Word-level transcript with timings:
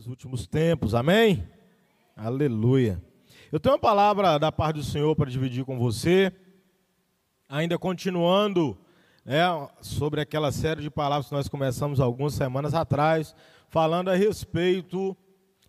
Os 0.00 0.06
últimos 0.06 0.46
tempos, 0.46 0.94
amém? 0.94 1.46
Aleluia. 2.16 3.04
Eu 3.52 3.60
tenho 3.60 3.74
uma 3.74 3.78
palavra 3.78 4.38
da 4.38 4.50
parte 4.50 4.76
do 4.76 4.82
Senhor 4.82 5.14
para 5.14 5.28
dividir 5.28 5.62
com 5.62 5.78
você, 5.78 6.32
ainda 7.46 7.78
continuando 7.78 8.78
né, 9.26 9.42
sobre 9.82 10.22
aquela 10.22 10.50
série 10.52 10.80
de 10.80 10.90
palavras 10.90 11.28
que 11.28 11.34
nós 11.34 11.48
começamos 11.48 12.00
algumas 12.00 12.32
semanas 12.32 12.72
atrás, 12.72 13.36
falando 13.68 14.08
a 14.08 14.14
respeito 14.14 15.14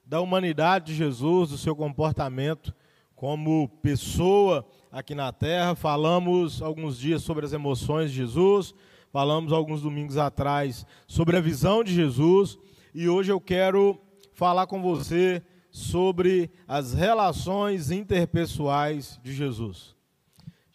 da 0.05 0.21
humanidade 0.21 0.85
de 0.85 0.95
Jesus, 0.95 1.49
do 1.49 1.57
seu 1.57 1.75
comportamento 1.75 2.73
como 3.13 3.67
pessoa 3.83 4.65
aqui 4.89 5.13
na 5.13 5.33
terra. 5.33 5.75
Falamos 5.75 6.61
alguns 6.61 6.97
dias 6.97 7.21
sobre 7.21 7.45
as 7.45 7.51
emoções 7.51 8.11
de 8.11 8.15
Jesus, 8.15 8.73
falamos 9.11 9.51
alguns 9.51 9.81
domingos 9.81 10.15
atrás 10.15 10.85
sobre 11.05 11.35
a 11.35 11.41
visão 11.41 11.83
de 11.83 11.93
Jesus, 11.93 12.57
e 12.95 13.09
hoje 13.09 13.29
eu 13.29 13.41
quero 13.41 13.99
falar 14.41 14.65
com 14.65 14.81
você 14.81 15.43
sobre 15.69 16.49
as 16.67 16.95
relações 16.95 17.91
interpessoais 17.91 19.19
de 19.21 19.31
Jesus. 19.31 19.95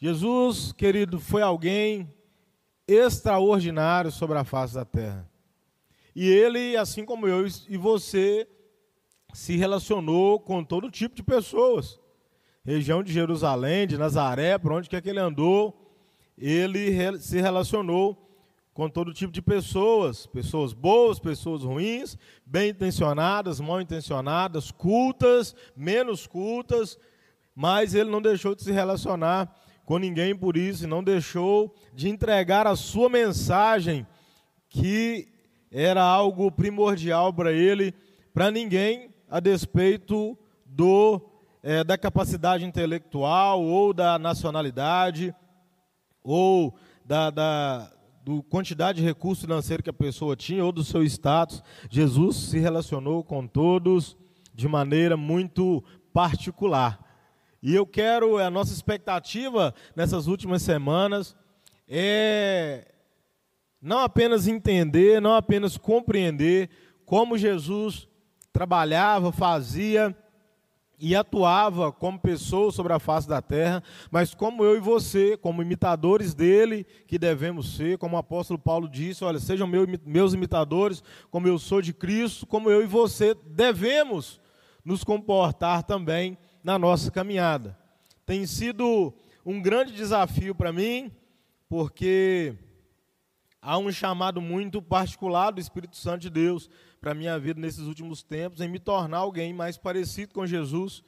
Jesus, 0.01 0.71
querido, 0.71 1.19
foi 1.19 1.43
alguém 1.43 2.09
extraordinário 2.87 4.13
sobre 4.13 4.39
a 4.39 4.45
face 4.45 4.73
da 4.73 4.85
terra. 4.85 5.29
E 6.15 6.29
ele, 6.29 6.77
assim 6.77 7.05
como 7.05 7.27
eu 7.27 7.45
e 7.69 7.77
você, 7.77 8.47
se 9.35 9.57
relacionou 9.57 10.39
com 10.39 10.63
todo 10.63 10.89
tipo 10.89 11.17
de 11.17 11.25
pessoas. 11.25 11.99
Região 12.65 13.03
de 13.03 13.13
Jerusalém, 13.13 13.85
de 13.85 13.99
Nazaré, 13.99 14.59
por 14.59 14.71
onde 14.71 14.89
quer 14.89 15.03
que 15.03 15.11
ele 15.11 15.19
andou, 15.19 15.93
ele 16.39 17.19
se 17.19 17.41
relacionou 17.41 18.26
com 18.77 18.91
todo 18.91 19.15
tipo 19.15 19.33
de 19.33 19.41
pessoas, 19.41 20.27
pessoas 20.27 20.75
boas, 20.75 21.19
pessoas 21.19 21.63
ruins, 21.63 22.19
bem 22.45 22.69
intencionadas, 22.69 23.59
mal 23.59 23.81
intencionadas, 23.81 24.71
cultas, 24.71 25.57
menos 25.75 26.27
cultas, 26.27 26.99
mas 27.55 27.95
ele 27.95 28.11
não 28.11 28.21
deixou 28.21 28.55
de 28.55 28.63
se 28.63 28.71
relacionar 28.71 29.51
com 29.87 29.97
ninguém 29.97 30.37
por 30.37 30.59
isso, 30.59 30.85
e 30.85 30.87
não 30.87 31.03
deixou 31.03 31.75
de 31.95 32.11
entregar 32.11 32.67
a 32.67 32.77
sua 32.77 33.09
mensagem, 33.09 34.07
que 34.69 35.27
era 35.73 36.03
algo 36.03 36.53
primordial 36.53 37.33
para 37.33 37.53
ele, 37.53 37.95
para 38.35 38.51
ninguém, 38.51 39.09
a 39.31 39.41
despeito 39.41 40.39
do, 40.67 41.27
é, 41.63 41.83
da 41.83 41.97
capacidade 41.97 42.63
intelectual, 42.63 43.63
ou 43.63 43.95
da 43.95 44.19
nacionalidade, 44.19 45.35
ou 46.23 46.75
da, 47.07 47.31
da 47.31 47.96
do 48.27 48.43
quantidade 48.43 48.99
de 49.01 49.07
recurso 49.07 49.43
financeiro 49.43 49.85
que 49.85 49.89
a 49.89 49.93
pessoa 49.93 50.35
tinha 50.35 50.65
ou 50.65 50.73
do 50.73 50.83
seu 50.83 51.05
status, 51.05 51.63
Jesus 51.89 52.35
se 52.35 52.59
relacionou 52.59 53.23
com 53.23 53.47
todos 53.47 54.17
de 54.53 54.67
maneira 54.67 55.17
muito 55.17 55.85
particular. 56.13 56.99
E 57.63 57.73
eu 57.73 57.87
quero, 57.87 58.39
a 58.39 58.51
nossa 58.51 58.73
expectativa 58.73 59.73
nessas 59.95 60.27
últimas 60.27 60.63
semanas 60.63 61.37
é 61.87 62.95
não 63.81 64.01
apenas 64.01 64.49
entender, 64.49 65.23
não 65.23 65.37
apenas 65.37 65.79
compreender 65.79 66.69
como 67.05 67.39
Jesus 67.39 68.09
trabalhava, 68.53 69.31
fazia, 69.31 70.13
e 70.99 71.15
atuava 71.15 71.93
como 71.93 72.19
pessoa 72.19 72.73
sobre 72.73 72.93
a 72.93 72.99
face 72.99 73.29
da 73.29 73.43
terra, 73.43 73.83
mas 74.11 74.35
como 74.35 74.65
eu 74.65 74.77
e 74.77 74.81
você, 74.81 75.37
como 75.37 75.63
imitadores 75.63 76.35
dele, 76.35 76.87
que 77.07 77.19
devemos 77.19 77.77
ser, 77.77 77.99
como 77.99 78.17
o 78.17 78.19
apóstolo 78.19 78.59
Paulo 78.59 78.89
disse: 78.89 79.25
olha, 79.25 79.39
sejam 79.39 79.69
meus 80.05 80.35
imitadores, 80.35 81.03
como 81.31 81.47
eu 81.47 81.59
sou 81.59 81.83
de 81.83 81.93
Cristo, 81.93 82.47
como 82.47 82.71
eu 82.71 82.83
e 82.83 82.87
você 82.87 83.35
devemos 83.35 84.41
nos 84.85 85.05
comportar 85.05 85.83
também 85.83 86.39
na 86.63 86.79
nossa 86.79 87.11
caminhada. 87.11 87.77
Tem 88.25 88.47
sido 88.47 89.13
um 89.45 89.61
grande 89.61 89.93
desafio 89.93 90.55
para 90.55 90.73
mim, 90.73 91.13
porque 91.69 92.55
há 93.67 93.77
um 93.77 93.91
chamado 93.91 94.41
muito 94.41 94.81
particular 94.81 95.51
do 95.51 95.61
Espírito 95.61 95.97
Santo 95.97 96.21
de 96.21 96.31
Deus 96.31 96.71
para 97.01 97.11
a 97.11 97.15
minha 97.15 97.37
vida 97.37 97.61
nesses 97.61 97.81
últimos 97.81 98.23
tempos, 98.23 98.61
em 98.61 98.69
me 98.69 98.79
tornar 98.79 99.19
alguém 99.19 99.53
mais 99.53 99.77
parecido 99.77 100.33
com 100.33 100.47
Jesus. 100.47 101.03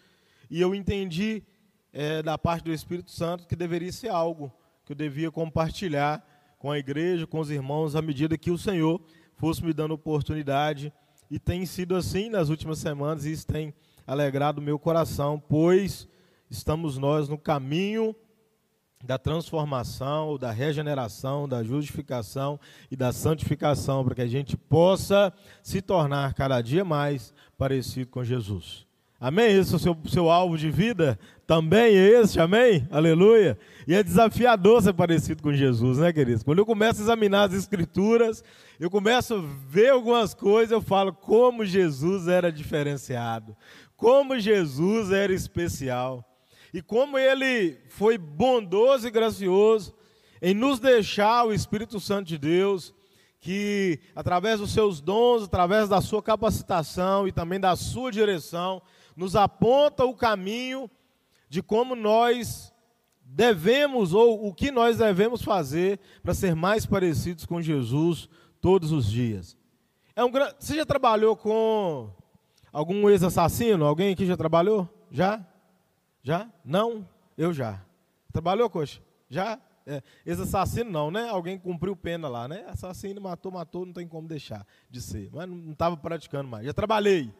E 0.50 0.60
eu 0.60 0.74
entendi 0.74 1.44
é, 1.92 2.20
da 2.20 2.36
parte 2.36 2.64
do 2.64 2.72
Espírito 2.72 3.12
Santo 3.12 3.46
que 3.46 3.54
deveria 3.54 3.92
ser 3.92 4.08
algo 4.08 4.52
que 4.84 4.90
eu 4.90 4.96
devia 4.96 5.30
compartilhar 5.30 6.20
com 6.58 6.72
a 6.72 6.78
igreja, 6.80 7.28
com 7.28 7.38
os 7.38 7.48
irmãos, 7.48 7.94
à 7.94 8.02
medida 8.02 8.36
que 8.36 8.50
o 8.50 8.58
Senhor 8.58 9.00
fosse 9.36 9.64
me 9.64 9.72
dando 9.72 9.94
oportunidade. 9.94 10.92
E 11.30 11.38
tem 11.38 11.64
sido 11.64 11.94
assim 11.94 12.28
nas 12.28 12.48
últimas 12.48 12.80
semanas, 12.80 13.24
e 13.24 13.30
isso 13.30 13.46
tem 13.46 13.72
alegrado 14.04 14.58
o 14.58 14.62
meu 14.62 14.80
coração, 14.80 15.38
pois 15.38 16.08
estamos 16.50 16.98
nós 16.98 17.28
no 17.28 17.38
caminho 17.38 18.16
da 19.04 19.16
transformação, 19.18 20.36
da 20.36 20.50
regeneração, 20.50 21.48
da 21.48 21.62
justificação 21.62 22.58
e 22.90 22.96
da 22.96 23.12
santificação, 23.12 24.04
para 24.04 24.14
que 24.16 24.22
a 24.22 24.26
gente 24.26 24.56
possa 24.56 25.32
se 25.62 25.80
tornar 25.80 26.34
cada 26.34 26.60
dia 26.60 26.84
mais 26.84 27.32
parecido 27.56 28.10
com 28.10 28.24
Jesus. 28.24 28.86
Amém? 29.20 29.56
Esse 29.56 29.72
é 29.72 29.76
o 29.76 29.78
seu, 29.80 29.96
seu 30.08 30.30
alvo 30.30 30.56
de 30.56 30.70
vida? 30.70 31.18
Também 31.44 31.96
é 31.96 32.20
esse, 32.20 32.38
amém? 32.38 32.86
Aleluia. 32.88 33.58
E 33.86 33.94
é 33.94 34.02
desafiador 34.02 34.80
ser 34.80 34.92
parecido 34.92 35.42
com 35.42 35.52
Jesus, 35.52 35.98
né, 35.98 36.12
queridos? 36.12 36.44
Quando 36.44 36.58
eu 36.58 36.66
começo 36.66 37.00
a 37.00 37.02
examinar 37.02 37.48
as 37.48 37.54
Escrituras, 37.54 38.44
eu 38.78 38.88
começo 38.88 39.34
a 39.34 39.42
ver 39.66 39.88
algumas 39.88 40.34
coisas, 40.34 40.70
eu 40.70 40.80
falo 40.80 41.12
como 41.12 41.64
Jesus 41.64 42.28
era 42.28 42.52
diferenciado, 42.52 43.56
como 43.96 44.38
Jesus 44.38 45.10
era 45.10 45.32
especial. 45.32 46.27
E 46.72 46.82
como 46.82 47.18
ele 47.18 47.78
foi 47.88 48.18
bondoso 48.18 49.06
e 49.06 49.10
gracioso 49.10 49.94
em 50.40 50.54
nos 50.54 50.78
deixar 50.78 51.44
o 51.44 51.52
Espírito 51.52 51.98
Santo 51.98 52.28
de 52.28 52.38
Deus, 52.38 52.94
que 53.40 54.00
através 54.14 54.60
dos 54.60 54.72
seus 54.72 55.00
dons, 55.00 55.44
através 55.44 55.88
da 55.88 56.00
sua 56.00 56.22
capacitação 56.22 57.26
e 57.26 57.32
também 57.32 57.58
da 57.58 57.74
sua 57.76 58.10
direção, 58.10 58.82
nos 59.16 59.34
aponta 59.34 60.04
o 60.04 60.14
caminho 60.14 60.90
de 61.48 61.62
como 61.62 61.96
nós 61.96 62.72
devemos 63.22 64.12
ou 64.12 64.46
o 64.46 64.54
que 64.54 64.70
nós 64.70 64.98
devemos 64.98 65.42
fazer 65.42 66.00
para 66.22 66.34
ser 66.34 66.54
mais 66.54 66.86
parecidos 66.86 67.44
com 67.44 67.60
Jesus 67.60 68.28
todos 68.60 68.92
os 68.92 69.10
dias. 69.10 69.56
É 70.14 70.24
um 70.24 70.30
gran... 70.30 70.52
Você 70.58 70.74
já 70.74 70.84
trabalhou 70.84 71.36
com 71.36 72.10
algum 72.72 73.08
ex-assassino? 73.08 73.84
Alguém 73.84 74.12
aqui 74.12 74.26
já 74.26 74.36
trabalhou? 74.36 74.88
Já? 75.10 75.46
Já? 76.28 76.46
Não? 76.62 77.08
Eu 77.38 77.54
já. 77.54 77.82
Trabalhou, 78.30 78.68
coxa? 78.68 79.00
Já? 79.30 79.58
É, 79.86 80.02
Ex-assassino 80.26 80.90
não, 80.90 81.10
né? 81.10 81.26
Alguém 81.30 81.58
cumpriu 81.58 81.96
pena 81.96 82.28
lá, 82.28 82.46
né? 82.46 82.66
Assassino, 82.68 83.18
matou, 83.18 83.50
matou, 83.50 83.86
não 83.86 83.94
tem 83.94 84.06
como 84.06 84.28
deixar 84.28 84.66
de 84.90 85.00
ser. 85.00 85.30
Mas 85.32 85.48
não 85.48 85.72
estava 85.72 85.96
praticando 85.96 86.46
mais. 86.46 86.66
Já 86.66 86.74
trabalhei. 86.74 87.32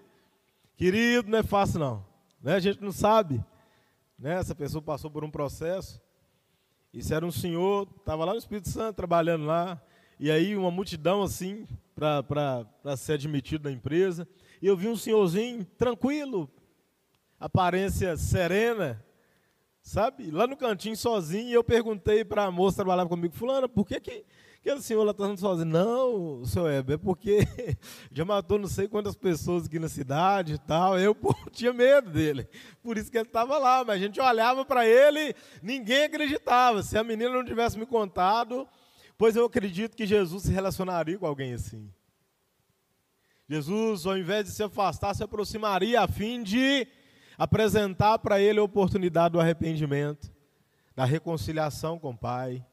Querido, 0.74 1.30
não 1.30 1.38
é 1.38 1.42
fácil 1.42 1.80
não. 1.80 2.06
Né? 2.40 2.54
A 2.54 2.60
gente 2.60 2.80
não 2.80 2.90
sabe. 2.90 3.44
Né? 4.18 4.36
Essa 4.36 4.54
pessoa 4.54 4.80
passou 4.80 5.10
por 5.10 5.22
um 5.22 5.30
processo. 5.30 6.00
Isso 6.90 7.12
era 7.12 7.26
um 7.26 7.30
senhor, 7.30 7.86
estava 7.98 8.24
lá 8.24 8.32
no 8.32 8.38
Espírito 8.38 8.70
Santo, 8.70 8.96
trabalhando 8.96 9.44
lá. 9.44 9.78
E 10.18 10.30
aí 10.30 10.56
uma 10.56 10.70
multidão 10.70 11.22
assim, 11.22 11.66
para 11.94 12.96
ser 12.96 13.12
admitido 13.12 13.68
na 13.68 13.70
empresa. 13.70 14.26
E 14.62 14.66
eu 14.66 14.74
vi 14.74 14.88
um 14.88 14.96
senhorzinho 14.96 15.62
tranquilo, 15.76 16.50
aparência 17.38 18.16
serena, 18.16 19.04
sabe? 19.82 20.30
Lá 20.30 20.46
no 20.46 20.56
cantinho 20.56 20.96
sozinho, 20.96 21.52
eu 21.52 21.62
perguntei 21.62 22.24
para 22.24 22.44
a 22.44 22.50
moça 22.50 22.74
que 22.74 22.82
trabalhava 22.82 23.08
comigo, 23.08 23.34
fulana, 23.34 23.68
por 23.68 23.86
que, 23.86 24.00
que 24.00 24.24
aquele 24.60 24.82
senhor 24.82 25.04
lá 25.04 25.12
está 25.12 25.36
sozinho? 25.36 25.66
Não, 25.66 26.44
senhor 26.44 26.70
Heber, 26.70 26.94
é 26.94 26.98
porque 26.98 27.38
já 28.10 28.24
matou 28.24 28.58
não 28.58 28.66
sei 28.66 28.88
quantas 28.88 29.14
pessoas 29.14 29.66
aqui 29.66 29.78
na 29.78 29.88
cidade 29.88 30.54
e 30.54 30.58
tal, 30.58 30.98
eu 30.98 31.14
pô, 31.14 31.34
tinha 31.52 31.72
medo 31.72 32.10
dele, 32.10 32.48
por 32.82 32.98
isso 32.98 33.10
que 33.10 33.16
ele 33.16 33.26
estava 33.26 33.56
lá, 33.56 33.84
mas 33.84 33.96
a 33.96 34.04
gente 34.04 34.20
olhava 34.20 34.64
para 34.64 34.86
ele, 34.86 35.34
ninguém 35.62 36.04
acreditava, 36.04 36.82
se 36.82 36.98
a 36.98 37.04
menina 37.04 37.30
não 37.30 37.44
tivesse 37.44 37.78
me 37.78 37.86
contado, 37.86 38.68
pois 39.16 39.36
eu 39.36 39.44
acredito 39.44 39.96
que 39.96 40.06
Jesus 40.06 40.42
se 40.42 40.52
relacionaria 40.52 41.18
com 41.18 41.26
alguém 41.26 41.54
assim. 41.54 41.88
Jesus, 43.48 44.04
ao 44.04 44.18
invés 44.18 44.44
de 44.44 44.50
se 44.50 44.62
afastar, 44.62 45.14
se 45.14 45.24
aproximaria 45.24 46.02
a 46.02 46.06
fim 46.06 46.42
de 46.42 46.86
apresentar 47.38 48.18
para 48.18 48.40
ele 48.40 48.58
a 48.58 48.64
oportunidade 48.64 49.34
do 49.34 49.40
arrependimento, 49.40 50.30
da 50.96 51.04
reconciliação 51.04 51.96
com 51.96 52.10
o 52.10 52.18
Pai. 52.18 52.66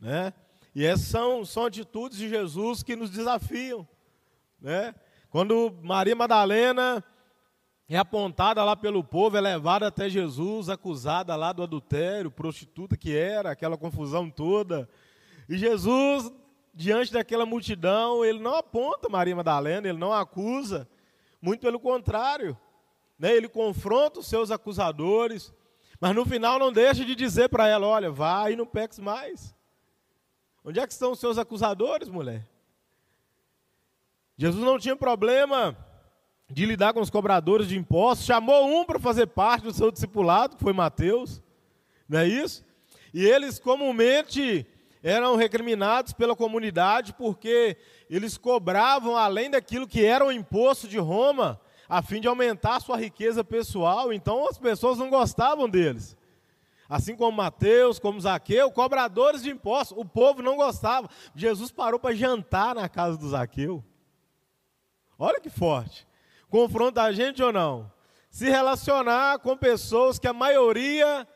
Né? 0.00 0.32
E 0.74 0.86
essas 0.86 1.06
são, 1.06 1.44
são 1.44 1.66
atitudes 1.66 2.16
de 2.16 2.28
Jesus 2.28 2.82
que 2.82 2.96
nos 2.96 3.10
desafiam. 3.10 3.86
Né? 4.58 4.94
Quando 5.28 5.76
Maria 5.82 6.16
Madalena 6.16 7.04
é 7.88 7.98
apontada 7.98 8.64
lá 8.64 8.74
pelo 8.74 9.04
povo, 9.04 9.36
é 9.36 9.40
levada 9.40 9.88
até 9.88 10.08
Jesus, 10.08 10.70
acusada 10.70 11.36
lá 11.36 11.52
do 11.52 11.62
adultério, 11.62 12.30
prostituta 12.30 12.96
que 12.96 13.14
era, 13.14 13.50
aquela 13.50 13.76
confusão 13.76 14.30
toda. 14.30 14.88
E 15.46 15.58
Jesus, 15.58 16.32
diante 16.72 17.12
daquela 17.12 17.44
multidão, 17.44 18.24
ele 18.24 18.38
não 18.38 18.54
aponta 18.54 19.10
Maria 19.10 19.36
Madalena, 19.36 19.86
ele 19.86 19.98
não 19.98 20.12
acusa, 20.12 20.88
Muito 21.42 21.60
pelo 21.60 21.78
contrário. 21.78 22.56
Né? 23.22 23.36
Ele 23.36 23.48
confronta 23.48 24.18
os 24.18 24.26
seus 24.26 24.50
acusadores, 24.50 25.54
mas 26.00 26.12
no 26.12 26.26
final 26.26 26.58
não 26.58 26.72
deixa 26.72 27.04
de 27.04 27.14
dizer 27.14 27.48
para 27.48 27.68
ela: 27.68 27.86
olha, 27.86 28.10
vai 28.10 28.54
e 28.54 28.56
não 28.56 28.66
peques 28.66 28.98
mais. 28.98 29.54
Onde 30.64 30.80
é 30.80 30.86
que 30.88 30.92
estão 30.92 31.12
os 31.12 31.20
seus 31.20 31.38
acusadores, 31.38 32.08
mulher? 32.08 32.44
Jesus 34.36 34.64
não 34.64 34.76
tinha 34.76 34.96
problema 34.96 35.76
de 36.50 36.66
lidar 36.66 36.92
com 36.92 37.00
os 37.00 37.10
cobradores 37.10 37.68
de 37.68 37.78
impostos, 37.78 38.26
chamou 38.26 38.66
um 38.66 38.84
para 38.84 38.98
fazer 38.98 39.28
parte 39.28 39.62
do 39.62 39.72
seu 39.72 39.92
discipulado, 39.92 40.56
que 40.56 40.62
foi 40.64 40.72
Mateus, 40.72 41.40
não 42.08 42.18
é 42.18 42.26
isso? 42.26 42.64
E 43.14 43.24
eles 43.24 43.60
comumente 43.60 44.66
eram 45.00 45.36
recriminados 45.36 46.12
pela 46.12 46.34
comunidade 46.34 47.12
porque 47.12 47.76
eles 48.10 48.36
cobravam 48.36 49.16
além 49.16 49.48
daquilo 49.48 49.86
que 49.86 50.04
era 50.04 50.24
o 50.24 50.32
imposto 50.32 50.88
de 50.88 50.98
Roma, 50.98 51.60
a 51.92 52.00
fim 52.00 52.22
de 52.22 52.26
aumentar 52.26 52.80
sua 52.80 52.96
riqueza 52.96 53.44
pessoal, 53.44 54.14
então 54.14 54.48
as 54.48 54.56
pessoas 54.56 54.96
não 54.96 55.10
gostavam 55.10 55.68
deles. 55.68 56.16
Assim 56.88 57.14
como 57.14 57.36
Mateus, 57.36 57.98
como 57.98 58.18
Zaqueu, 58.18 58.70
cobradores 58.70 59.42
de 59.42 59.50
impostos, 59.50 59.98
o 59.98 60.04
povo 60.04 60.42
não 60.42 60.56
gostava. 60.56 61.10
Jesus 61.34 61.70
parou 61.70 62.00
para 62.00 62.14
jantar 62.14 62.74
na 62.74 62.88
casa 62.88 63.18
do 63.18 63.28
Zaqueu. 63.28 63.84
Olha 65.18 65.38
que 65.38 65.50
forte 65.50 66.06
confronta 66.48 67.02
a 67.02 67.12
gente 67.12 67.42
ou 67.42 67.52
não? 67.52 67.90
Se 68.30 68.48
relacionar 68.48 69.38
com 69.40 69.54
pessoas 69.54 70.18
que 70.18 70.26
a 70.28 70.32
maioria 70.32 71.28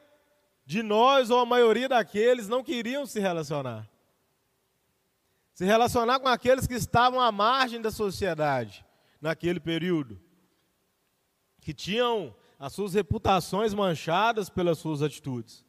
de 0.65 0.83
nós 0.83 1.29
ou 1.29 1.39
a 1.41 1.47
maioria 1.47 1.89
daqueles 1.89 2.49
não 2.49 2.63
queriam 2.63 3.05
se 3.05 3.21
relacionar. 3.21 3.87
Se 5.53 5.67
relacionar 5.67 6.19
com 6.21 6.29
aqueles 6.29 6.67
que 6.67 6.75
estavam 6.75 7.21
à 7.21 7.31
margem 7.31 7.81
da 7.81 7.91
sociedade 7.91 8.85
naquele 9.21 9.61
período, 9.61 10.21
que 11.67 11.75
tinham 11.75 12.33
as 12.61 12.73
suas 12.75 12.95
reputações 12.95 13.75
manchadas 13.75 14.49
pelas 14.49 14.79
suas 14.79 15.03
atitudes. 15.03 15.65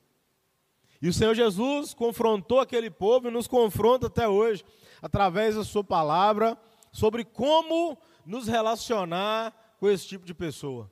E 1.02 1.10
o 1.10 1.14
Senhor 1.14 1.34
Jesus 1.34 1.92
confrontou 1.96 2.60
aquele 2.60 2.92
povo 2.92 3.28
e 3.28 3.32
nos 3.32 3.48
confronta 3.48 4.06
até 4.06 4.28
hoje, 4.28 4.64
através 5.02 5.56
da 5.56 5.64
Sua 5.64 5.84
palavra, 5.84 6.56
sobre 6.92 7.26
como 7.26 7.98
nos 8.28 8.48
relacionar 8.48 9.76
com 9.80 9.90
esse 9.90 10.08
tipo 10.08 10.24
de 10.24 10.36
pessoa. 10.36 10.92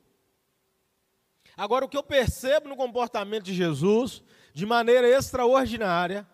Agora, 1.56 1.84
o 1.84 1.88
que 1.88 1.96
eu 1.96 2.02
percebo 2.02 2.68
no 2.68 2.74
comportamento 2.74 3.44
de 3.44 3.54
Jesus, 3.54 4.24
de 4.52 4.66
maneira 4.66 5.08
extraordinária, 5.08 6.26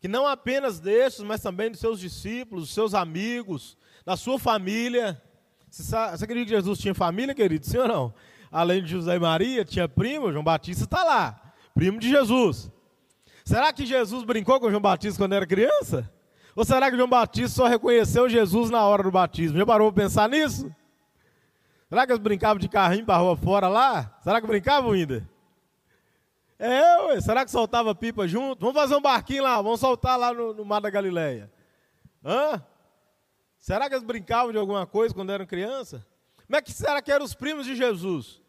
que 0.00 0.08
não 0.08 0.26
apenas 0.26 0.80
destes, 0.80 1.22
mas 1.22 1.42
também 1.42 1.70
dos 1.70 1.80
seus 1.80 2.00
discípulos, 2.00 2.64
dos 2.64 2.72
seus 2.72 2.94
amigos, 2.94 3.76
da 4.06 4.16
sua 4.16 4.38
família. 4.38 5.22
Você, 5.76 5.82
sabe, 5.82 6.16
você 6.16 6.24
acredita 6.24 6.46
que 6.46 6.56
Jesus 6.56 6.78
tinha 6.78 6.94
família, 6.94 7.34
querido? 7.34 7.66
Sim 7.66 7.76
ou 7.76 7.86
não? 7.86 8.14
Além 8.50 8.82
de 8.82 8.92
José 8.92 9.14
e 9.14 9.18
Maria, 9.18 9.62
tinha 9.62 9.86
primo, 9.86 10.32
João 10.32 10.42
Batista 10.42 10.84
está 10.84 11.04
lá, 11.04 11.52
primo 11.74 12.00
de 12.00 12.08
Jesus. 12.08 12.72
Será 13.44 13.70
que 13.74 13.84
Jesus 13.84 14.24
brincou 14.24 14.58
com 14.58 14.70
João 14.70 14.80
Batista 14.80 15.22
quando 15.22 15.34
era 15.34 15.46
criança? 15.46 16.10
Ou 16.54 16.64
será 16.64 16.90
que 16.90 16.96
João 16.96 17.10
Batista 17.10 17.56
só 17.56 17.66
reconheceu 17.66 18.26
Jesus 18.26 18.70
na 18.70 18.86
hora 18.86 19.02
do 19.02 19.10
batismo? 19.10 19.58
Já 19.58 19.66
parou 19.66 19.92
para 19.92 20.04
pensar 20.04 20.30
nisso? 20.30 20.74
Será 21.90 22.06
que 22.06 22.12
eles 22.12 22.22
brincavam 22.22 22.58
de 22.58 22.70
carrinho 22.70 23.04
para 23.04 23.16
a 23.16 23.18
rua 23.18 23.36
fora 23.36 23.68
lá? 23.68 24.16
Será 24.22 24.40
que 24.40 24.46
brincavam 24.46 24.92
ainda? 24.92 25.28
É, 26.58 27.02
ué. 27.02 27.20
será 27.20 27.44
que 27.44 27.50
soltava 27.50 27.94
pipa 27.94 28.26
junto? 28.26 28.60
Vamos 28.60 28.80
fazer 28.80 28.96
um 28.96 29.02
barquinho 29.02 29.42
lá, 29.42 29.60
vamos 29.60 29.78
soltar 29.78 30.18
lá 30.18 30.32
no, 30.32 30.54
no 30.54 30.64
Mar 30.64 30.80
da 30.80 30.88
Galileia. 30.88 31.52
Hã? 32.24 32.64
Será 33.66 33.88
que 33.88 33.96
eles 33.96 34.06
brincavam 34.06 34.52
de 34.52 34.58
alguma 34.58 34.86
coisa 34.86 35.12
quando 35.12 35.32
eram 35.32 35.44
criança? 35.44 36.06
Como 36.46 36.56
é 36.56 36.62
que 36.62 36.72
será 36.72 37.02
que 37.02 37.10
eram 37.10 37.24
os 37.24 37.34
primos 37.34 37.66
de 37.66 37.74
Jesus? 37.74 38.40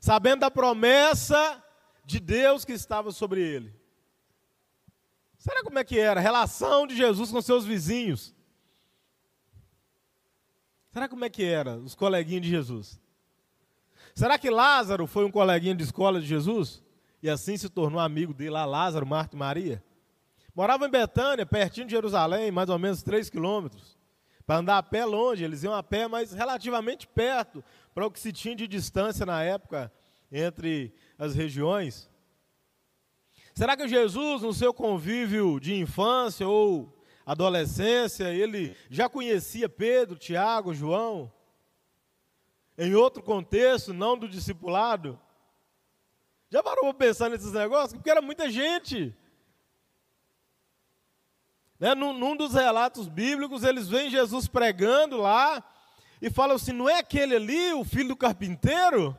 Sabendo 0.00 0.40
da 0.40 0.50
promessa 0.50 1.62
de 2.04 2.18
Deus 2.18 2.64
que 2.64 2.72
estava 2.72 3.12
sobre 3.12 3.40
ele. 3.40 3.72
Será 5.38 5.62
como 5.62 5.78
é 5.78 5.84
que 5.84 5.96
era? 5.96 6.18
A 6.18 6.22
relação 6.22 6.84
de 6.84 6.96
Jesus 6.96 7.30
com 7.30 7.40
seus 7.40 7.64
vizinhos. 7.64 8.34
Será 10.90 11.08
como 11.08 11.24
é 11.24 11.30
que 11.30 11.44
era 11.44 11.76
os 11.76 11.94
coleguinhos 11.94 12.42
de 12.42 12.50
Jesus? 12.50 13.00
Será 14.16 14.36
que 14.36 14.50
Lázaro 14.50 15.06
foi 15.06 15.24
um 15.24 15.30
coleguinha 15.30 15.76
de 15.76 15.84
escola 15.84 16.20
de 16.20 16.26
Jesus? 16.26 16.82
E 17.22 17.30
assim 17.30 17.56
se 17.56 17.68
tornou 17.68 18.00
amigo 18.00 18.34
dele 18.34 18.50
lá, 18.50 18.64
Lázaro, 18.64 19.06
Marta 19.06 19.36
e 19.36 19.38
Maria? 19.38 19.80
Morava 20.52 20.84
em 20.88 20.90
Betânia, 20.90 21.46
pertinho 21.46 21.86
de 21.86 21.92
Jerusalém, 21.92 22.50
mais 22.50 22.68
ou 22.68 22.80
menos 22.80 23.00
3 23.04 23.30
quilômetros. 23.30 23.95
Para 24.46 24.60
andar 24.60 24.78
a 24.78 24.82
pé 24.82 25.04
longe, 25.04 25.42
eles 25.42 25.64
iam 25.64 25.74
a 25.74 25.82
pé, 25.82 26.06
mas 26.06 26.32
relativamente 26.32 27.06
perto, 27.06 27.64
para 27.92 28.06
o 28.06 28.10
que 28.10 28.20
se 28.20 28.32
tinha 28.32 28.54
de 28.54 28.68
distância 28.68 29.26
na 29.26 29.42
época 29.42 29.92
entre 30.30 30.94
as 31.18 31.34
regiões. 31.34 32.08
Será 33.54 33.76
que 33.76 33.88
Jesus, 33.88 34.42
no 34.42 34.52
seu 34.52 34.72
convívio 34.72 35.58
de 35.58 35.74
infância 35.74 36.46
ou 36.46 36.96
adolescência, 37.24 38.32
ele 38.32 38.76
já 38.88 39.08
conhecia 39.08 39.68
Pedro, 39.68 40.16
Tiago, 40.16 40.72
João? 40.72 41.32
Em 42.78 42.94
outro 42.94 43.22
contexto, 43.22 43.92
não 43.92 44.16
do 44.16 44.28
discipulado? 44.28 45.18
Já 46.50 46.62
parou 46.62 46.84
para 46.84 47.06
pensar 47.08 47.30
nesses 47.30 47.52
negócios? 47.52 47.94
Porque 47.94 48.10
era 48.10 48.22
muita 48.22 48.48
gente. 48.48 49.16
Né? 51.78 51.94
Num, 51.94 52.12
num 52.12 52.36
dos 52.36 52.54
relatos 52.54 53.08
bíblicos, 53.08 53.62
eles 53.62 53.88
veem 53.88 54.10
Jesus 54.10 54.46
pregando 54.48 55.16
lá 55.18 55.62
e 56.20 56.30
falam 56.30 56.56
assim: 56.56 56.72
não 56.72 56.88
é 56.88 56.98
aquele 56.98 57.36
ali, 57.36 57.72
o 57.72 57.84
filho 57.84 58.08
do 58.08 58.16
carpinteiro? 58.16 59.16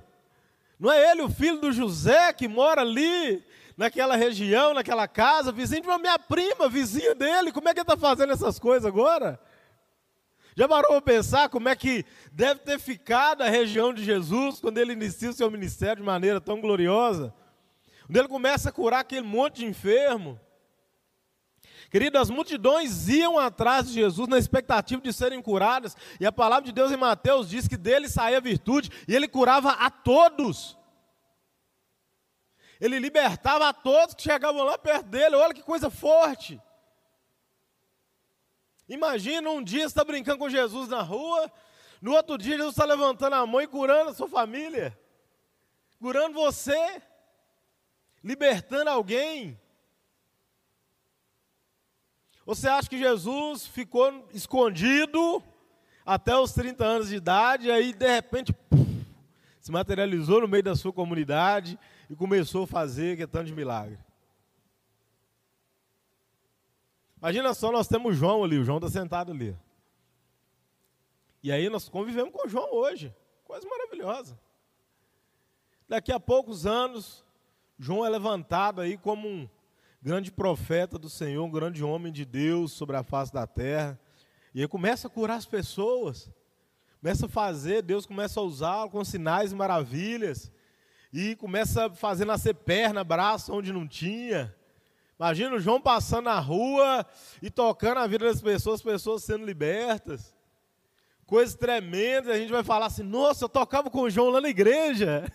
Não 0.80 0.92
é 0.92 1.12
ele 1.12 1.22
o 1.22 1.30
filho 1.30 1.60
do 1.60 1.72
José 1.72 2.32
que 2.34 2.48
mora 2.48 2.82
ali 2.82 3.44
naquela 3.76 4.16
região, 4.16 4.74
naquela 4.74 5.08
casa, 5.08 5.52
vizinho 5.52 5.84
de 5.84 5.88
uma 5.88 6.00
minha 6.00 6.18
prima, 6.18 6.68
vizinho 6.68 7.14
dele, 7.14 7.52
como 7.52 7.70
é 7.70 7.74
que 7.74 7.80
ele 7.80 7.84
está 7.84 7.98
fazendo 7.98 8.34
essas 8.34 8.58
coisas 8.58 8.86
agora? 8.86 9.40
Já 10.56 10.68
parou 10.68 10.90
para 10.94 11.02
pensar 11.02 11.50
como 11.50 11.70
é 11.70 11.76
que 11.76 12.04
deve 12.32 12.62
ter 12.62 12.80
ficado 12.80 13.44
a 13.44 13.50
região 13.50 13.94
de 13.94 14.04
Jesus 14.04 14.60
quando 14.60 14.80
ele 14.80 14.94
inicia 14.94 15.30
o 15.30 15.34
seu 15.34 15.52
ministério 15.52 15.98
de 15.98 16.04
maneira 16.04 16.42
tão 16.42 16.60
gloriosa? 16.60 17.32
Quando 18.08 18.18
ele 18.18 18.28
começa 18.28 18.70
a 18.70 18.72
curar 18.72 19.02
aquele 19.02 19.28
monte 19.28 19.58
de 19.58 19.66
enfermo. 19.66 20.40
Querido, 21.90 22.18
as 22.18 22.30
multidões 22.30 23.08
iam 23.08 23.40
atrás 23.40 23.88
de 23.88 23.94
Jesus 23.94 24.28
na 24.28 24.38
expectativa 24.38 25.02
de 25.02 25.14
serem 25.14 25.42
curadas, 25.42 25.96
e 26.20 26.26
a 26.26 26.32
palavra 26.32 26.66
de 26.66 26.72
Deus 26.74 26.92
em 26.92 26.98
Mateus 26.98 27.50
diz 27.50 27.68
que 27.68 27.78
dele 27.78 28.10
saía 28.10 28.42
virtude, 28.42 28.92
e 29.08 29.16
ele 29.16 29.28
curava 29.28 29.72
a 29.72 29.90
todos. 29.90 30.78
Ele 32.80 33.00
libertava 33.00 33.70
a 33.70 33.74
todos 33.74 34.14
que 34.14 34.22
chegavam 34.22 34.64
lá 34.64 34.78
perto 34.78 35.08
dele. 35.08 35.36
Olha 35.36 35.54
que 35.54 35.64
coisa 35.64 35.90
forte. 35.90 36.62
Imagina 38.88 39.50
um 39.50 39.64
dia 39.64 39.82
você 39.82 39.88
está 39.88 40.04
brincando 40.04 40.38
com 40.38 40.50
Jesus 40.50 40.88
na 40.88 41.02
rua, 41.02 41.52
no 42.02 42.14
outro 42.14 42.38
dia 42.38 42.56
Jesus 42.56 42.72
está 42.72 42.86
levantando 42.86 43.34
a 43.34 43.46
mão 43.46 43.62
e 43.62 43.68
curando 43.68 44.12
a 44.12 44.14
sua 44.14 44.30
família, 44.30 44.98
curando 46.00 46.34
você, 46.36 47.02
libertando 48.24 48.90
alguém. 48.90 49.60
Você 52.48 52.66
acha 52.70 52.90
que 52.90 52.98
Jesus 52.98 53.68
ficou 53.68 54.26
escondido 54.34 55.44
até 56.06 56.34
os 56.38 56.54
30 56.54 56.86
anos 56.86 57.10
de 57.10 57.18
idade, 57.18 57.68
e 57.68 57.72
aí 57.72 57.92
de 57.92 58.08
repente 58.08 58.54
puf, 58.54 59.06
se 59.60 59.70
materializou 59.70 60.40
no 60.40 60.48
meio 60.48 60.64
da 60.64 60.74
sua 60.74 60.94
comunidade, 60.94 61.78
e 62.10 62.16
começou 62.16 62.64
a 62.64 62.68
fazer 62.68 63.18
que 63.18 63.28
tanto 63.28 63.48
de 63.48 63.54
milagre. 63.54 64.00
Imagina 67.18 67.54
só, 67.54 67.70
nós 67.70 67.90
temos 67.90 68.14
o 68.14 68.16
João 68.18 68.46
ali, 68.46 68.58
o 68.58 68.64
João 68.64 68.78
está 68.78 68.90
sentado 68.90 69.34
ali. 69.34 69.54
E 71.44 71.52
aí 71.52 71.68
nós 71.70 71.90
convivemos 71.90 72.32
com 72.32 72.48
o 72.48 72.50
João 72.50 72.74
hoje. 72.74 73.14
Coisa 73.44 73.68
maravilhosa. 73.68 74.40
Daqui 75.86 76.14
a 76.14 76.20
poucos 76.20 76.66
anos, 76.66 77.26
João 77.78 78.06
é 78.06 78.10
levantado 78.10 78.80
aí 78.80 78.98
como 78.98 79.28
um 79.28 79.50
grande 80.02 80.32
profeta 80.32 80.98
do 80.98 81.10
Senhor, 81.10 81.44
um 81.44 81.52
grande 81.52 81.84
homem 81.84 82.12
de 82.12 82.26
Deus 82.26 82.72
sobre 82.72 82.96
a 82.96 83.04
face 83.04 83.34
da 83.34 83.48
terra. 83.48 84.00
E 84.54 84.60
ele 84.60 84.68
começa 84.68 85.08
a 85.08 85.12
curar 85.12 85.38
as 85.38 85.46
pessoas. 85.46 86.32
Começa 87.02 87.26
a 87.26 87.30
fazer, 87.30 87.82
Deus 87.82 88.06
começa 88.06 88.40
a 88.40 88.44
usá-lo 88.44 88.90
com 88.90 89.04
sinais 89.04 89.52
e 89.52 89.56
maravilhas 89.56 90.52
e 91.14 91.36
começa 91.36 91.86
a 91.86 91.90
fazer 91.90 92.26
nascer 92.26 92.54
perna, 92.54 93.04
braço 93.04 93.54
onde 93.54 93.72
não 93.72 93.88
tinha. 93.88 94.54
Imagina 95.20 95.56
o 95.56 95.60
João 95.60 95.82
passando 95.82 96.26
na 96.26 96.40
rua 96.40 97.06
e 97.42 97.50
tocando 97.50 98.00
a 98.00 98.08
vida 98.08 98.26
das 98.26 98.42
pessoas, 98.42 98.80
as 98.80 98.84
pessoas 98.84 99.24
sendo 99.24 99.46
libertas. 99.46 100.36
Coisas 101.26 101.56
tremendas, 101.56 102.34
a 102.34 102.38
gente 102.38 102.52
vai 102.52 102.64
falar 102.64 102.86
assim: 102.86 103.04
nossa, 103.04 103.46
eu 103.46 103.50
tocava 103.50 103.90
com 103.90 104.02
o 104.02 104.10
João 104.10 104.30
lá 104.30 104.40
na 104.40 104.50
igreja. 104.50 105.32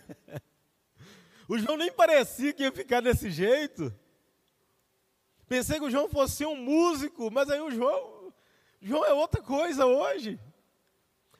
o 1.47 1.57
João 1.57 1.77
nem 1.77 1.91
parecia 1.91 2.53
que 2.53 2.63
ia 2.63 2.71
ficar 2.71 3.01
desse 3.01 3.29
jeito. 3.29 3.93
Pensei 5.53 5.77
que 5.77 5.85
o 5.85 5.91
João 5.91 6.09
fosse 6.09 6.43
um 6.47 6.55
músico, 6.55 7.29
mas 7.29 7.47
aí 7.47 7.61
o 7.61 7.69
João, 7.69 8.33
João 8.81 9.05
é 9.05 9.13
outra 9.13 9.39
coisa 9.39 9.85
hoje. 9.85 10.39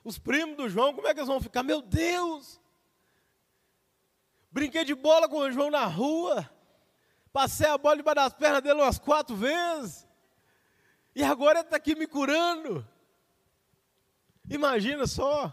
Os 0.04 0.20
primos 0.20 0.56
do 0.56 0.68
João, 0.68 0.94
como 0.94 1.08
é 1.08 1.12
que 1.12 1.18
eles 1.18 1.26
vão 1.26 1.40
ficar? 1.40 1.64
Meu 1.64 1.82
Deus! 1.82 2.60
Brinquei 4.52 4.84
de 4.84 4.94
bola 4.94 5.28
com 5.28 5.38
o 5.38 5.50
João 5.50 5.68
na 5.68 5.84
rua. 5.84 6.48
Passei 7.32 7.66
a 7.66 7.76
bola 7.76 7.96
debaixo 7.96 8.14
das 8.14 8.32
pernas 8.34 8.62
dele 8.62 8.82
umas 8.82 9.00
quatro 9.00 9.34
vezes. 9.34 10.06
E 11.12 11.24
agora 11.24 11.58
ele 11.58 11.66
está 11.66 11.76
aqui 11.76 11.96
me 11.96 12.06
curando. 12.06 12.86
Imagina 14.48 15.08
só. 15.08 15.52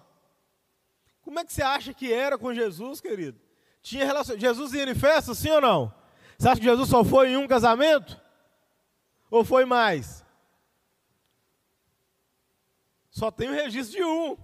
Como 1.24 1.40
é 1.40 1.44
que 1.44 1.52
você 1.52 1.64
acha 1.64 1.96
que 1.96 2.14
era 2.14 2.38
com 2.38 2.54
Jesus, 2.54 3.02
querido? 3.02 3.42
Tinha 3.82 4.06
relação. 4.06 4.38
Jesus 4.38 4.72
ia 4.76 4.88
em 4.88 4.94
festa, 4.94 5.34
sim 5.34 5.50
ou 5.50 5.62
não? 5.62 5.92
Você 6.38 6.48
acha 6.48 6.62
que 6.62 6.68
Jesus 6.68 6.90
só 6.90 7.04
foi 7.04 7.32
em 7.32 7.38
um 7.38 7.48
casamento? 7.48 8.21
Ou 9.32 9.46
foi 9.46 9.64
mais? 9.64 10.26
Só 13.10 13.32
tem 13.32 13.50
o 13.50 13.54
registro 13.54 13.98
de 13.98 14.04
um. 14.04 14.38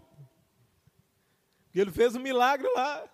Ele 1.75 1.91
fez 1.91 2.15
um 2.15 2.19
milagre 2.19 2.67
lá. 2.73 3.07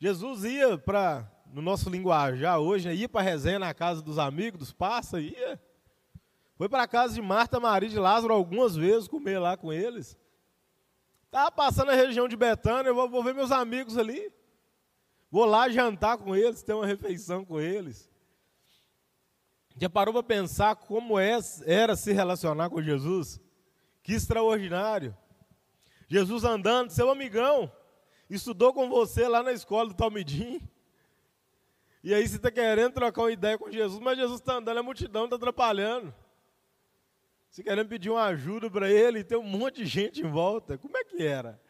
Jesus 0.00 0.44
ia 0.44 0.76
para, 0.78 1.30
no 1.52 1.62
nosso 1.62 1.88
linguajar 1.90 2.58
hoje, 2.58 2.88
né, 2.88 2.94
ia 2.94 3.08
para 3.08 3.20
a 3.20 3.24
resenha 3.24 3.58
na 3.58 3.74
casa 3.74 4.02
dos 4.02 4.18
amigos, 4.18 4.58
dos 4.58 4.72
passa, 4.72 5.20
ia. 5.20 5.60
Foi 6.56 6.68
para 6.68 6.82
a 6.82 6.88
casa 6.88 7.14
de 7.14 7.22
Marta, 7.22 7.60
Maria 7.60 7.88
e 7.88 7.92
de 7.92 7.98
Lázaro 7.98 8.32
algumas 8.32 8.74
vezes 8.74 9.06
comer 9.06 9.38
lá 9.38 9.56
com 9.56 9.72
eles. 9.72 10.16
Estava 11.26 11.50
passando 11.52 11.88
na 11.88 11.94
região 11.94 12.26
de 12.26 12.36
Betânia, 12.36 12.88
eu 12.88 12.94
vou, 12.94 13.08
vou 13.08 13.22
ver 13.22 13.34
meus 13.34 13.52
amigos 13.52 13.96
ali. 13.96 14.32
Vou 15.30 15.44
lá 15.44 15.68
jantar 15.68 16.16
com 16.16 16.34
eles, 16.34 16.62
ter 16.62 16.72
uma 16.72 16.86
refeição 16.86 17.44
com 17.44 17.60
eles. 17.60 18.10
Já 19.80 19.88
parou 19.88 20.12
para 20.12 20.22
pensar 20.24 20.74
como 20.74 21.18
é, 21.18 21.38
era 21.64 21.94
se 21.94 22.12
relacionar 22.12 22.68
com 22.68 22.82
Jesus? 22.82 23.40
Que 24.02 24.12
extraordinário. 24.12 25.16
Jesus 26.08 26.42
andando, 26.42 26.90
seu 26.90 27.10
amigão, 27.10 27.70
estudou 28.28 28.72
com 28.72 28.88
você 28.88 29.28
lá 29.28 29.42
na 29.42 29.52
escola 29.52 29.88
do 29.88 29.94
Talmidim. 29.94 30.60
E 32.02 32.12
aí 32.12 32.26
você 32.26 32.36
está 32.36 32.50
querendo 32.50 32.94
trocar 32.94 33.22
uma 33.22 33.32
ideia 33.32 33.56
com 33.56 33.70
Jesus, 33.70 34.00
mas 34.00 34.18
Jesus 34.18 34.40
está 34.40 34.54
andando, 34.54 34.78
a 34.78 34.82
multidão 34.82 35.24
está 35.24 35.36
atrapalhando. 35.36 36.12
Você 37.48 37.62
querendo 37.62 37.88
pedir 37.88 38.10
uma 38.10 38.24
ajuda 38.24 38.68
para 38.70 38.90
ele 38.90 39.20
e 39.20 39.24
tem 39.24 39.38
um 39.38 39.42
monte 39.42 39.76
de 39.76 39.86
gente 39.86 40.20
em 40.20 40.28
volta. 40.28 40.76
Como 40.76 40.96
é 40.96 41.04
que 41.04 41.22
era? 41.22 41.60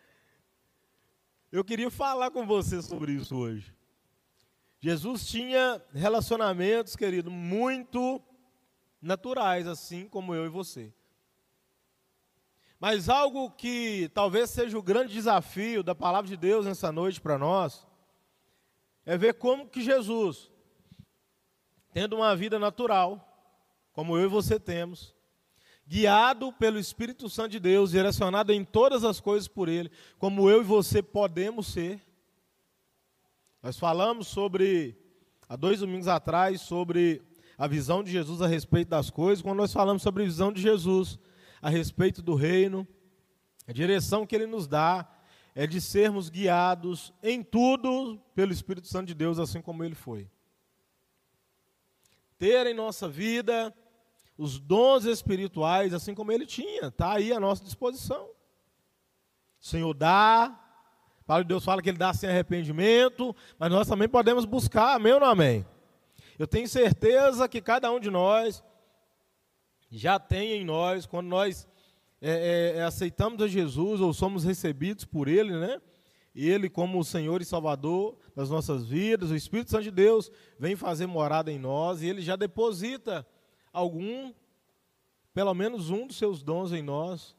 Eu 1.53 1.63
queria 1.63 1.91
falar 1.91 2.31
com 2.31 2.47
você 2.47 2.81
sobre 2.81 3.13
isso 3.13 3.37
hoje. 3.37 3.75
Jesus 4.81 5.27
tinha 5.27 5.83
relacionamentos, 5.93 6.95
querido, 6.95 7.31
muito 7.31 8.23
naturais, 9.03 9.67
assim 9.67 10.09
como 10.09 10.35
eu 10.35 10.47
e 10.47 10.49
você. 10.49 10.93
Mas 12.79 13.09
algo 13.09 13.51
que 13.51 14.09
talvez 14.15 14.51
seja 14.51 14.79
o 14.79 14.83
grande 14.83 15.13
desafio 15.13 15.83
da 15.83 15.95
palavra 15.95 16.29
de 16.29 16.37
Deus 16.37 16.65
nessa 16.65 16.93
noite 16.93 17.21
para 17.21 17.37
nós, 17.37 17.87
é 19.05 19.19
ver 19.19 19.35
como 19.35 19.69
que 19.69 19.83
Jesus, 19.83 20.49
tendo 21.93 22.17
uma 22.17 22.37
vida 22.37 22.59
natural, 22.59 23.25
como 23.93 24.17
eu 24.17 24.27
e 24.27 24.29
você 24.29 24.61
temos, 24.61 25.13
guiado 25.85 26.53
pelo 26.53 26.79
Espírito 26.79 27.29
Santo 27.29 27.53
de 27.53 27.59
Deus, 27.59 27.91
direcionado 27.91 28.53
em 28.53 28.65
todas 28.65 29.03
as 29.03 29.19
coisas 29.19 29.49
por 29.49 29.69
Ele, 29.69 29.91
como 30.19 30.49
eu 30.49 30.61
e 30.61 30.65
você 30.65 31.03
podemos 31.03 31.67
ser. 31.67 32.01
Nós 33.63 33.79
falamos 33.79 34.29
sobre, 34.29 34.97
há 35.49 35.57
dois 35.57 35.81
domingos 35.81 36.09
atrás, 36.09 36.61
sobre 36.61 37.23
a 37.57 37.67
visão 37.67 38.05
de 38.05 38.11
Jesus 38.11 38.41
a 38.41 38.47
respeito 38.47 38.89
das 38.89 39.11
coisas, 39.11 39.43
quando 39.43 39.59
nós 39.59 39.73
falamos 39.73 40.03
sobre 40.03 40.23
a 40.23 40.27
visão 40.27 40.53
de 40.53 40.61
Jesus 40.61 41.19
a 41.61 41.69
respeito 41.69 42.23
do 42.23 42.35
reino, 42.35 42.87
a 43.67 43.73
direção 43.73 44.27
que 44.27 44.35
Ele 44.35 44.47
nos 44.47 44.69
dá 44.69 45.09
é 45.55 45.67
de 45.67 45.81
sermos 45.81 46.29
guiados 46.29 47.13
em 47.23 47.43
tudo 47.43 48.21
pelo 48.35 48.53
Espírito 48.53 48.87
Santo 48.87 49.09
de 49.09 49.15
Deus, 49.15 49.39
assim 49.39 49.61
como 49.61 49.83
Ele 49.83 49.95
foi. 49.95 50.31
Ter 52.39 52.67
em 52.69 52.75
nossa 52.75 53.09
vida 53.09 53.75
os 54.39 54.61
dons 54.61 55.05
espirituais, 55.05 55.93
assim 55.93 56.15
como 56.15 56.31
ele 56.31 56.47
tinha, 56.47 56.87
está 56.87 57.15
aí 57.15 57.33
à 57.33 57.41
nossa 57.41 57.65
disposição. 57.65 58.25
O 59.61 59.67
Senhor 59.67 59.93
dá, 59.93 60.57
palavra 61.29 61.45
de 61.45 61.49
Deus 61.49 61.63
fala 61.63 61.83
que 61.83 61.91
ele 61.91 61.99
dá 61.99 62.15
sem 62.15 62.31
arrependimento, 62.31 63.37
mas 63.59 63.71
nós 63.71 63.87
também 63.87 64.09
podemos 64.09 64.47
buscar, 64.47 64.95
amém 64.95 65.13
ou 65.13 65.21
não 65.21 65.27
amém? 65.27 65.67
Eu 66.39 66.47
tenho 66.47 66.67
certeza 66.67 67.47
que 67.47 67.61
cada 67.61 67.93
um 67.93 68.01
de 68.01 68.09
nós 68.09 68.65
já 69.91 70.19
tem 70.19 70.53
em 70.53 70.65
nós, 70.65 71.05
quando 71.05 71.27
nós 71.27 71.69
é, 72.23 72.73
é, 72.77 72.79
é 72.79 72.83
aceitamos 72.83 73.43
a 73.43 73.47
Jesus 73.47 74.01
ou 74.01 74.15
somos 74.15 74.43
recebidos 74.43 75.05
por 75.05 75.29
Ele, 75.29 75.53
né? 75.53 75.79
Ele, 76.35 76.71
como 76.71 76.99
o 76.99 77.05
Senhor 77.05 77.43
e 77.43 77.45
Salvador 77.45 78.17
das 78.35 78.49
nossas 78.49 78.87
vidas, 78.87 79.31
o 79.31 79.37
Espírito 79.37 79.71
Santo 79.71 79.83
de 79.83 79.91
Deus 79.91 80.33
vem 80.59 80.77
fazer 80.77 81.07
morada 81.07 81.53
em 81.53 81.59
nós 81.59 82.01
e 82.01 82.07
Ele 82.07 82.23
já 82.23 82.37
deposita 82.37 83.27
algum, 83.71 84.33
pelo 85.35 85.53
menos 85.53 85.91
um 85.91 86.07
dos 86.07 86.17
seus 86.17 86.43
dons 86.43 86.73
em 86.73 86.83
nós. 86.83 87.37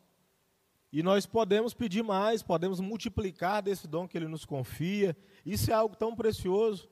E 0.92 1.04
nós 1.04 1.26
podemos 1.26 1.74
pedir 1.74 2.04
mais, 2.04 2.42
podemos 2.42 2.80
multiplicar 2.80 3.62
desse 3.62 3.88
dom 3.88 4.08
que 4.08 4.18
ele 4.18 4.28
nos 4.28 4.44
confia. 4.44 5.16
Isso 5.46 5.70
é 5.70 5.74
algo 5.74 5.96
tão 5.96 6.16
precioso. 6.16 6.90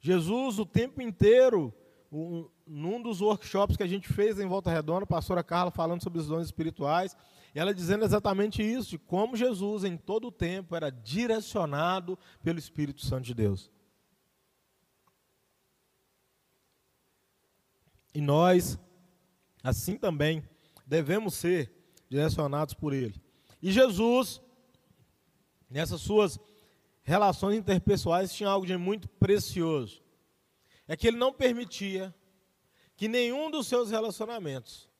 Jesus, 0.00 0.58
o 0.58 0.66
tempo 0.66 1.02
inteiro, 1.02 1.74
um, 2.10 2.48
num 2.66 3.02
dos 3.02 3.20
workshops 3.20 3.76
que 3.76 3.82
a 3.82 3.88
gente 3.88 4.08
fez 4.08 4.38
em 4.38 4.46
Volta 4.46 4.70
Redonda, 4.70 5.04
a 5.04 5.06
pastora 5.06 5.42
Carla 5.42 5.70
falando 5.70 6.02
sobre 6.02 6.20
os 6.20 6.28
dons 6.28 6.46
espirituais, 6.46 7.16
ela 7.54 7.74
dizendo 7.74 8.04
exatamente 8.04 8.62
isso, 8.62 8.90
de 8.90 8.98
como 8.98 9.36
Jesus, 9.36 9.84
em 9.84 9.96
todo 9.96 10.28
o 10.28 10.32
tempo, 10.32 10.74
era 10.74 10.90
direcionado 10.90 12.18
pelo 12.42 12.58
Espírito 12.58 13.04
Santo 13.04 13.24
de 13.24 13.34
Deus. 13.34 13.70
E 18.14 18.20
nós, 18.20 18.78
assim 19.62 19.96
também, 19.96 20.42
devemos 20.86 21.34
ser 21.34 21.72
direcionados 22.08 22.74
por 22.74 22.92
Ele. 22.92 23.21
E 23.62 23.70
Jesus, 23.70 24.42
nessas 25.70 26.00
suas 26.00 26.38
relações 27.02 27.56
interpessoais, 27.56 28.34
tinha 28.34 28.48
algo 28.48 28.66
de 28.66 28.76
muito 28.76 29.08
precioso. 29.08 30.02
É 30.88 30.96
que 30.96 31.06
Ele 31.06 31.16
não 31.16 31.32
permitia 31.32 32.14
que 32.96 33.06
nenhum 33.08 33.50
dos 33.50 33.68
seus 33.68 33.90
relacionamentos 33.90 34.90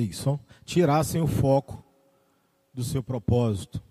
isso, 0.00 0.38
tirassem 0.64 1.20
o 1.20 1.26
foco 1.26 1.87
do 2.78 2.84
seu 2.84 3.02
propósito. 3.02 3.82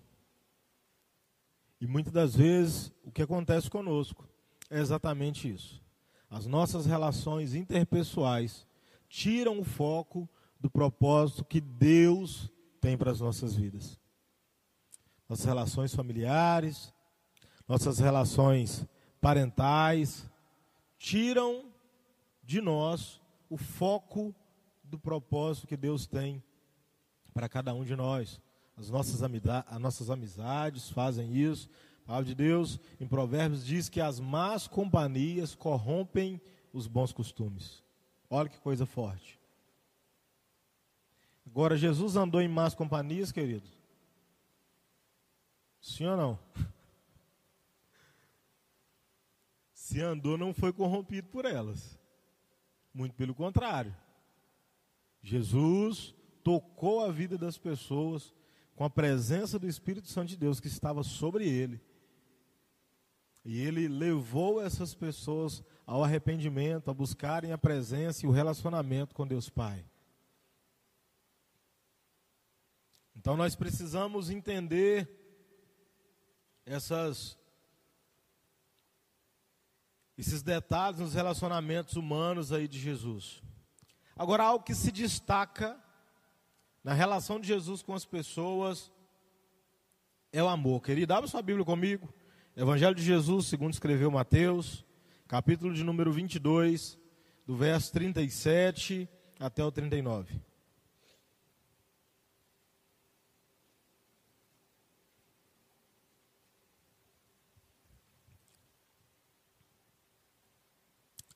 E 1.78 1.86
muitas 1.86 2.10
das 2.10 2.34
vezes 2.34 2.90
o 3.04 3.12
que 3.12 3.20
acontece 3.20 3.68
conosco 3.68 4.26
é 4.70 4.80
exatamente 4.80 5.46
isso. 5.46 5.84
As 6.30 6.46
nossas 6.46 6.86
relações 6.86 7.52
interpessoais 7.52 8.66
tiram 9.06 9.60
o 9.60 9.64
foco 9.64 10.26
do 10.58 10.70
propósito 10.70 11.44
que 11.44 11.60
Deus 11.60 12.50
tem 12.80 12.96
para 12.96 13.10
as 13.10 13.20
nossas 13.20 13.54
vidas. 13.54 14.00
Nossas 15.28 15.44
relações 15.44 15.94
familiares, 15.94 16.90
nossas 17.68 17.98
relações 17.98 18.86
parentais, 19.20 20.26
tiram 20.98 21.70
de 22.42 22.62
nós 22.62 23.20
o 23.50 23.58
foco 23.58 24.34
do 24.82 24.98
propósito 24.98 25.66
que 25.66 25.76
Deus 25.76 26.06
tem 26.06 26.42
para 27.34 27.50
cada 27.50 27.74
um 27.74 27.84
de 27.84 27.94
nós. 27.94 28.40
As 28.78 28.88
nossas, 28.90 29.20
as 29.22 29.80
nossas 29.80 30.08
amizades 30.08 30.88
fazem 30.90 31.36
isso. 31.36 31.68
A 32.04 32.06
palavra 32.06 32.26
de 32.26 32.34
Deus, 32.34 32.78
em 33.00 33.08
Provérbios, 33.08 33.66
diz 33.66 33.88
que 33.88 34.00
as 34.00 34.20
más 34.20 34.68
companhias 34.68 35.54
corrompem 35.54 36.40
os 36.72 36.86
bons 36.86 37.12
costumes. 37.12 37.82
Olha 38.30 38.48
que 38.48 38.60
coisa 38.60 38.86
forte. 38.86 39.38
Agora, 41.44 41.76
Jesus 41.76 42.14
andou 42.14 42.40
em 42.40 42.46
más 42.46 42.74
companhias, 42.74 43.32
querido? 43.32 43.68
Sim 45.80 46.06
ou 46.06 46.16
não? 46.16 46.38
Se 49.74 50.00
andou, 50.00 50.38
não 50.38 50.54
foi 50.54 50.72
corrompido 50.72 51.28
por 51.28 51.44
elas. 51.44 51.98
Muito 52.94 53.14
pelo 53.16 53.34
contrário. 53.34 53.94
Jesus 55.22 56.14
tocou 56.44 57.04
a 57.04 57.10
vida 57.10 57.36
das 57.36 57.58
pessoas 57.58 58.32
com 58.78 58.84
a 58.84 58.90
presença 58.90 59.58
do 59.58 59.66
Espírito 59.66 60.06
Santo 60.06 60.28
de 60.28 60.36
Deus 60.36 60.60
que 60.60 60.68
estava 60.68 61.02
sobre 61.02 61.48
ele. 61.48 61.82
E 63.44 63.60
ele 63.60 63.88
levou 63.88 64.62
essas 64.62 64.94
pessoas 64.94 65.64
ao 65.84 66.04
arrependimento, 66.04 66.88
a 66.88 66.94
buscarem 66.94 67.50
a 67.50 67.58
presença 67.58 68.24
e 68.24 68.28
o 68.28 68.30
relacionamento 68.30 69.16
com 69.16 69.26
Deus 69.26 69.50
Pai. 69.50 69.84
Então 73.16 73.36
nós 73.36 73.56
precisamos 73.56 74.30
entender 74.30 75.10
essas 76.64 77.36
esses 80.16 80.40
detalhes 80.40 81.00
nos 81.00 81.14
relacionamentos 81.14 81.96
humanos 81.96 82.52
aí 82.52 82.68
de 82.68 82.78
Jesus. 82.78 83.42
Agora 84.14 84.44
algo 84.44 84.64
que 84.64 84.74
se 84.74 84.92
destaca 84.92 85.76
na 86.88 86.94
relação 86.94 87.38
de 87.38 87.46
Jesus 87.46 87.82
com 87.82 87.92
as 87.92 88.06
pessoas 88.06 88.90
é 90.32 90.42
o 90.42 90.48
amor. 90.48 90.80
Querido, 90.80 91.12
abra 91.12 91.28
sua 91.28 91.42
Bíblia 91.42 91.62
comigo. 91.62 92.08
Evangelho 92.56 92.94
de 92.94 93.02
Jesus, 93.02 93.44
segundo 93.44 93.74
escreveu 93.74 94.10
Mateus, 94.10 94.86
capítulo 95.26 95.74
de 95.74 95.84
número 95.84 96.10
22, 96.10 96.98
do 97.46 97.54
verso 97.54 97.92
37 97.92 99.06
até 99.38 99.62
o 99.62 99.70
39. 99.70 100.40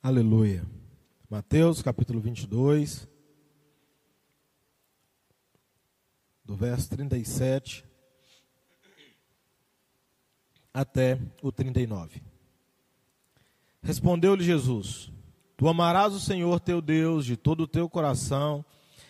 Aleluia. 0.02 0.64
Mateus 1.28 1.82
capítulo 1.82 2.22
22, 2.22 3.06
do 6.52 6.56
verso 6.56 6.90
37 6.90 7.82
até 10.74 11.18
o 11.40 11.50
39. 11.50 12.22
Respondeu-lhe 13.82 14.44
Jesus: 14.44 15.10
Tu 15.56 15.66
amarás 15.66 16.12
o 16.12 16.20
Senhor 16.20 16.60
teu 16.60 16.82
Deus 16.82 17.24
de 17.24 17.38
todo 17.38 17.62
o 17.62 17.66
teu 17.66 17.88
coração, 17.88 18.62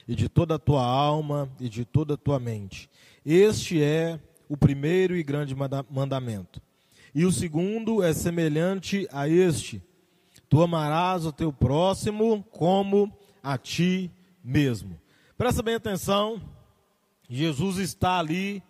e 0.06 0.14
de 0.14 0.28
toda 0.28 0.54
a 0.54 0.58
tua 0.58 0.84
alma, 0.84 1.50
e 1.58 1.68
de 1.68 1.84
toda 1.84 2.14
a 2.14 2.16
tua 2.16 2.38
mente. 2.38 2.88
Este 3.26 3.82
é 3.82 4.20
o 4.48 4.56
primeiro 4.56 5.16
e 5.16 5.24
grande 5.24 5.52
mandamento. 5.90 6.62
E 7.12 7.24
o 7.24 7.32
segundo 7.32 8.04
é 8.04 8.14
semelhante 8.14 9.08
a 9.10 9.28
este 9.28 9.82
Tu 10.48 10.62
amarás 10.62 11.26
o 11.26 11.32
teu 11.32 11.52
próximo 11.52 12.44
como 12.52 13.12
a 13.42 13.58
ti 13.58 14.12
mesmo. 14.44 15.00
Presta 15.36 15.60
bem 15.60 15.74
atenção. 15.74 16.51
Jesus 17.34 17.78
está 17.78 18.18
ali 18.18 18.62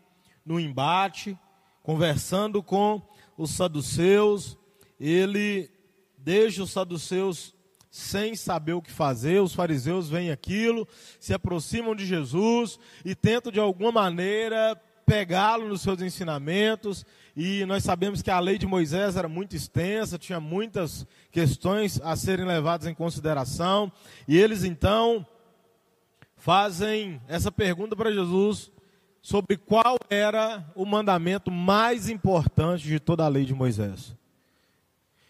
no 0.47 0.61
embate, 0.61 1.37
conversando 1.83 2.63
com 2.63 3.03
os 3.37 3.51
saduceus. 3.51 4.57
Ele 5.01 5.69
deixa 6.17 6.63
os 6.63 6.71
saduceus 6.71 7.57
sem 7.91 8.37
saber 8.37 8.75
o 8.75 8.81
que 8.81 8.93
fazer. 8.93 9.43
Os 9.43 9.53
fariseus 9.53 10.09
veem 10.09 10.31
aquilo, 10.31 10.87
se 11.19 11.35
aproximam 11.35 11.97
de 11.97 12.07
Jesus 12.07 12.79
e 13.05 13.17
tentam 13.17 13.51
de 13.51 13.59
alguma 13.59 13.91
maneira 13.91 14.81
pegá-lo 15.05 15.69
nos 15.69 15.83
seus 15.83 16.01
ensinamentos, 16.01 17.05
e 17.37 17.65
nós 17.67 17.83
sabemos 17.83 18.23
que 18.23 18.31
a 18.31 18.39
lei 18.39 18.57
de 18.57 18.67
Moisés 18.67 19.17
era 19.17 19.29
muito 19.29 19.57
extensa, 19.57 20.17
tinha 20.17 20.39
muitas 20.39 21.05
questões 21.33 22.01
a 22.01 22.15
serem 22.15 22.47
levadas 22.47 22.87
em 22.87 22.95
consideração, 22.95 23.93
e 24.29 24.39
eles 24.39 24.63
então 24.63 25.27
fazem 26.43 27.21
essa 27.29 27.53
pergunta 27.53 27.95
para 27.95 28.11
Jesus 28.11 28.73
sobre 29.23 29.57
qual 29.57 29.97
era 30.11 30.69
o 30.75 30.85
mandamento 30.85 31.53
mais 31.53 32.09
importante 32.09 32.83
de 32.83 32.99
toda 32.99 33.25
a 33.25 33.29
lei 33.29 33.45
de 33.45 33.55
Moisés. 33.55 34.17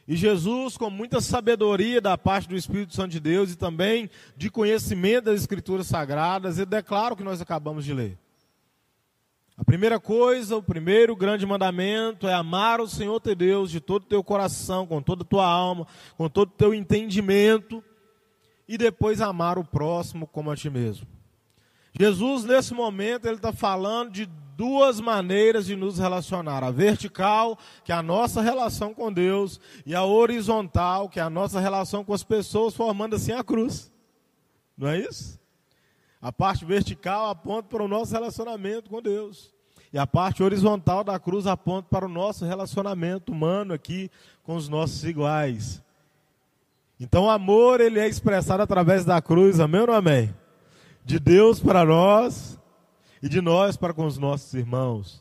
E 0.09 0.17
Jesus, 0.17 0.79
com 0.79 0.89
muita 0.89 1.21
sabedoria 1.21 2.01
da 2.01 2.17
parte 2.17 2.49
do 2.49 2.57
Espírito 2.57 2.95
Santo 2.95 3.11
de 3.11 3.21
Deus 3.21 3.53
e 3.53 3.57
também 3.57 4.09
de 4.39 4.49
conhecimento 4.49 5.27
das 5.27 5.41
Escrituras 5.41 5.87
Sagradas, 5.87 6.57
ele 6.57 6.65
declara 6.65 7.13
o 7.13 7.17
que 7.17 7.23
nós 7.23 7.43
acabamos 7.43 7.85
de 7.85 7.93
ler. 7.93 8.19
A 9.55 9.65
primeira 9.65 10.01
coisa, 10.01 10.57
o 10.57 10.63
primeiro 10.63 11.15
grande 11.15 11.45
mandamento 11.45 12.27
é 12.27 12.33
amar 12.33 12.81
o 12.81 12.89
Senhor 12.89 13.21
teu 13.21 13.35
Deus 13.35 13.71
de 13.71 13.81
todo 13.81 14.05
o 14.05 14.09
teu 14.09 14.25
coração, 14.25 14.87
com 14.87 15.03
toda 15.03 15.25
a 15.25 15.27
tua 15.27 15.47
alma, 15.47 15.87
com 16.17 16.27
todo 16.27 16.49
o 16.49 16.57
teu 16.57 16.73
entendimento, 16.73 17.85
e 18.69 18.79
depois 18.79 19.21
amar 19.21 19.59
o 19.59 19.65
próximo 19.65 20.27
como 20.27 20.51
a 20.51 20.57
ti 20.57 20.71
mesmo. 20.71 21.07
Jesus, 21.99 22.45
nesse 22.45 22.73
momento, 22.73 23.27
ele 23.27 23.37
está 23.37 23.53
falando 23.53 24.13
de 24.13 24.27
duas 24.57 25.01
maneiras 25.01 25.67
de 25.67 25.77
nos 25.77 25.99
relacionar: 25.99 26.65
a 26.65 26.71
vertical, 26.71 27.59
que 27.85 27.93
é 27.93 27.95
a 27.95 28.03
nossa 28.03 28.41
relação 28.41 28.95
com 28.95 29.13
Deus, 29.13 29.61
e 29.85 29.95
a 29.95 30.05
horizontal, 30.05 31.09
que 31.09 31.21
é 31.21 31.23
a 31.23 31.31
nossa 31.31 31.61
relação 31.61 32.05
com 32.05 32.15
as 32.15 32.25
pessoas, 32.25 32.75
formando 32.75 33.17
assim 33.17 33.33
a 33.33 33.45
cruz. 33.45 33.91
Não 34.77 34.89
é 34.89 35.01
isso? 35.01 35.39
A 36.21 36.33
parte 36.33 36.65
vertical 36.65 37.31
aponta 37.31 37.69
para 37.69 37.83
o 37.83 37.89
nosso 37.89 38.13
relacionamento 38.13 38.89
com 38.89 39.03
Deus. 39.03 39.53
E 39.93 39.99
a 39.99 40.07
parte 40.07 40.43
horizontal 40.43 41.05
da 41.05 41.19
cruz 41.19 41.47
aponta 41.47 41.89
para 41.91 42.07
o 42.07 42.09
nosso 42.09 42.47
relacionamento 42.47 43.31
humano 43.31 43.75
aqui 43.75 44.11
com 44.43 44.57
os 44.57 44.69
nossos 44.69 45.05
iguais. 45.05 45.83
Então 47.03 47.25
o 47.25 47.31
amor 47.31 47.81
ele 47.81 47.99
é 47.99 48.07
expressado 48.07 48.63
através 48.63 49.05
da 49.05 49.21
cruz, 49.21 49.59
amém 49.59 49.81
ou 49.81 49.89
não 49.89 49.95
amém? 49.95 50.33
De 51.05 51.19
Deus 51.19 51.59
para 51.59 51.85
nós 51.85 52.57
e 53.21 53.29
de 53.29 53.41
nós 53.41 53.77
para 53.77 53.93
com 53.93 54.07
os 54.07 54.17
nossos 54.17 54.55
irmãos. 54.55 55.21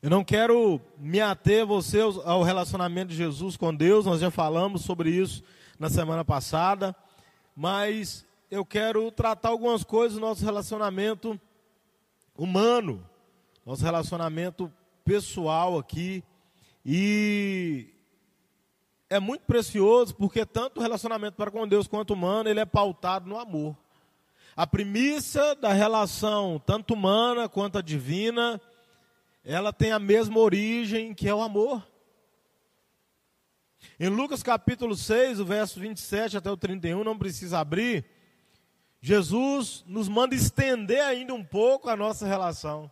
Eu 0.00 0.10
não 0.10 0.22
quero 0.22 0.80
me 0.96 1.20
ater 1.20 1.66
você 1.66 1.98
ao 2.24 2.44
relacionamento 2.44 3.08
de 3.08 3.16
Jesus 3.16 3.56
com 3.56 3.74
Deus, 3.74 4.06
nós 4.06 4.20
já 4.20 4.30
falamos 4.30 4.82
sobre 4.82 5.10
isso 5.10 5.42
na 5.76 5.90
semana 5.90 6.24
passada, 6.24 6.94
mas 7.56 8.24
eu 8.48 8.64
quero 8.64 9.10
tratar 9.10 9.48
algumas 9.48 9.82
coisas 9.82 10.14
do 10.14 10.20
nosso 10.20 10.44
relacionamento 10.44 11.38
humano, 12.38 13.04
nosso 13.66 13.82
relacionamento 13.82 14.72
pessoal 15.04 15.76
aqui. 15.76 16.22
E 16.86 17.93
é 19.08 19.20
muito 19.20 19.42
precioso 19.42 20.14
porque 20.14 20.44
tanto 20.44 20.78
o 20.78 20.82
relacionamento 20.82 21.36
para 21.36 21.50
com 21.50 21.66
Deus 21.66 21.86
quanto 21.86 22.14
humano, 22.14 22.48
ele 22.48 22.60
é 22.60 22.64
pautado 22.64 23.28
no 23.28 23.38
amor. 23.38 23.76
A 24.56 24.66
premissa 24.66 25.54
da 25.56 25.72
relação, 25.72 26.62
tanto 26.64 26.94
humana 26.94 27.48
quanto 27.48 27.82
divina, 27.82 28.60
ela 29.44 29.72
tem 29.72 29.92
a 29.92 29.98
mesma 29.98 30.38
origem, 30.38 31.12
que 31.12 31.28
é 31.28 31.34
o 31.34 31.42
amor. 31.42 31.84
Em 33.98 34.08
Lucas 34.08 34.42
capítulo 34.42 34.96
6, 34.96 35.40
o 35.40 35.44
verso 35.44 35.78
27 35.80 36.36
até 36.36 36.50
o 36.50 36.56
31, 36.56 37.04
não 37.04 37.18
precisa 37.18 37.58
abrir, 37.58 38.04
Jesus 39.00 39.84
nos 39.86 40.08
manda 40.08 40.34
estender 40.34 41.02
ainda 41.02 41.34
um 41.34 41.44
pouco 41.44 41.90
a 41.90 41.96
nossa 41.96 42.26
relação. 42.26 42.90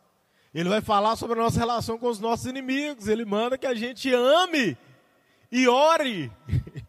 Ele 0.52 0.68
vai 0.68 0.82
falar 0.82 1.16
sobre 1.16 1.38
a 1.38 1.42
nossa 1.42 1.58
relação 1.58 1.96
com 1.96 2.06
os 2.06 2.20
nossos 2.20 2.44
inimigos. 2.44 3.08
Ele 3.08 3.24
manda 3.24 3.56
que 3.56 3.66
a 3.66 3.72
gente 3.72 4.12
ame 4.12 4.76
e 5.52 5.68
ore 5.68 6.32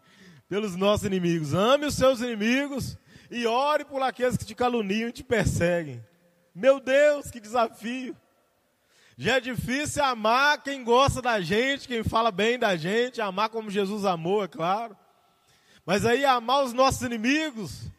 pelos 0.50 0.76
nossos 0.76 1.06
inimigos. 1.06 1.54
Ame 1.54 1.86
os 1.86 1.96
seus 1.96 2.22
inimigos 2.22 2.98
e 3.30 3.46
ore 3.46 3.84
por 3.84 4.02
aqueles 4.02 4.38
que 4.38 4.46
te 4.46 4.56
caluniam 4.56 5.10
e 5.10 5.12
te 5.12 5.24
perseguem. 5.24 6.04
Meu 6.56 6.80
Deus, 6.80 7.30
que 7.30 7.40
desafio! 7.40 8.16
Já 9.16 9.36
é 9.36 9.40
difícil 9.40 10.04
amar 10.04 10.64
quem 10.64 10.84
gosta 10.84 11.22
da 11.22 11.40
gente, 11.40 11.88
quem 11.88 12.04
fala 12.04 12.32
bem 12.32 12.58
da 12.58 12.76
gente, 12.76 13.22
amar 13.22 13.50
como 13.50 13.70
Jesus 13.70 14.06
amou, 14.06 14.44
é 14.44 14.48
claro. 14.48 14.98
Mas 15.86 16.06
aí 16.06 16.26
amar 16.26 16.64
os 16.64 16.74
nossos 16.74 17.02
inimigos, 17.02 17.92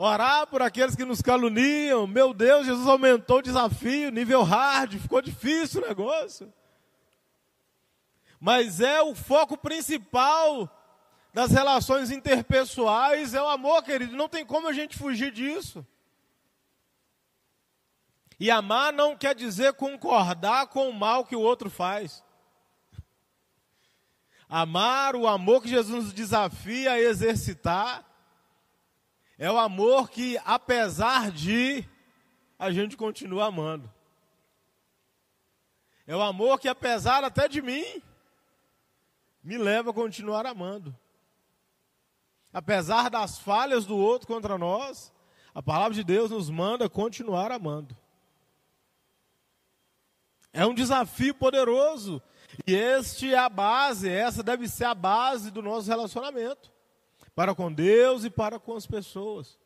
Orar 0.00 0.46
por 0.46 0.62
aqueles 0.62 0.94
que 0.94 1.04
nos 1.04 1.20
caluniam. 1.20 2.06
Meu 2.06 2.32
Deus, 2.32 2.64
Jesus 2.64 2.86
aumentou 2.86 3.38
o 3.38 3.42
desafio, 3.42 4.12
nível 4.12 4.44
hard, 4.44 4.96
ficou 4.96 5.20
difícil 5.20 5.82
o 5.82 5.88
negócio. 5.88 6.52
Mas 8.40 8.80
é 8.80 9.02
o 9.02 9.14
foco 9.14 9.56
principal 9.56 10.70
das 11.32 11.50
relações 11.50 12.10
interpessoais, 12.10 13.34
é 13.34 13.42
o 13.42 13.48
amor, 13.48 13.82
querido. 13.82 14.16
Não 14.16 14.28
tem 14.28 14.44
como 14.44 14.68
a 14.68 14.72
gente 14.72 14.96
fugir 14.96 15.30
disso. 15.30 15.86
E 18.40 18.50
amar 18.50 18.92
não 18.92 19.16
quer 19.16 19.34
dizer 19.34 19.72
concordar 19.74 20.68
com 20.68 20.88
o 20.88 20.92
mal 20.92 21.24
que 21.24 21.34
o 21.34 21.40
outro 21.40 21.68
faz. 21.68 22.22
Amar, 24.48 25.16
o 25.16 25.26
amor 25.26 25.62
que 25.62 25.68
Jesus 25.68 26.04
nos 26.04 26.12
desafia 26.12 26.92
a 26.92 27.00
exercitar, 27.00 28.04
é 29.36 29.50
o 29.50 29.58
amor 29.58 30.08
que, 30.08 30.38
apesar 30.44 31.30
de, 31.30 31.84
a 32.58 32.72
gente 32.72 32.96
continua 32.96 33.46
amando. 33.46 33.92
É 36.06 36.16
o 36.16 36.22
amor 36.22 36.58
que, 36.58 36.68
apesar 36.68 37.22
até 37.22 37.46
de 37.46 37.60
mim, 37.60 38.02
me 39.42 39.56
leva 39.56 39.90
a 39.90 39.94
continuar 39.94 40.46
amando. 40.46 40.96
Apesar 42.52 43.10
das 43.10 43.38
falhas 43.38 43.84
do 43.84 43.96
outro 43.96 44.26
contra 44.26 44.56
nós, 44.56 45.12
a 45.54 45.62
palavra 45.62 45.94
de 45.94 46.04
Deus 46.04 46.30
nos 46.30 46.48
manda 46.50 46.88
continuar 46.88 47.52
amando. 47.52 47.96
É 50.52 50.66
um 50.66 50.74
desafio 50.74 51.34
poderoso. 51.34 52.22
E 52.66 52.74
este 52.74 53.34
é 53.34 53.38
a 53.38 53.48
base, 53.48 54.08
essa 54.08 54.42
deve 54.42 54.66
ser 54.68 54.84
a 54.84 54.94
base 54.94 55.50
do 55.50 55.62
nosso 55.62 55.88
relacionamento 55.88 56.72
para 57.38 57.54
com 57.54 57.72
Deus 57.72 58.24
e 58.24 58.30
para 58.30 58.58
com 58.58 58.74
as 58.74 58.84
pessoas. 58.84 59.56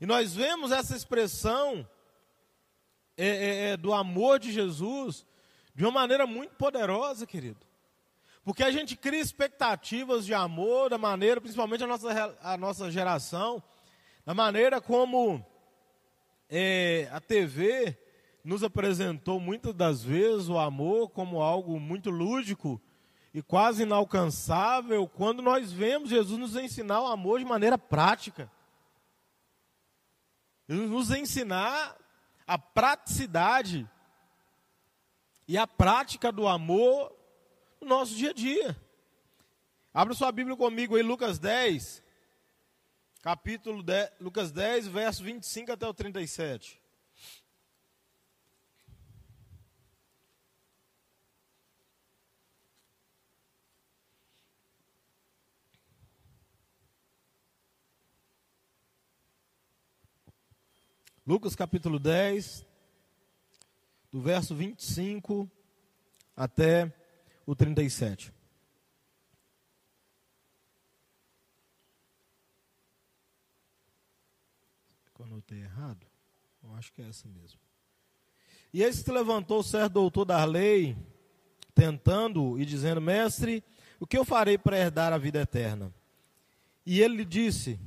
E 0.00 0.06
nós 0.06 0.34
vemos 0.34 0.72
essa 0.72 0.96
expressão 0.96 1.88
é, 3.16 3.26
é, 3.26 3.68
é, 3.68 3.76
do 3.76 3.92
amor 3.92 4.40
de 4.40 4.50
Jesus 4.50 5.24
de 5.72 5.84
uma 5.84 5.92
maneira 5.92 6.26
muito 6.26 6.56
poderosa, 6.56 7.24
querido. 7.24 7.64
Porque 8.44 8.64
a 8.64 8.72
gente 8.72 8.96
cria 8.96 9.20
expectativas 9.20 10.26
de 10.26 10.34
amor 10.34 10.90
da 10.90 10.98
maneira, 10.98 11.40
principalmente 11.40 11.84
a 11.84 11.86
nossa, 11.86 12.38
a 12.42 12.56
nossa 12.56 12.90
geração, 12.90 13.62
da 14.26 14.34
maneira 14.34 14.80
como 14.80 15.44
é, 16.48 17.08
a 17.12 17.20
TV 17.20 17.96
nos 18.44 18.64
apresentou 18.64 19.38
muitas 19.38 19.72
das 19.72 20.02
vezes 20.02 20.48
o 20.48 20.58
amor 20.58 21.10
como 21.10 21.40
algo 21.40 21.78
muito 21.78 22.10
lúdico 22.10 22.80
e 23.32 23.40
quase 23.40 23.84
inalcançável, 23.84 25.08
quando 25.08 25.40
nós 25.40 25.72
vemos 25.72 26.10
Jesus 26.10 26.38
nos 26.38 26.56
ensinar 26.56 27.00
o 27.00 27.06
amor 27.06 27.38
de 27.38 27.44
maneira 27.44 27.78
prática. 27.78 28.50
Nos 30.68 31.10
ensinar 31.10 31.96
a 32.46 32.58
praticidade 32.58 33.88
e 35.48 35.56
a 35.56 35.66
prática 35.66 36.30
do 36.30 36.46
amor 36.46 37.16
no 37.82 37.88
nosso 37.88 38.14
dia 38.14 38.30
a 38.30 38.32
dia. 38.32 38.76
Abra 39.92 40.14
sua 40.14 40.32
Bíblia 40.32 40.56
comigo 40.56 40.96
aí, 40.96 41.02
Lucas 41.02 41.38
10, 41.38 42.02
capítulo 43.20 43.82
10, 43.82 44.12
Lucas 44.20 44.50
10, 44.52 44.86
verso 44.86 45.22
25 45.22 45.72
até 45.72 45.86
o 45.86 45.92
37. 45.92 46.80
Lucas 61.24 61.54
capítulo 61.54 61.98
10, 61.98 62.66
do 64.10 64.20
verso 64.20 64.54
25 64.54 65.50
até 66.36 66.92
o 67.46 67.54
37. 67.54 68.32
Eu 75.18 75.26
anotei 75.26 75.60
errado? 75.60 76.04
Eu 76.64 76.74
acho 76.74 76.92
que 76.92 77.00
é 77.00 77.08
essa 77.08 77.28
mesmo. 77.28 77.60
E 78.72 78.82
esse 78.82 79.04
se 79.04 79.12
levantou 79.12 79.62
certo 79.62 79.92
doutor 79.92 80.24
da 80.24 80.44
lei, 80.44 80.96
tentando 81.74 82.58
e 82.58 82.64
dizendo: 82.64 83.00
Mestre, 83.00 83.62
o 84.00 84.06
que 84.06 84.18
eu 84.18 84.24
farei 84.24 84.58
para 84.58 84.76
herdar 84.76 85.12
a 85.12 85.18
vida 85.18 85.40
eterna? 85.40 85.94
E 86.84 87.00
ele 87.00 87.18
lhe 87.18 87.24
disse: 87.24 87.78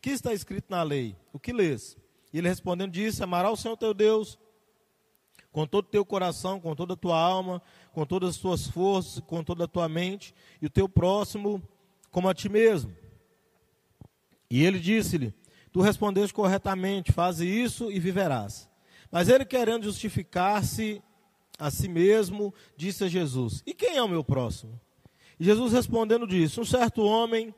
que 0.00 0.10
está 0.10 0.32
escrito 0.32 0.66
na 0.68 0.82
lei? 0.82 1.16
O 1.32 1.38
que 1.38 1.52
lês? 1.52 1.96
E 2.32 2.38
ele 2.38 2.48
respondendo 2.48 2.92
disse: 2.92 3.22
Amará 3.22 3.50
o 3.50 3.56
Senhor 3.56 3.76
teu 3.76 3.92
Deus 3.92 4.38
com 5.52 5.66
todo 5.66 5.86
o 5.86 5.90
teu 5.90 6.04
coração, 6.04 6.60
com 6.60 6.74
toda 6.76 6.94
a 6.94 6.96
tua 6.96 7.18
alma, 7.18 7.60
com 7.92 8.06
todas 8.06 8.30
as 8.30 8.36
tuas 8.36 8.66
forças, 8.66 9.22
com 9.26 9.42
toda 9.42 9.64
a 9.64 9.68
tua 9.68 9.88
mente, 9.88 10.34
e 10.60 10.66
o 10.66 10.70
teu 10.70 10.88
próximo 10.88 11.62
como 12.10 12.28
a 12.28 12.34
ti 12.34 12.48
mesmo. 12.48 12.94
E 14.50 14.64
ele 14.64 14.78
disse-lhe: 14.78 15.34
Tu 15.72 15.80
respondeste 15.80 16.34
corretamente, 16.34 17.12
faze 17.12 17.46
isso 17.46 17.90
e 17.90 18.00
viverás. 18.00 18.68
Mas 19.10 19.28
ele, 19.28 19.44
querendo 19.44 19.84
justificar-se 19.84 21.02
a 21.58 21.70
si 21.70 21.88
mesmo, 21.88 22.52
disse 22.76 23.04
a 23.04 23.08
Jesus: 23.08 23.62
E 23.66 23.74
quem 23.74 23.96
é 23.96 24.02
o 24.02 24.08
meu 24.08 24.24
próximo? 24.24 24.80
E 25.38 25.44
Jesus 25.44 25.72
respondendo 25.72 26.26
disse: 26.26 26.60
Um 26.60 26.64
certo 26.64 27.02
homem 27.02 27.54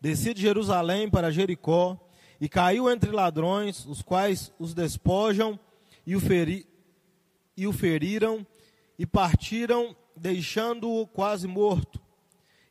descia 0.00 0.34
de 0.34 0.40
Jerusalém 0.40 1.08
para 1.08 1.30
Jericó 1.30 1.98
e 2.40 2.48
caiu 2.48 2.90
entre 2.90 3.10
ladrões, 3.10 3.86
os 3.86 4.02
quais 4.02 4.52
os 4.58 4.74
despojam 4.74 5.58
e 6.06 6.16
o, 6.16 6.20
feri, 6.20 6.66
e 7.56 7.66
o 7.66 7.72
feriram 7.72 8.44
e 8.98 9.06
partiram, 9.06 9.96
deixando-o 10.16 11.06
quase 11.06 11.46
morto. 11.46 12.00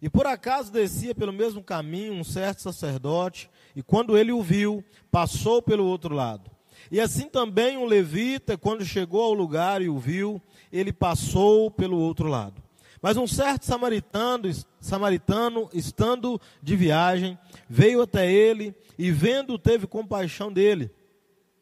E 0.01 0.09
por 0.09 0.25
acaso 0.25 0.71
descia 0.71 1.13
pelo 1.13 1.31
mesmo 1.31 1.63
caminho 1.63 2.13
um 2.13 2.23
certo 2.23 2.61
sacerdote, 2.61 3.49
e 3.75 3.83
quando 3.83 4.17
ele 4.17 4.31
o 4.31 4.41
viu, 4.41 4.83
passou 5.11 5.61
pelo 5.61 5.85
outro 5.85 6.15
lado. 6.15 6.49
E 6.91 6.99
assim 6.99 7.29
também 7.29 7.77
um 7.77 7.85
levita, 7.85 8.57
quando 8.57 8.83
chegou 8.83 9.23
ao 9.23 9.33
lugar 9.33 9.81
e 9.81 9.89
o 9.89 9.99
viu, 9.99 10.41
ele 10.71 10.91
passou 10.91 11.69
pelo 11.69 11.97
outro 11.97 12.27
lado. 12.27 12.61
Mas 13.01 13.17
um 13.17 13.27
certo 13.27 13.65
samaritano, 13.65 14.49
samaritano, 14.79 15.69
estando 15.73 16.39
de 16.61 16.75
viagem, 16.75 17.37
veio 17.67 18.01
até 18.01 18.31
ele 18.31 18.75
e 18.97 19.11
vendo 19.11 19.57
teve 19.57 19.87
compaixão 19.87 20.51
dele. 20.51 20.91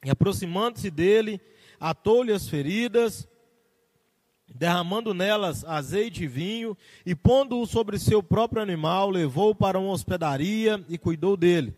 E 0.03 0.09
aproximando-se 0.09 0.89
dele, 0.89 1.39
atou-lhe 1.79 2.33
as 2.33 2.47
feridas, 2.47 3.27
derramando 4.53 5.13
nelas 5.13 5.63
azeite 5.63 6.23
e 6.23 6.27
vinho, 6.27 6.77
e 7.05 7.15
pondo-o 7.15 7.65
sobre 7.65 7.97
seu 7.99 8.21
próprio 8.21 8.61
animal, 8.61 9.09
levou-o 9.09 9.55
para 9.55 9.79
uma 9.79 9.91
hospedaria 9.91 10.83
e 10.89 10.97
cuidou 10.97 11.37
dele. 11.37 11.73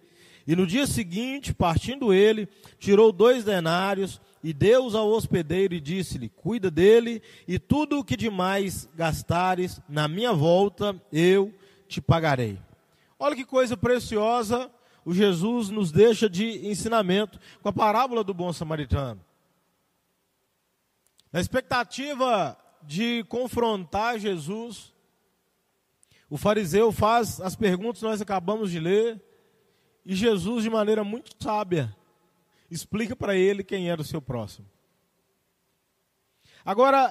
E 0.48 0.56
no 0.56 0.66
dia 0.66 0.88
seguinte, 0.88 1.54
partindo 1.54 2.14
ele, 2.14 2.48
tirou 2.80 3.12
dois 3.12 3.44
denários 3.44 4.20
e 4.44 4.52
deu-os 4.52 4.96
ao 4.96 5.10
hospedeiro 5.10 5.74
e 5.74 5.80
disse-lhe: 5.80 6.30
Cuida 6.30 6.72
dele, 6.72 7.22
e 7.48 7.60
tudo 7.60 8.00
o 8.00 8.04
que 8.04 8.18
demais 8.18 8.90
gastares 8.96 9.80
na 9.88 10.08
minha 10.08 10.34
volta, 10.34 11.00
eu 11.12 11.54
te 11.88 12.02
pagarei. 12.02 12.58
Olha 13.20 13.36
que 13.36 13.46
coisa 13.46 13.78
preciosa 13.78 14.72
o 15.06 15.14
Jesus 15.14 15.70
nos 15.70 15.92
deixa 15.92 16.30
de 16.30 16.68
ensinamento 16.68 17.40
com 17.62 17.70
a 17.70 17.74
parábola 17.74 18.24
do 18.24 18.34
bom 18.34 18.52
samaritano. 18.54 19.22
Na 21.32 21.40
expectativa 21.40 22.58
de 22.84 23.24
confrontar 23.30 24.20
Jesus, 24.20 24.94
o 26.30 26.38
fariseu 26.38 26.92
faz 26.92 27.40
as 27.40 27.56
perguntas 27.56 28.00
que 28.00 28.06
nós 28.06 28.22
acabamos 28.22 28.72
de 28.72 28.80
ler, 28.80 29.22
e 30.06 30.16
Jesus, 30.16 30.64
de 30.64 30.70
maneira 30.70 31.04
muito 31.04 31.32
sábia, 31.42 31.96
explica 32.70 33.16
para 33.16 33.36
ele 33.36 33.64
quem 33.64 33.90
era 33.90 34.02
o 34.02 34.06
seu 34.06 34.22
próximo. 34.22 34.68
Agora, 36.66 37.10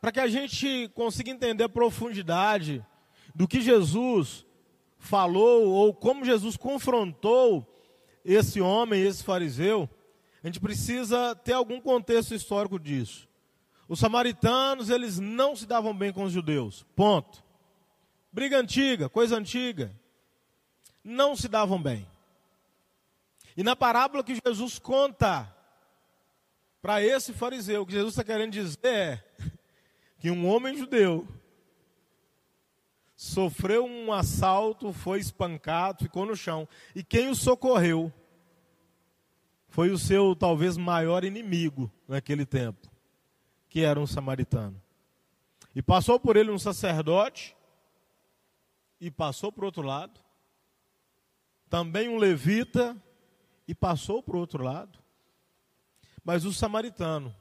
para 0.00 0.12
que 0.12 0.20
a 0.20 0.28
gente 0.28 0.88
consiga 0.94 1.30
entender 1.30 1.64
a 1.64 1.68
profundidade 1.68 2.84
do 3.34 3.48
que 3.48 3.60
Jesus 3.60 4.44
falou, 4.98 5.68
ou 5.70 5.92
como 5.94 6.24
Jesus 6.24 6.56
confrontou 6.56 7.66
esse 8.24 8.60
homem, 8.60 9.02
esse 9.02 9.22
fariseu, 9.22 9.88
a 10.42 10.46
gente 10.46 10.60
precisa 10.60 11.34
ter 11.34 11.52
algum 11.52 11.80
contexto 11.80 12.34
histórico 12.34 12.78
disso. 12.78 13.28
Os 13.88 13.98
samaritanos, 13.98 14.88
eles 14.88 15.18
não 15.18 15.54
se 15.54 15.66
davam 15.66 15.96
bem 15.96 16.12
com 16.12 16.24
os 16.24 16.32
judeus. 16.32 16.84
Ponto. 16.96 17.44
Briga 18.32 18.58
antiga, 18.58 19.08
coisa 19.08 19.36
antiga. 19.36 19.94
Não 21.02 21.36
se 21.36 21.48
davam 21.48 21.80
bem. 21.80 22.08
E 23.56 23.62
na 23.62 23.76
parábola 23.76 24.24
que 24.24 24.40
Jesus 24.44 24.78
conta 24.78 25.54
para 26.80 27.02
esse 27.02 27.32
fariseu, 27.32 27.82
o 27.82 27.86
que 27.86 27.92
Jesus 27.92 28.12
está 28.12 28.24
querendo 28.24 28.52
dizer 28.52 28.78
é 28.84 29.24
que 30.18 30.30
um 30.30 30.48
homem 30.48 30.76
judeu 30.76 31.28
sofreu 33.14 33.84
um 33.84 34.12
assalto, 34.12 34.92
foi 34.92 35.20
espancado, 35.20 36.04
ficou 36.04 36.26
no 36.26 36.34
chão. 36.34 36.66
E 36.94 37.04
quem 37.04 37.28
o 37.28 37.34
socorreu 37.34 38.12
foi 39.68 39.90
o 39.90 39.98
seu 39.98 40.34
talvez 40.34 40.76
maior 40.76 41.22
inimigo 41.22 41.92
naquele 42.08 42.46
tempo 42.46 42.93
que 43.74 43.80
era 43.80 43.98
um 43.98 44.06
samaritano. 44.06 44.80
E 45.74 45.82
passou 45.82 46.20
por 46.20 46.36
ele 46.36 46.48
um 46.48 46.60
sacerdote, 46.60 47.56
e 49.00 49.10
passou 49.10 49.50
para 49.50 49.62
o 49.62 49.66
outro 49.66 49.82
lado, 49.82 50.20
também 51.68 52.08
um 52.08 52.16
levita, 52.16 52.96
e 53.66 53.74
passou 53.74 54.22
para 54.22 54.36
o 54.36 54.38
outro 54.38 54.62
lado. 54.62 54.96
Mas 56.22 56.44
o 56.44 56.52
samaritano, 56.52 57.34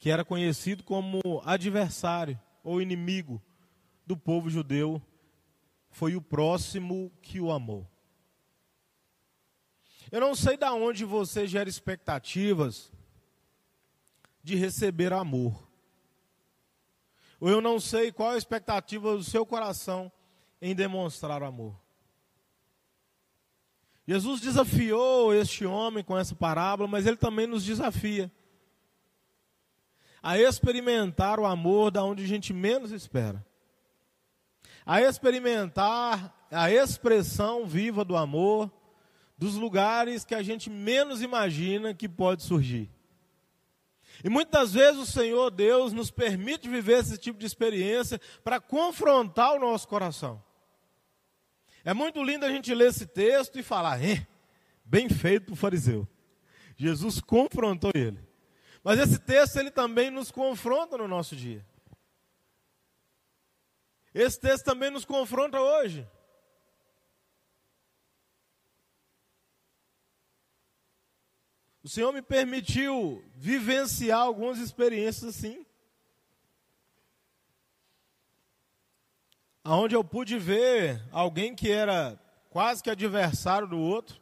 que 0.00 0.10
era 0.10 0.24
conhecido 0.24 0.82
como 0.82 1.20
adversário 1.44 2.36
ou 2.64 2.82
inimigo 2.82 3.40
do 4.04 4.16
povo 4.16 4.50
judeu, 4.50 5.00
foi 5.90 6.16
o 6.16 6.20
próximo 6.20 7.08
que 7.22 7.40
o 7.40 7.52
amou. 7.52 7.88
Eu 10.10 10.20
não 10.20 10.34
sei 10.34 10.56
de 10.56 10.66
onde 10.66 11.04
você 11.04 11.46
gera 11.46 11.68
expectativas 11.68 12.92
de 14.42 14.56
receber 14.56 15.12
amor. 15.12 15.68
Ou 17.38 17.48
eu 17.48 17.60
não 17.60 17.80
sei 17.80 18.12
qual 18.12 18.30
a 18.30 18.36
expectativa 18.38 19.16
do 19.16 19.24
seu 19.24 19.46
coração 19.46 20.10
em 20.60 20.74
demonstrar 20.74 21.42
amor. 21.42 21.74
Jesus 24.06 24.40
desafiou 24.40 25.32
este 25.32 25.64
homem 25.64 26.02
com 26.02 26.18
essa 26.18 26.34
parábola, 26.34 26.88
mas 26.88 27.06
ele 27.06 27.16
também 27.16 27.46
nos 27.46 27.64
desafia 27.64 28.30
a 30.22 30.38
experimentar 30.38 31.40
o 31.40 31.46
amor 31.46 31.90
da 31.90 32.04
onde 32.04 32.24
a 32.24 32.26
gente 32.26 32.52
menos 32.52 32.90
espera. 32.90 33.44
A 34.84 35.00
experimentar 35.00 36.46
a 36.50 36.70
expressão 36.70 37.66
viva 37.66 38.04
do 38.04 38.16
amor 38.16 38.70
dos 39.38 39.54
lugares 39.54 40.24
que 40.24 40.34
a 40.34 40.42
gente 40.42 40.68
menos 40.68 41.22
imagina 41.22 41.94
que 41.94 42.08
pode 42.08 42.42
surgir. 42.42 42.90
E 44.22 44.28
muitas 44.28 44.72
vezes 44.72 45.00
o 45.00 45.06
Senhor 45.06 45.50
Deus 45.50 45.92
nos 45.92 46.10
permite 46.10 46.68
viver 46.68 46.98
esse 46.98 47.16
tipo 47.16 47.38
de 47.38 47.46
experiência 47.46 48.20
para 48.44 48.60
confrontar 48.60 49.54
o 49.54 49.58
nosso 49.58 49.88
coração. 49.88 50.42
É 51.84 51.94
muito 51.94 52.22
lindo 52.22 52.44
a 52.44 52.50
gente 52.50 52.74
ler 52.74 52.88
esse 52.88 53.06
texto 53.06 53.58
e 53.58 53.62
falar, 53.62 53.98
bem 54.84 55.08
feito 55.08 55.46
para 55.46 55.52
o 55.54 55.56
fariseu. 55.56 56.06
Jesus 56.76 57.20
confrontou 57.20 57.90
ele. 57.94 58.18
Mas 58.82 58.98
esse 58.98 59.18
texto 59.18 59.56
ele 59.56 59.70
também 59.70 60.10
nos 60.10 60.30
confronta 60.30 60.96
no 60.96 61.06
nosso 61.06 61.36
dia. 61.36 61.64
Esse 64.14 64.40
texto 64.40 64.64
também 64.64 64.90
nos 64.90 65.04
confronta 65.04 65.60
hoje. 65.60 66.06
O 71.82 71.88
Senhor 71.88 72.12
me 72.12 72.20
permitiu 72.20 73.24
vivenciar 73.34 74.20
algumas 74.20 74.58
experiências 74.58 75.36
assim. 75.36 75.64
Onde 79.64 79.94
eu 79.94 80.04
pude 80.04 80.38
ver 80.38 81.02
alguém 81.10 81.54
que 81.54 81.70
era 81.70 82.20
quase 82.50 82.82
que 82.82 82.90
adversário 82.90 83.68
do 83.68 83.78
outro, 83.78 84.20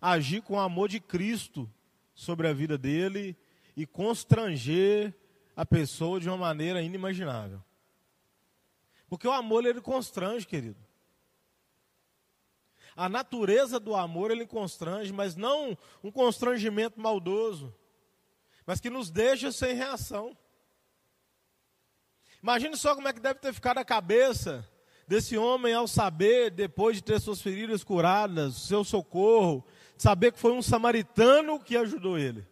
agir 0.00 0.42
com 0.42 0.54
o 0.54 0.60
amor 0.60 0.88
de 0.88 1.00
Cristo 1.00 1.68
sobre 2.14 2.46
a 2.46 2.52
vida 2.52 2.76
dele 2.78 3.36
e 3.76 3.86
constranger 3.86 5.14
a 5.56 5.64
pessoa 5.64 6.20
de 6.20 6.28
uma 6.28 6.36
maneira 6.36 6.82
inimaginável. 6.82 7.62
Porque 9.08 9.26
o 9.26 9.32
amor 9.32 9.64
ele 9.64 9.80
constrange, 9.80 10.46
querido. 10.46 10.78
A 12.96 13.08
natureza 13.08 13.80
do 13.80 13.94
amor 13.94 14.30
ele 14.30 14.46
constrange, 14.46 15.12
mas 15.12 15.34
não 15.34 15.76
um 16.02 16.10
constrangimento 16.10 17.00
maldoso, 17.00 17.74
mas 18.66 18.80
que 18.80 18.90
nos 18.90 19.10
deixa 19.10 19.50
sem 19.50 19.74
reação. 19.74 20.36
Imagine 22.42 22.76
só 22.76 22.94
como 22.94 23.08
é 23.08 23.12
que 23.12 23.20
deve 23.20 23.40
ter 23.40 23.52
ficado 23.52 23.78
a 23.78 23.84
cabeça 23.84 24.68
desse 25.06 25.36
homem 25.36 25.74
ao 25.74 25.86
saber, 25.86 26.50
depois 26.50 26.96
de 26.96 27.02
ter 27.02 27.20
suas 27.20 27.40
feridas 27.40 27.84
curadas, 27.84 28.56
seu 28.62 28.82
socorro, 28.82 29.64
saber 29.96 30.32
que 30.32 30.38
foi 30.38 30.52
um 30.52 30.62
samaritano 30.62 31.60
que 31.60 31.76
ajudou 31.76 32.18
ele. 32.18 32.46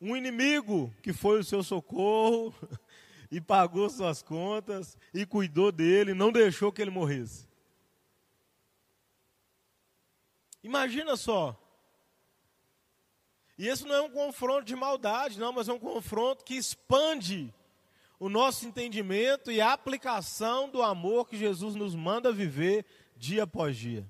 Um 0.00 0.16
inimigo 0.16 0.94
que 1.02 1.12
foi 1.12 1.40
o 1.40 1.44
seu 1.44 1.62
socorro, 1.62 2.54
e 3.30 3.40
pagou 3.40 3.88
suas 3.88 4.22
contas 4.22 4.96
e 5.12 5.26
cuidou 5.26 5.72
dele, 5.72 6.14
não 6.14 6.30
deixou 6.30 6.72
que 6.72 6.80
ele 6.80 6.90
morresse. 6.90 7.48
Imagina 10.62 11.16
só. 11.16 11.56
E 13.58 13.68
esse 13.68 13.84
não 13.84 13.94
é 13.94 14.02
um 14.02 14.10
confronto 14.10 14.64
de 14.64 14.76
maldade, 14.76 15.38
não, 15.38 15.52
mas 15.52 15.68
é 15.68 15.72
um 15.72 15.78
confronto 15.78 16.44
que 16.44 16.54
expande 16.54 17.52
o 18.18 18.28
nosso 18.28 18.66
entendimento 18.66 19.50
e 19.50 19.60
a 19.60 19.72
aplicação 19.72 20.68
do 20.68 20.82
amor 20.82 21.28
que 21.28 21.36
Jesus 21.36 21.74
nos 21.74 21.94
manda 21.94 22.32
viver 22.32 22.84
dia 23.16 23.44
após 23.44 23.76
dia. 23.76 24.06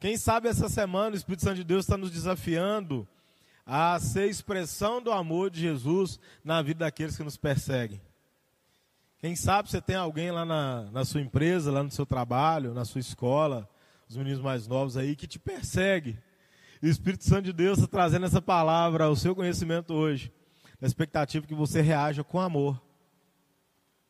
Quem 0.00 0.16
sabe 0.16 0.48
essa 0.48 0.68
semana 0.68 1.14
o 1.14 1.16
Espírito 1.16 1.44
Santo 1.44 1.56
de 1.56 1.64
Deus 1.64 1.84
está 1.84 1.96
nos 1.96 2.10
desafiando 2.10 3.06
a 3.64 3.98
ser 4.00 4.28
expressão 4.28 5.00
do 5.00 5.12
amor 5.12 5.50
de 5.50 5.60
Jesus 5.60 6.18
na 6.44 6.60
vida 6.62 6.84
daqueles 6.84 7.16
que 7.16 7.22
nos 7.22 7.36
perseguem. 7.36 8.00
Quem 9.18 9.36
sabe 9.36 9.70
você 9.70 9.80
tem 9.80 9.94
alguém 9.94 10.32
lá 10.32 10.44
na, 10.44 10.90
na 10.90 11.04
sua 11.04 11.20
empresa, 11.20 11.70
lá 11.70 11.82
no 11.82 11.90
seu 11.90 12.04
trabalho, 12.04 12.74
na 12.74 12.84
sua 12.84 13.00
escola, 13.00 13.68
os 14.08 14.16
meninos 14.16 14.40
mais 14.40 14.66
novos 14.66 14.96
aí, 14.96 15.14
que 15.14 15.28
te 15.28 15.38
persegue. 15.38 16.18
E 16.82 16.88
o 16.88 16.90
Espírito 16.90 17.24
Santo 17.24 17.44
de 17.44 17.52
Deus 17.52 17.78
está 17.78 17.88
trazendo 17.88 18.26
essa 18.26 18.42
palavra 18.42 19.04
ao 19.04 19.14
seu 19.14 19.34
conhecimento 19.34 19.94
hoje, 19.94 20.32
na 20.80 20.88
expectativa 20.88 21.46
que 21.46 21.54
você 21.54 21.80
reaja 21.80 22.24
com 22.24 22.40
amor. 22.40 22.82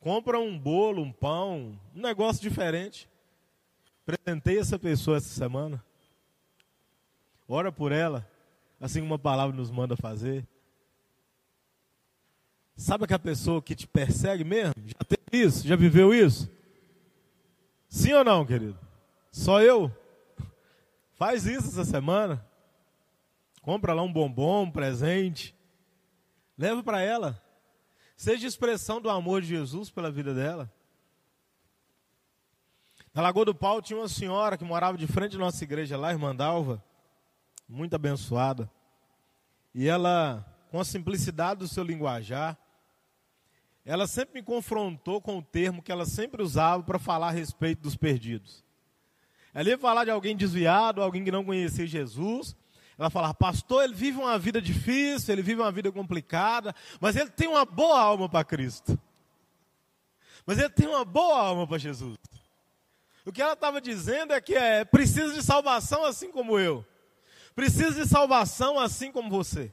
Compra 0.01 0.41
um 0.41 0.59
bolo, 0.59 1.03
um 1.03 1.13
pão, 1.13 1.79
um 1.95 2.01
negócio 2.01 2.43
diferente. 2.43 3.07
Presentei 4.07 4.59
essa 4.59 4.79
pessoa 4.79 5.19
essa 5.19 5.29
semana. 5.29 5.85
Ora 7.47 7.71
por 7.71 7.93
ela 7.93 8.27
assim 8.83 9.01
como 9.01 9.15
a 9.15 9.19
palavra 9.19 9.57
nos 9.57 9.71
manda 9.71 9.97
fazer. 9.97 10.45
Sabe 12.75 13.05
aquela 13.05 13.21
pessoa 13.21 13.63
que 13.63 13.77
te 13.77 13.87
persegue 13.87 14.43
mesmo? 14.43 14.75
Já 14.85 15.05
teve 15.07 15.47
isso? 15.47 15.67
Já 15.69 15.77
viveu 15.77 16.13
isso? 16.13 16.51
Sim 17.89 18.15
ou 18.15 18.25
não, 18.25 18.45
querido? 18.45 18.77
Só 19.31 19.63
eu? 19.63 19.89
Faz 21.15 21.47
isso 21.47 21.69
essa 21.69 21.85
semana. 21.85 22.45
Compra 23.61 23.95
lá 23.95 24.03
um 24.03 24.13
bombom, 24.13 24.65
um 24.65 24.71
presente. 24.71 25.55
Leva 26.59 26.83
para 26.83 27.01
ela. 27.01 27.41
Seja 28.17 28.49
expressão 28.49 29.01
do 29.01 29.09
amor 29.09 29.43
de 29.43 29.49
Jesus 29.49 29.91
pela 29.91 30.11
vida 30.11 30.35
dela. 30.35 30.69
Na 33.15 33.23
Lagoa 33.23 33.45
do 33.45 33.55
Pau 33.55 33.81
tinha 33.81 33.99
uma 33.99 34.09
senhora 34.09 34.59
que 34.59 34.65
morava 34.65 34.99
de 34.99 35.07
frente 35.07 35.37
à 35.37 35.39
nossa 35.39 35.63
igreja 35.63 35.97
lá, 35.97 36.11
irmã 36.11 36.35
Dalva 36.35 36.83
muito 37.73 37.97
abençoada. 37.97 38.71
E 39.75 39.89
ela, 39.89 40.45
com 40.71 40.79
a 40.79 40.85
simplicidade 40.85 41.61
do 41.61 41.69
seu 41.69 41.83
linguajar, 41.83 42.57
ela 43.85 44.07
sempre 44.07 44.35
me 44.35 44.43
confrontou 44.43 45.21
com 45.21 45.39
o 45.39 45.43
termo 45.43 45.83
que 45.83 45.91
ela 45.91 46.05
sempre 46.05 46.43
usava 46.43 46.83
para 46.83 46.99
falar 46.99 47.29
a 47.29 47.33
respeito 47.33 47.81
dos 47.81 47.97
perdidos. 47.97 48.63
Ela 49.55 49.71
ia 49.71 49.79
falar 49.79 50.05
de 50.05 50.11
alguém 50.11 50.37
desviado, 50.37 51.03
alguém 51.03 51.25
que 51.25 51.33
não 51.33 51.45
conhecia 51.45 51.87
Jesus. 51.87 52.55
Ela 52.99 53.09
falava, 53.09 53.35
pastor, 53.35 53.83
ele 53.83 53.95
vive 53.95 54.19
uma 54.19 54.39
vida 54.39 54.61
difícil, 54.61 55.33
ele 55.33 55.43
vive 55.43 55.61
uma 55.63 55.73
vida 55.73 55.91
complicada, 55.91 56.75
mas 57.01 57.17
ele 57.17 57.31
tem 57.31 57.49
uma 57.49 57.65
boa 57.65 57.99
alma 57.99 58.29
para 58.29 58.45
Cristo. 58.45 59.01
Mas 60.45 60.59
ele 60.59 60.71
tem 60.71 60.87
uma 60.87 61.05
boa 61.05 61.41
alma 61.41 61.67
para 61.67 61.79
Jesus. 61.79 62.19
O 63.25 63.33
que 63.33 63.41
ela 63.41 63.55
estava 63.55 63.81
dizendo 63.81 64.33
é 64.33 64.41
que 64.41 64.55
é 64.55 64.85
precisa 64.85 65.33
de 65.33 65.43
salvação 65.43 66.05
assim 66.05 66.31
como 66.31 66.59
eu 66.59 66.85
precisa 67.55 68.03
de 68.03 68.09
salvação 68.09 68.79
assim 68.79 69.11
como 69.11 69.31
você. 69.31 69.73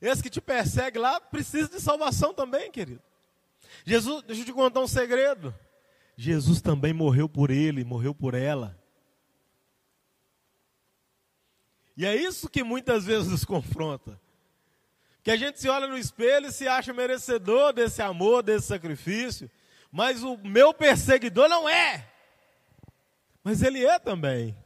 Esse 0.00 0.22
que 0.22 0.30
te 0.30 0.40
persegue 0.40 0.98
lá 0.98 1.20
precisa 1.20 1.68
de 1.68 1.80
salvação 1.80 2.34
também, 2.34 2.70
querido. 2.70 3.02
Jesus, 3.84 4.22
deixa 4.24 4.42
eu 4.42 4.46
te 4.46 4.52
contar 4.52 4.80
um 4.80 4.86
segredo. 4.86 5.54
Jesus 6.16 6.60
também 6.60 6.92
morreu 6.92 7.28
por 7.28 7.50
ele, 7.50 7.84
morreu 7.84 8.14
por 8.14 8.34
ela. 8.34 8.78
E 11.96 12.04
é 12.04 12.14
isso 12.14 12.48
que 12.48 12.62
muitas 12.62 13.04
vezes 13.04 13.28
nos 13.28 13.44
confronta. 13.44 14.20
Que 15.22 15.30
a 15.30 15.36
gente 15.36 15.60
se 15.60 15.68
olha 15.68 15.86
no 15.86 15.96
espelho 15.96 16.46
e 16.46 16.52
se 16.52 16.68
acha 16.68 16.92
merecedor 16.92 17.72
desse 17.72 18.02
amor, 18.02 18.42
desse 18.42 18.66
sacrifício, 18.66 19.50
mas 19.90 20.22
o 20.22 20.36
meu 20.36 20.74
perseguidor 20.74 21.48
não 21.48 21.68
é. 21.68 22.06
Mas 23.42 23.62
ele 23.62 23.84
é 23.84 23.98
também. 23.98 24.56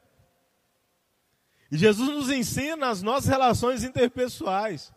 E 1.71 1.79
Jesus 1.79 2.09
nos 2.09 2.31
ensina 2.31 2.89
as 2.89 3.03
nossas 3.03 3.27
relações 3.27 3.85
interpessoais 3.85 4.93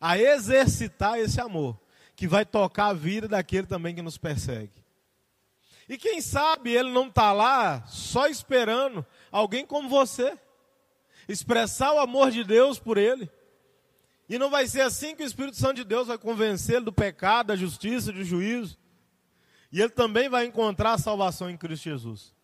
a 0.00 0.18
exercitar 0.18 1.18
esse 1.18 1.40
amor, 1.40 1.78
que 2.16 2.26
vai 2.26 2.44
tocar 2.44 2.86
a 2.86 2.94
vida 2.94 3.28
daquele 3.28 3.66
também 3.66 3.94
que 3.94 4.00
nos 4.00 4.16
persegue. 4.16 4.72
E 5.88 5.98
quem 5.98 6.20
sabe 6.20 6.70
ele 6.70 6.90
não 6.90 7.08
está 7.08 7.32
lá 7.32 7.84
só 7.86 8.28
esperando 8.28 9.04
alguém 9.30 9.66
como 9.66 9.88
você 9.88 10.38
expressar 11.28 11.92
o 11.92 11.98
amor 11.98 12.30
de 12.30 12.44
Deus 12.44 12.78
por 12.78 12.96
ele. 12.96 13.30
E 14.28 14.38
não 14.38 14.48
vai 14.48 14.66
ser 14.66 14.82
assim 14.82 15.14
que 15.14 15.22
o 15.22 15.26
Espírito 15.26 15.56
Santo 15.56 15.76
de 15.76 15.84
Deus 15.84 16.06
vai 16.06 16.16
convencê-lo 16.16 16.86
do 16.86 16.92
pecado, 16.92 17.48
da 17.48 17.56
justiça, 17.56 18.12
do 18.12 18.24
juízo. 18.24 18.78
E 19.72 19.80
ele 19.80 19.90
também 19.90 20.28
vai 20.28 20.46
encontrar 20.46 20.92
a 20.92 20.98
salvação 20.98 21.50
em 21.50 21.56
Cristo 21.56 21.84
Jesus. 21.84 22.34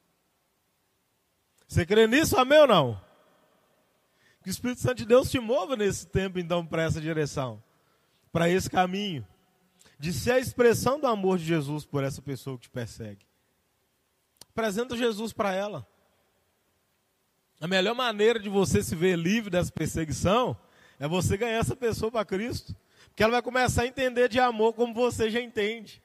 Você 1.67 1.87
crê 1.87 2.07
nisso, 2.07 2.37
amém 2.37 2.61
ou 2.61 2.67
não? 2.67 3.06
Que 4.47 4.51
o 4.51 4.53
Espírito 4.53 4.81
Santo 4.81 4.99
de 4.99 5.07
Deus 5.07 5.29
te 5.29 5.41
mova 5.41 5.75
nesse 5.75 6.07
tempo, 6.07 6.39
então, 6.39 6.65
para 6.65 6.85
essa 6.85 7.01
direção, 7.01 7.61
para 8.31 8.49
esse 8.49 8.71
caminho, 8.71 9.27
de 9.99 10.13
ser 10.13 10.31
a 10.31 10.39
expressão 10.39 11.01
do 11.01 11.09
amor 11.09 11.37
de 11.37 11.45
Jesus 11.45 11.85
por 11.85 12.05
essa 12.05 12.23
pessoa 12.23 12.57
que 12.57 12.63
te 12.63 12.71
persegue. 12.71 13.27
Apresenta 14.51 14.97
Jesus 14.97 15.33
para 15.33 15.53
ela. 15.53 15.85
A 17.61 17.67
melhor 17.67 17.97
maneira 17.97 18.39
de 18.39 18.49
você 18.49 18.85
se 18.85 18.95
ver 18.95 19.17
livre 19.17 19.51
dessa 19.51 19.73
perseguição 19.73 20.57
é 21.01 21.09
você 21.09 21.37
ganhar 21.37 21.59
essa 21.59 21.75
pessoa 21.75 22.13
para 22.13 22.25
Cristo. 22.25 22.73
Porque 23.09 23.25
ela 23.25 23.33
vai 23.33 23.43
começar 23.43 23.83
a 23.83 23.87
entender 23.89 24.29
de 24.29 24.39
amor 24.39 24.75
como 24.75 24.95
você 24.95 25.29
já 25.29 25.41
entende. 25.41 26.01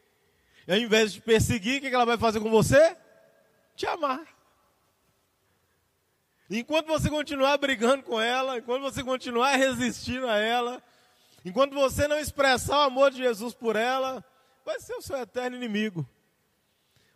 E 0.68 0.72
ao 0.72 0.80
invés 0.80 1.14
de 1.14 1.22
perseguir, 1.22 1.78
o 1.78 1.82
que 1.82 1.94
ela 1.94 2.06
vai 2.06 2.18
fazer 2.18 2.40
com 2.40 2.50
você? 2.50 2.98
Te 3.76 3.86
amar. 3.86 4.31
Enquanto 6.60 6.88
você 6.88 7.10
continuar 7.10 7.58
brigando 7.58 8.04
com 8.04 8.20
ela, 8.20 8.58
enquanto 8.58 8.82
você 8.82 9.02
continuar 9.02 9.56
resistindo 9.56 10.28
a 10.28 10.38
ela, 10.38 10.84
enquanto 11.46 11.74
você 11.74 12.10
não 12.10 12.20
expressar 12.20 12.80
o 12.80 12.88
amor 12.88 13.10
de 13.10 13.20
Jesus 13.20 13.54
por 13.54 13.78
ela, 13.78 14.22
vai 14.66 14.78
ser 14.82 14.94
o 14.96 15.02
seu 15.02 15.16
eterno 15.16 15.56
inimigo. 15.56 16.06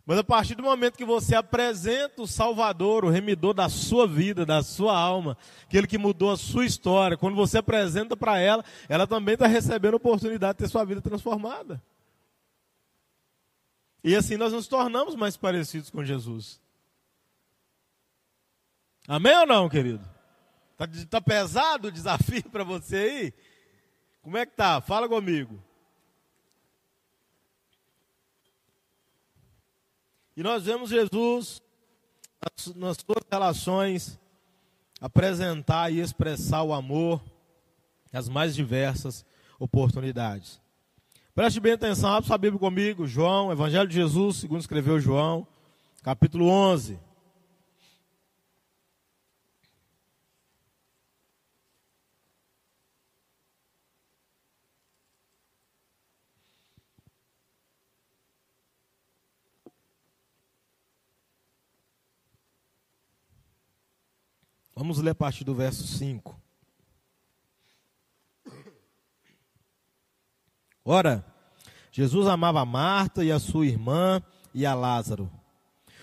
Mas 0.06 0.18
a 0.18 0.24
partir 0.24 0.54
do 0.54 0.62
momento 0.62 0.96
que 0.96 1.04
você 1.04 1.34
apresenta 1.34 2.22
o 2.22 2.26
Salvador, 2.26 3.04
o 3.04 3.10
remidor 3.10 3.52
da 3.52 3.68
sua 3.68 4.06
vida, 4.06 4.46
da 4.46 4.62
sua 4.62 4.98
alma, 4.98 5.36
aquele 5.64 5.86
que 5.86 5.98
mudou 5.98 6.30
a 6.30 6.36
sua 6.38 6.64
história, 6.64 7.16
quando 7.16 7.36
você 7.36 7.58
apresenta 7.58 8.16
para 8.16 8.38
ela, 8.38 8.64
ela 8.88 9.06
também 9.06 9.34
está 9.34 9.46
recebendo 9.46 9.94
a 9.94 9.98
oportunidade 9.98 10.56
de 10.56 10.64
ter 10.64 10.70
sua 10.70 10.84
vida 10.84 11.02
transformada. 11.02 11.82
E 14.02 14.16
assim 14.16 14.38
nós 14.38 14.52
nos 14.52 14.66
tornamos 14.66 15.14
mais 15.14 15.36
parecidos 15.36 15.90
com 15.90 16.02
Jesus. 16.02 16.64
Amém 19.08 19.36
ou 19.38 19.46
não, 19.46 19.68
querido? 19.68 20.04
Está 20.72 20.88
tá 21.08 21.20
pesado 21.20 21.88
o 21.88 21.92
desafio 21.92 22.42
para 22.50 22.64
você 22.64 22.96
aí? 22.96 23.34
Como 24.20 24.36
é 24.36 24.44
que 24.44 24.56
tá? 24.56 24.80
Fala 24.80 25.08
comigo. 25.08 25.62
E 30.36 30.42
nós 30.42 30.64
vemos 30.64 30.90
Jesus, 30.90 31.62
nas 32.74 32.96
suas 32.98 33.24
relações, 33.30 34.18
apresentar 35.00 35.90
e 35.92 36.00
expressar 36.00 36.62
o 36.62 36.74
amor 36.74 37.22
nas 38.12 38.28
mais 38.28 38.54
diversas 38.54 39.24
oportunidades. 39.58 40.60
Preste 41.34 41.60
bem 41.60 41.72
atenção, 41.72 42.12
abre 42.12 42.26
sua 42.26 42.38
Bíblia 42.38 42.58
comigo, 42.58 43.06
João, 43.06 43.52
Evangelho 43.52 43.88
de 43.88 43.94
Jesus, 43.94 44.36
segundo 44.36 44.60
escreveu 44.60 44.98
João, 44.98 45.46
capítulo 46.02 46.48
11. 46.48 46.98
Vamos 64.78 64.98
ler 64.98 65.12
a 65.12 65.14
partir 65.14 65.42
do 65.42 65.54
verso 65.54 65.86
5. 65.86 66.38
Ora, 70.84 71.24
Jesus 71.90 72.26
amava 72.26 72.62
Marta 72.66 73.24
e 73.24 73.32
a 73.32 73.38
sua 73.38 73.64
irmã 73.66 74.22
e 74.52 74.66
a 74.66 74.74
Lázaro. 74.74 75.32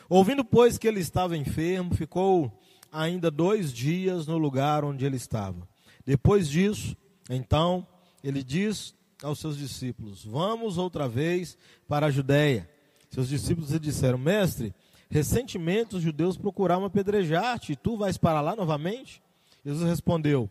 Ouvindo, 0.10 0.44
pois, 0.44 0.80
que 0.80 0.88
ele 0.88 1.00
estava 1.00 1.38
enfermo, 1.38 1.94
ficou 1.94 2.52
ainda 2.92 3.30
dois 3.30 3.72
dias 3.72 4.26
no 4.26 4.40
lugar 4.40 4.84
onde 4.84 5.06
ele 5.06 5.18
estava. 5.18 5.70
Depois 6.04 6.50
disso, 6.50 6.98
então, 7.30 7.88
ele 8.24 8.44
diz 8.44 8.96
aos 9.22 9.38
seus 9.38 9.56
discípulos: 9.56 10.26
Vamos 10.26 10.80
outra 10.80 11.08
vez 11.08 11.56
para 11.88 12.08
a 12.08 12.12
Judéia. 12.12 12.68
Seus 13.12 13.30
discípulos 13.30 13.70
lhe 13.70 13.80
disseram: 13.80 14.18
Mestre, 14.18 14.74
Recentemente 15.14 15.96
os 15.96 16.02
judeus 16.02 16.36
procuraram 16.36 16.86
apedrejar-te, 16.86 17.74
e 17.74 17.76
tu 17.76 17.96
vais 17.96 18.18
para 18.18 18.42
lá 18.42 18.56
novamente? 18.56 19.22
Jesus 19.64 19.88
respondeu: 19.88 20.50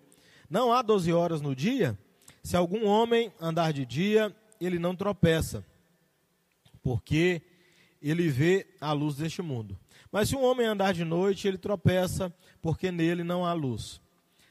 Não 0.48 0.72
há 0.72 0.83
doze 0.83 1.12
horas 1.12 1.40
no 1.40 1.53
dia? 1.53 1.98
Se 2.44 2.57
algum 2.57 2.87
homem 2.87 3.33
andar 3.40 3.72
de 3.72 3.85
dia, 3.85 4.33
ele 4.61 4.79
não 4.79 4.94
tropeça, 4.94 5.66
porque 6.81 7.42
ele 8.01 8.29
vê 8.29 8.68
a 8.81 8.92
luz 8.92 9.16
deste 9.16 9.42
mundo. 9.42 9.77
Mas 10.12 10.29
se 10.29 10.37
um 10.37 10.44
homem 10.44 10.64
andar 10.64 10.94
de 10.94 11.05
noite, 11.05 11.48
ele 11.48 11.59
tropeça, 11.59 12.33
porque 12.62 12.92
nele 12.92 13.25
não 13.25 13.44
há 13.44 13.53
luz. 13.53 14.01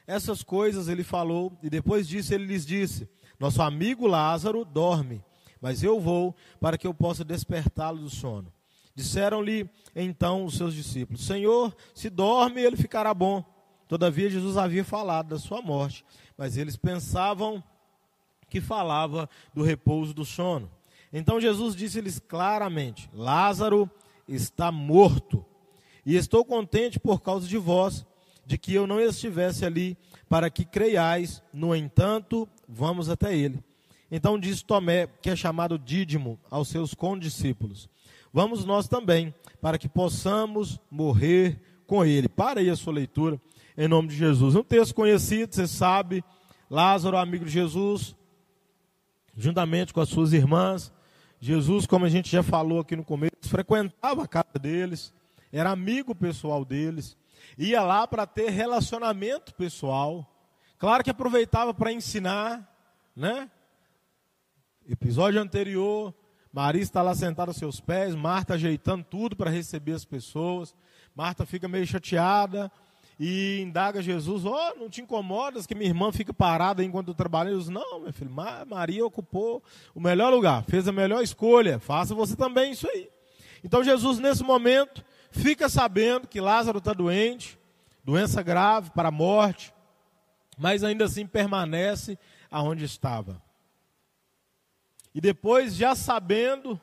Essas 0.06 0.42
coisas 0.42 0.88
ele 0.88 1.02
falou, 1.02 1.58
e 1.62 1.70
depois 1.70 2.06
disso 2.06 2.34
ele 2.34 2.44
lhes 2.44 2.66
disse: 2.66 3.08
Nosso 3.40 3.62
amigo 3.62 4.06
Lázaro 4.06 4.62
dorme, 4.62 5.24
mas 5.58 5.82
eu 5.82 5.98
vou 5.98 6.36
para 6.60 6.76
que 6.76 6.86
eu 6.86 6.92
possa 6.92 7.24
despertá-lo 7.24 8.00
do 8.00 8.10
sono. 8.10 8.52
Disseram-lhe 8.94 9.68
então 9.96 10.44
os 10.44 10.56
seus 10.56 10.74
discípulos: 10.74 11.24
Senhor, 11.24 11.74
se 11.94 12.10
dorme, 12.10 12.60
ele 12.60 12.76
ficará 12.76 13.12
bom. 13.14 13.44
Todavia, 13.88 14.30
Jesus 14.30 14.56
havia 14.56 14.84
falado 14.84 15.28
da 15.28 15.38
sua 15.38 15.60
morte, 15.60 16.04
mas 16.36 16.56
eles 16.56 16.76
pensavam 16.76 17.62
que 18.48 18.60
falava 18.60 19.28
do 19.54 19.62
repouso 19.62 20.12
do 20.12 20.24
sono. 20.24 20.70
Então 21.12 21.40
Jesus 21.40 21.74
disse-lhes 21.74 22.18
claramente: 22.18 23.08
Lázaro 23.12 23.90
está 24.28 24.72
morto, 24.72 25.44
e 26.04 26.16
estou 26.16 26.44
contente 26.44 26.98
por 26.98 27.20
causa 27.20 27.46
de 27.46 27.58
vós, 27.58 28.06
de 28.44 28.58
que 28.58 28.74
eu 28.74 28.86
não 28.86 29.00
estivesse 29.00 29.64
ali, 29.64 29.96
para 30.28 30.50
que 30.50 30.64
creiais. 30.64 31.42
No 31.52 31.74
entanto, 31.74 32.48
vamos 32.68 33.08
até 33.08 33.36
ele. 33.36 33.62
Então 34.10 34.38
disse 34.38 34.64
Tomé, 34.64 35.06
que 35.06 35.30
é 35.30 35.36
chamado 35.36 35.78
Dídimo, 35.78 36.38
aos 36.50 36.68
seus 36.68 36.92
condiscípulos: 36.92 37.88
vamos 38.32 38.64
nós 38.64 38.88
também, 38.88 39.34
para 39.60 39.78
que 39.78 39.88
possamos 39.88 40.80
morrer 40.90 41.60
com 41.86 42.04
ele. 42.04 42.28
Para 42.28 42.60
aí 42.60 42.70
a 42.70 42.76
sua 42.76 42.92
leitura, 42.92 43.40
em 43.76 43.86
nome 43.86 44.08
de 44.08 44.16
Jesus. 44.16 44.54
Um 44.54 44.62
texto 44.62 44.94
conhecido, 44.94 45.54
você 45.54 45.66
sabe, 45.66 46.24
Lázaro, 46.70 47.16
amigo 47.16 47.44
de 47.44 47.50
Jesus, 47.50 48.16
juntamente 49.36 49.92
com 49.92 50.00
as 50.00 50.08
suas 50.08 50.32
irmãs. 50.32 50.92
Jesus, 51.40 51.86
como 51.86 52.04
a 52.04 52.08
gente 52.08 52.30
já 52.30 52.42
falou 52.42 52.80
aqui 52.80 52.96
no 52.96 53.04
começo, 53.04 53.32
frequentava 53.42 54.22
a 54.22 54.28
casa 54.28 54.58
deles, 54.60 55.12
era 55.50 55.70
amigo 55.70 56.14
pessoal 56.14 56.64
deles, 56.64 57.16
ia 57.58 57.82
lá 57.82 58.06
para 58.06 58.26
ter 58.26 58.50
relacionamento 58.50 59.54
pessoal. 59.54 60.28
Claro 60.78 61.04
que 61.04 61.10
aproveitava 61.10 61.74
para 61.74 61.92
ensinar, 61.92 62.68
né? 63.14 63.50
Episódio 64.88 65.40
anterior, 65.40 66.14
Maria 66.52 66.82
está 66.82 67.00
lá 67.00 67.14
sentada 67.14 67.50
aos 67.50 67.56
seus 67.56 67.80
pés, 67.80 68.14
Marta 68.14 68.54
ajeitando 68.54 69.04
tudo 69.04 69.34
para 69.34 69.50
receber 69.50 69.92
as 69.92 70.04
pessoas. 70.04 70.74
Marta 71.14 71.46
fica 71.46 71.66
meio 71.66 71.86
chateada 71.86 72.70
e 73.18 73.60
indaga 73.60 74.02
Jesus: 74.02 74.44
Ó, 74.44 74.50
oh, 74.52 74.78
não 74.78 74.90
te 74.90 75.00
incomodas 75.00 75.66
que 75.66 75.74
minha 75.74 75.88
irmã 75.88 76.12
fica 76.12 76.34
parada 76.34 76.84
enquanto 76.84 77.08
eu 77.08 77.14
trabalho? 77.14 77.50
Jesus, 77.50 77.68
não, 77.70 78.00
meu 78.00 78.12
filho, 78.12 78.30
Maria 78.68 79.04
ocupou 79.06 79.62
o 79.94 80.00
melhor 80.00 80.30
lugar, 80.30 80.62
fez 80.64 80.86
a 80.86 80.92
melhor 80.92 81.22
escolha, 81.22 81.78
faça 81.78 82.14
você 82.14 82.36
também 82.36 82.72
isso 82.72 82.86
aí. 82.86 83.08
Então 83.64 83.82
Jesus, 83.82 84.18
nesse 84.18 84.42
momento, 84.42 85.02
fica 85.30 85.70
sabendo 85.70 86.28
que 86.28 86.40
Lázaro 86.40 86.78
está 86.78 86.92
doente, 86.92 87.58
doença 88.04 88.42
grave 88.42 88.90
para 88.90 89.08
a 89.08 89.12
morte, 89.12 89.72
mas 90.58 90.84
ainda 90.84 91.06
assim 91.06 91.26
permanece 91.26 92.18
aonde 92.50 92.84
estava. 92.84 93.40
E 95.14 95.20
depois, 95.20 95.76
já 95.76 95.94
sabendo 95.94 96.80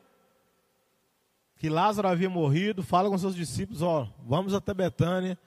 que 1.58 1.70
Lázaro 1.70 2.08
havia 2.08 2.30
morrido, 2.30 2.84
fala 2.84 3.10
com 3.10 3.18
seus 3.18 3.36
discípulos: 3.36 3.82
Ó, 3.82 4.08
vamos 4.24 4.54
até 4.54 4.74
Betânia, 4.74 5.38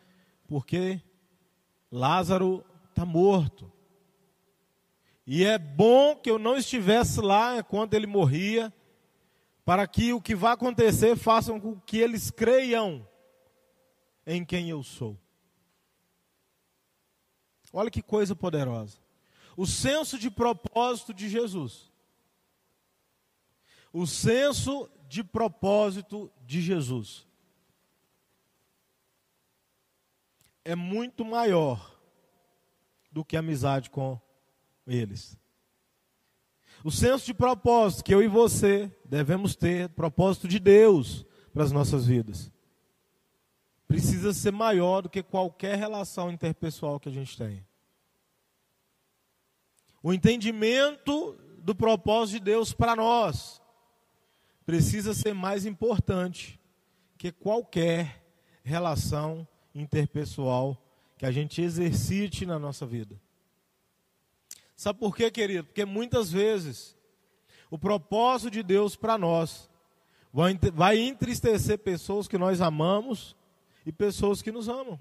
porque 0.46 1.00
Lázaro 1.90 2.64
está 2.90 3.04
morto. 3.06 3.70
E 5.26 5.44
é 5.44 5.56
bom 5.56 6.16
que 6.16 6.30
eu 6.30 6.38
não 6.38 6.56
estivesse 6.56 7.20
lá 7.20 7.58
enquanto 7.58 7.94
ele 7.94 8.06
morria, 8.06 8.72
para 9.64 9.86
que 9.86 10.12
o 10.12 10.20
que 10.20 10.34
vai 10.34 10.52
acontecer 10.52 11.16
façam 11.16 11.60
com 11.60 11.78
que 11.80 11.98
eles 11.98 12.30
creiam 12.30 13.06
em 14.26 14.44
quem 14.44 14.68
eu 14.68 14.82
sou. 14.82 15.16
Olha 17.72 17.90
que 17.90 18.02
coisa 18.02 18.34
poderosa. 18.34 18.98
O 19.56 19.66
senso 19.66 20.18
de 20.18 20.30
propósito 20.30 21.14
de 21.14 21.28
Jesus 21.28 21.91
o 23.92 24.06
senso 24.06 24.88
de 25.08 25.22
propósito 25.22 26.32
de 26.46 26.62
Jesus 26.62 27.26
é 30.64 30.74
muito 30.74 31.24
maior 31.24 32.00
do 33.10 33.24
que 33.24 33.36
a 33.36 33.40
amizade 33.40 33.90
com 33.90 34.18
eles. 34.86 35.36
O 36.82 36.90
senso 36.90 37.26
de 37.26 37.34
propósito 37.34 38.04
que 38.04 38.14
eu 38.14 38.22
e 38.22 38.26
você 38.26 38.90
devemos 39.04 39.54
ter, 39.54 39.88
propósito 39.90 40.48
de 40.48 40.58
Deus 40.58 41.26
para 41.52 41.62
as 41.62 41.70
nossas 41.70 42.06
vidas, 42.06 42.50
precisa 43.86 44.32
ser 44.32 44.52
maior 44.52 45.02
do 45.02 45.10
que 45.10 45.22
qualquer 45.22 45.76
relação 45.76 46.30
interpessoal 46.30 46.98
que 46.98 47.08
a 47.08 47.12
gente 47.12 47.36
tenha. 47.36 47.66
O 50.02 50.12
entendimento 50.12 51.38
do 51.58 51.74
propósito 51.74 52.38
de 52.38 52.44
Deus 52.44 52.72
para 52.72 52.96
nós 52.96 53.61
precisa 54.64 55.12
ser 55.14 55.34
mais 55.34 55.66
importante 55.66 56.60
que 57.18 57.32
qualquer 57.32 58.24
relação 58.62 59.46
interpessoal 59.74 60.76
que 61.16 61.26
a 61.26 61.30
gente 61.30 61.62
exercite 61.62 62.44
na 62.44 62.58
nossa 62.58 62.84
vida. 62.84 63.20
Sabe 64.74 64.98
por 64.98 65.14
quê, 65.14 65.30
querido? 65.30 65.64
Porque 65.64 65.84
muitas 65.84 66.32
vezes 66.32 66.96
o 67.70 67.78
propósito 67.78 68.50
de 68.50 68.62
Deus 68.62 68.96
para 68.96 69.16
nós 69.16 69.70
vai 70.74 70.98
entristecer 70.98 71.78
pessoas 71.78 72.26
que 72.26 72.38
nós 72.38 72.60
amamos 72.60 73.36
e 73.86 73.92
pessoas 73.92 74.42
que 74.42 74.50
nos 74.50 74.68
amam. 74.68 74.98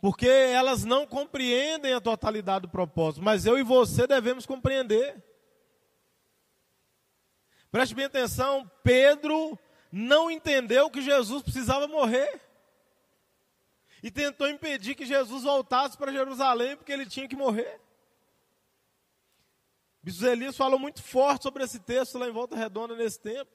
Porque 0.00 0.26
elas 0.26 0.84
não 0.84 1.06
compreendem 1.06 1.92
a 1.92 2.00
totalidade 2.00 2.62
do 2.62 2.68
propósito, 2.68 3.22
mas 3.22 3.46
eu 3.46 3.58
e 3.58 3.62
você 3.62 4.06
devemos 4.06 4.46
compreender. 4.46 5.22
Preste 7.72 7.94
bem 7.94 8.04
atenção, 8.04 8.70
Pedro 8.84 9.58
não 9.90 10.30
entendeu 10.30 10.90
que 10.90 11.00
Jesus 11.00 11.42
precisava 11.42 11.88
morrer. 11.88 12.38
E 14.02 14.10
tentou 14.10 14.46
impedir 14.46 14.94
que 14.94 15.06
Jesus 15.06 15.44
voltasse 15.44 15.96
para 15.96 16.12
Jerusalém 16.12 16.76
porque 16.76 16.92
ele 16.92 17.06
tinha 17.06 17.26
que 17.26 17.34
morrer. 17.34 17.80
Bispo 20.02 20.26
Elias 20.26 20.56
falou 20.56 20.78
muito 20.78 21.02
forte 21.02 21.44
sobre 21.44 21.64
esse 21.64 21.78
texto 21.78 22.18
lá 22.18 22.28
em 22.28 22.32
Volta 22.32 22.56
Redonda 22.56 22.94
nesse 22.94 23.18
tempo. 23.18 23.50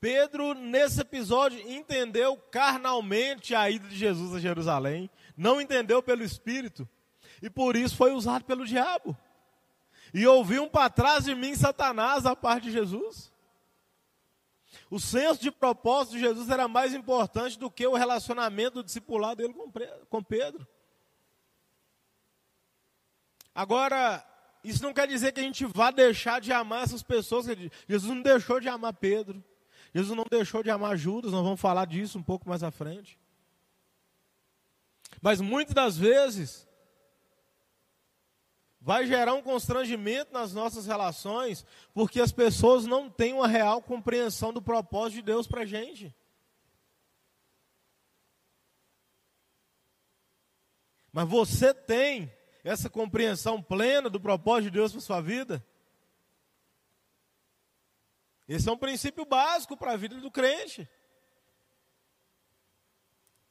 Pedro, 0.00 0.54
nesse 0.54 1.02
episódio, 1.02 1.60
entendeu 1.70 2.36
carnalmente 2.50 3.54
a 3.54 3.70
ida 3.70 3.86
de 3.86 3.96
Jesus 3.96 4.34
a 4.34 4.40
Jerusalém, 4.40 5.08
não 5.36 5.60
entendeu 5.60 6.02
pelo 6.02 6.24
Espírito, 6.24 6.88
e 7.42 7.50
por 7.50 7.76
isso 7.76 7.94
foi 7.94 8.12
usado 8.12 8.44
pelo 8.44 8.66
diabo. 8.66 9.16
E 10.12 10.26
ouviu 10.26 10.64
um 10.64 10.68
para 10.68 10.90
trás 10.90 11.24
de 11.24 11.34
mim 11.34 11.54
Satanás 11.54 12.26
a 12.26 12.34
parte 12.34 12.64
de 12.64 12.72
Jesus. 12.72 13.32
O 14.90 14.98
senso 14.98 15.40
de 15.40 15.50
propósito 15.50 16.14
de 16.14 16.20
Jesus 16.20 16.50
era 16.50 16.66
mais 16.66 16.94
importante 16.94 17.58
do 17.58 17.70
que 17.70 17.86
o 17.86 17.94
relacionamento 17.94 18.74
do 18.74 18.84
discipulado 18.84 19.36
dele 19.36 19.54
com 20.08 20.22
Pedro. 20.22 20.66
Agora, 23.54 24.24
isso 24.64 24.82
não 24.82 24.92
quer 24.92 25.06
dizer 25.06 25.32
que 25.32 25.40
a 25.40 25.44
gente 25.44 25.64
vá 25.64 25.90
deixar 25.90 26.40
de 26.40 26.52
amar 26.52 26.84
essas 26.84 27.02
pessoas. 27.02 27.46
Jesus 27.88 28.14
não 28.14 28.22
deixou 28.22 28.60
de 28.60 28.68
amar 28.68 28.92
Pedro. 28.94 29.42
Jesus 29.94 30.16
não 30.16 30.24
deixou 30.28 30.62
de 30.62 30.70
amar 30.70 30.96
Judas. 30.96 31.32
Nós 31.32 31.42
vamos 31.42 31.60
falar 31.60 31.86
disso 31.86 32.18
um 32.18 32.22
pouco 32.22 32.48
mais 32.48 32.62
à 32.62 32.70
frente. 32.70 33.18
Mas 35.20 35.40
muitas 35.40 35.74
das 35.74 35.96
vezes, 35.96 36.66
vai 38.90 39.06
gerar 39.06 39.34
um 39.34 39.40
constrangimento 39.40 40.32
nas 40.32 40.52
nossas 40.52 40.84
relações, 40.84 41.64
porque 41.94 42.20
as 42.20 42.32
pessoas 42.32 42.86
não 42.86 43.08
têm 43.08 43.32
uma 43.32 43.46
real 43.46 43.80
compreensão 43.80 44.52
do 44.52 44.60
propósito 44.60 45.18
de 45.18 45.22
Deus 45.22 45.46
para 45.46 45.60
a 45.60 45.64
gente. 45.64 46.12
Mas 51.12 51.28
você 51.28 51.72
tem 51.72 52.34
essa 52.64 52.90
compreensão 52.90 53.62
plena 53.62 54.10
do 54.10 54.20
propósito 54.20 54.64
de 54.64 54.78
Deus 54.78 54.90
para 54.90 55.00
sua 55.00 55.20
vida? 55.20 55.64
Esse 58.48 58.68
é 58.68 58.72
um 58.72 58.76
princípio 58.76 59.24
básico 59.24 59.76
para 59.76 59.92
a 59.92 59.96
vida 59.96 60.16
do 60.16 60.32
crente. 60.32 60.90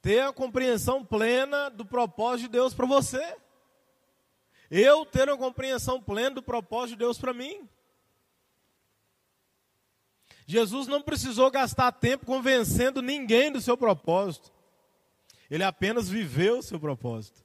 Ter 0.02 0.20
a 0.20 0.34
compreensão 0.34 1.02
plena 1.02 1.70
do 1.70 1.86
propósito 1.86 2.42
de 2.42 2.48
Deus 2.48 2.74
para 2.74 2.84
você. 2.84 3.38
Eu 4.70 5.04
ter 5.04 5.28
uma 5.28 5.36
compreensão 5.36 6.00
plena 6.00 6.36
do 6.36 6.42
propósito 6.42 6.90
de 6.90 6.98
Deus 7.00 7.18
para 7.18 7.34
mim. 7.34 7.68
Jesus 10.46 10.86
não 10.86 11.02
precisou 11.02 11.50
gastar 11.50 11.92
tempo 11.92 12.26
convencendo 12.26 13.02
ninguém 13.02 13.50
do 13.50 13.60
seu 13.60 13.76
propósito. 13.76 14.52
Ele 15.50 15.64
apenas 15.64 16.08
viveu 16.08 16.58
o 16.58 16.62
seu 16.62 16.78
propósito. 16.78 17.44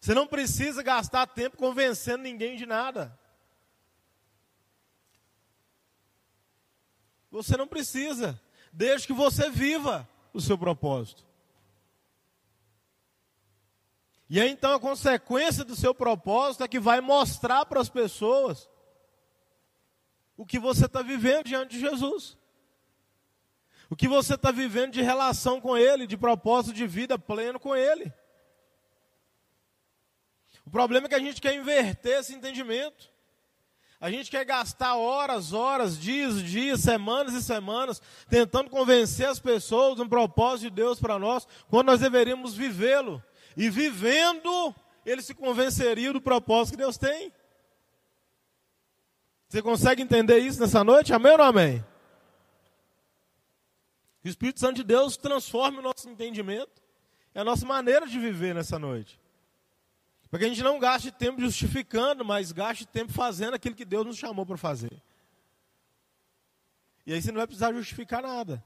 Você 0.00 0.14
não 0.14 0.26
precisa 0.26 0.82
gastar 0.82 1.28
tempo 1.28 1.56
convencendo 1.56 2.24
ninguém 2.24 2.56
de 2.56 2.66
nada. 2.66 3.16
Você 7.30 7.56
não 7.56 7.68
precisa, 7.68 8.40
desde 8.72 9.06
que 9.06 9.12
você 9.12 9.48
viva 9.48 10.08
o 10.32 10.40
seu 10.40 10.58
propósito. 10.58 11.24
E 14.32 14.40
aí 14.40 14.48
então 14.48 14.72
a 14.72 14.80
consequência 14.80 15.62
do 15.62 15.76
seu 15.76 15.94
propósito 15.94 16.64
é 16.64 16.68
que 16.68 16.80
vai 16.80 17.02
mostrar 17.02 17.66
para 17.66 17.82
as 17.82 17.90
pessoas 17.90 18.66
o 20.38 20.46
que 20.46 20.58
você 20.58 20.86
está 20.86 21.02
vivendo 21.02 21.44
diante 21.44 21.72
de 21.72 21.80
Jesus. 21.80 22.38
O 23.90 23.94
que 23.94 24.08
você 24.08 24.32
está 24.32 24.50
vivendo 24.50 24.92
de 24.92 25.02
relação 25.02 25.60
com 25.60 25.76
Ele, 25.76 26.06
de 26.06 26.16
propósito 26.16 26.74
de 26.74 26.86
vida 26.86 27.18
pleno 27.18 27.60
com 27.60 27.76
Ele. 27.76 28.10
O 30.64 30.70
problema 30.70 31.08
é 31.08 31.08
que 31.10 31.14
a 31.14 31.20
gente 31.20 31.38
quer 31.38 31.54
inverter 31.54 32.20
esse 32.20 32.34
entendimento. 32.34 33.12
A 34.00 34.10
gente 34.10 34.30
quer 34.30 34.46
gastar 34.46 34.96
horas, 34.96 35.52
horas, 35.52 35.98
dias, 35.98 36.42
dias, 36.42 36.80
semanas 36.80 37.34
e 37.34 37.42
semanas 37.42 38.00
tentando 38.30 38.70
convencer 38.70 39.28
as 39.28 39.38
pessoas 39.38 39.96
do 39.96 40.08
propósito 40.08 40.70
de 40.70 40.76
Deus 40.76 40.98
para 40.98 41.18
nós, 41.18 41.46
quando 41.68 41.88
nós 41.88 42.00
deveríamos 42.00 42.54
vivê-lo 42.54 43.22
e 43.56 43.68
vivendo, 43.68 44.74
ele 45.04 45.22
se 45.22 45.34
convenceria 45.34 46.12
do 46.12 46.20
propósito 46.20 46.74
que 46.74 46.82
Deus 46.82 46.96
tem. 46.96 47.32
Você 49.48 49.60
consegue 49.60 50.02
entender 50.02 50.38
isso 50.38 50.60
nessa 50.60 50.82
noite? 50.82 51.12
Amém 51.12 51.32
ou 51.32 51.38
não 51.38 51.44
amém? 51.44 51.84
O 54.24 54.28
Espírito 54.28 54.60
Santo 54.60 54.76
de 54.76 54.84
Deus 54.84 55.16
transforma 55.16 55.80
o 55.80 55.82
nosso 55.82 56.08
entendimento 56.08 56.82
e 57.34 57.38
a 57.38 57.44
nossa 57.44 57.66
maneira 57.66 58.06
de 58.06 58.18
viver 58.18 58.54
nessa 58.54 58.78
noite. 58.78 59.20
Para 60.30 60.38
que 60.38 60.44
a 60.46 60.48
gente 60.48 60.62
não 60.62 60.78
gaste 60.78 61.10
tempo 61.10 61.40
justificando, 61.40 62.24
mas 62.24 62.52
gaste 62.52 62.86
tempo 62.86 63.12
fazendo 63.12 63.54
aquilo 63.54 63.74
que 63.74 63.84
Deus 63.84 64.06
nos 64.06 64.16
chamou 64.16 64.46
para 64.46 64.56
fazer. 64.56 65.02
E 67.04 67.12
aí 67.12 67.20
você 67.20 67.30
não 67.30 67.38
vai 67.38 67.46
precisar 67.46 67.72
justificar 67.74 68.22
nada. 68.22 68.64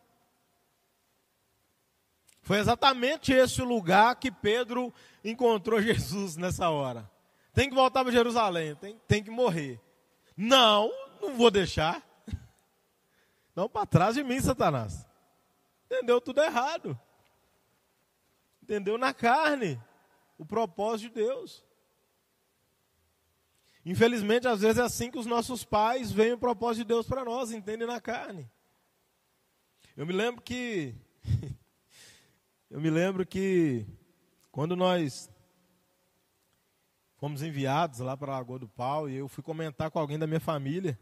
Foi 2.47 2.59
exatamente 2.59 3.33
esse 3.33 3.61
o 3.61 3.65
lugar 3.65 4.15
que 4.15 4.31
Pedro 4.31 4.95
encontrou 5.25 5.83
Jesus 5.83 6.37
nessa 6.37 6.71
hora. 6.71 7.11
Tem 7.53 7.69
que 7.69 7.75
voltar 7.75 8.05
para 8.05 8.13
Jerusalém, 8.13 8.77
tem, 8.77 8.97
tem 9.09 9.21
que 9.21 9.31
morrer. 9.31 9.81
Não, 10.37 10.89
não 11.21 11.35
vou 11.35 11.51
deixar. 11.51 12.07
Não 13.57 13.69
para 13.69 13.85
trás 13.85 14.15
de 14.15 14.23
mim, 14.23 14.41
Satanás. 14.41 15.05
Entendeu 15.87 16.21
tudo 16.21 16.41
errado. 16.41 16.97
Entendeu 18.63 18.97
na 18.97 19.13
carne 19.13 19.83
o 20.39 20.47
propósito 20.47 21.09
de 21.09 21.25
Deus. 21.25 21.65
Infelizmente, 23.85 24.47
às 24.47 24.61
vezes 24.61 24.79
é 24.79 24.83
assim 24.83 25.11
que 25.11 25.19
os 25.19 25.27
nossos 25.27 25.65
pais 25.65 26.13
veem 26.13 26.35
o 26.35 26.39
propósito 26.39 26.85
de 26.85 26.95
Deus 26.95 27.09
para 27.09 27.25
nós, 27.25 27.51
entendem 27.51 27.89
na 27.89 28.01
carne. 28.01 28.49
Eu 29.97 30.07
me 30.07 30.13
lembro 30.13 30.43
que 30.43 30.95
Eu 32.69 32.81
me 32.81 32.91
lembro 32.91 33.25
que 33.25 33.87
quando 34.51 34.75
nós 34.75 35.31
fomos 37.17 37.41
enviados 37.41 38.01
lá 38.01 38.17
para 38.17 38.33
a 38.33 38.39
Lagoa 38.39 38.59
do 38.59 38.69
Pau, 38.69 39.09
e 39.09 39.15
eu 39.15 39.29
fui 39.29 39.43
comentar 39.43 39.89
com 39.89 40.01
alguém 40.01 40.19
da 40.19 40.27
minha 40.27 40.41
família, 40.41 40.99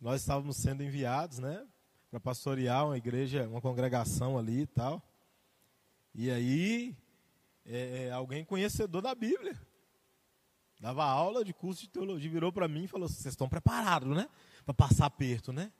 nós 0.00 0.20
estávamos 0.20 0.56
sendo 0.56 0.84
enviados, 0.84 1.40
né, 1.40 1.66
para 2.08 2.20
pastorear 2.20 2.86
uma 2.86 2.96
igreja, 2.96 3.48
uma 3.48 3.60
congregação 3.60 4.38
ali 4.38 4.60
e 4.60 4.66
tal. 4.68 5.02
E 6.14 6.30
aí, 6.30 6.96
é, 7.66 8.04
é 8.04 8.10
alguém 8.12 8.44
conhecedor 8.44 9.02
da 9.02 9.16
Bíblia, 9.16 9.60
dava 10.78 11.04
aula 11.04 11.44
de 11.44 11.52
curso 11.52 11.82
de 11.82 11.88
teologia, 11.88 12.30
virou 12.30 12.52
para 12.52 12.68
mim 12.68 12.84
e 12.84 12.88
falou: 12.88 13.08
vocês 13.08 13.26
estão 13.26 13.48
preparados, 13.48 14.16
né, 14.16 14.28
para 14.64 14.74
passar 14.74 15.06
aperto, 15.06 15.52
né? 15.52 15.72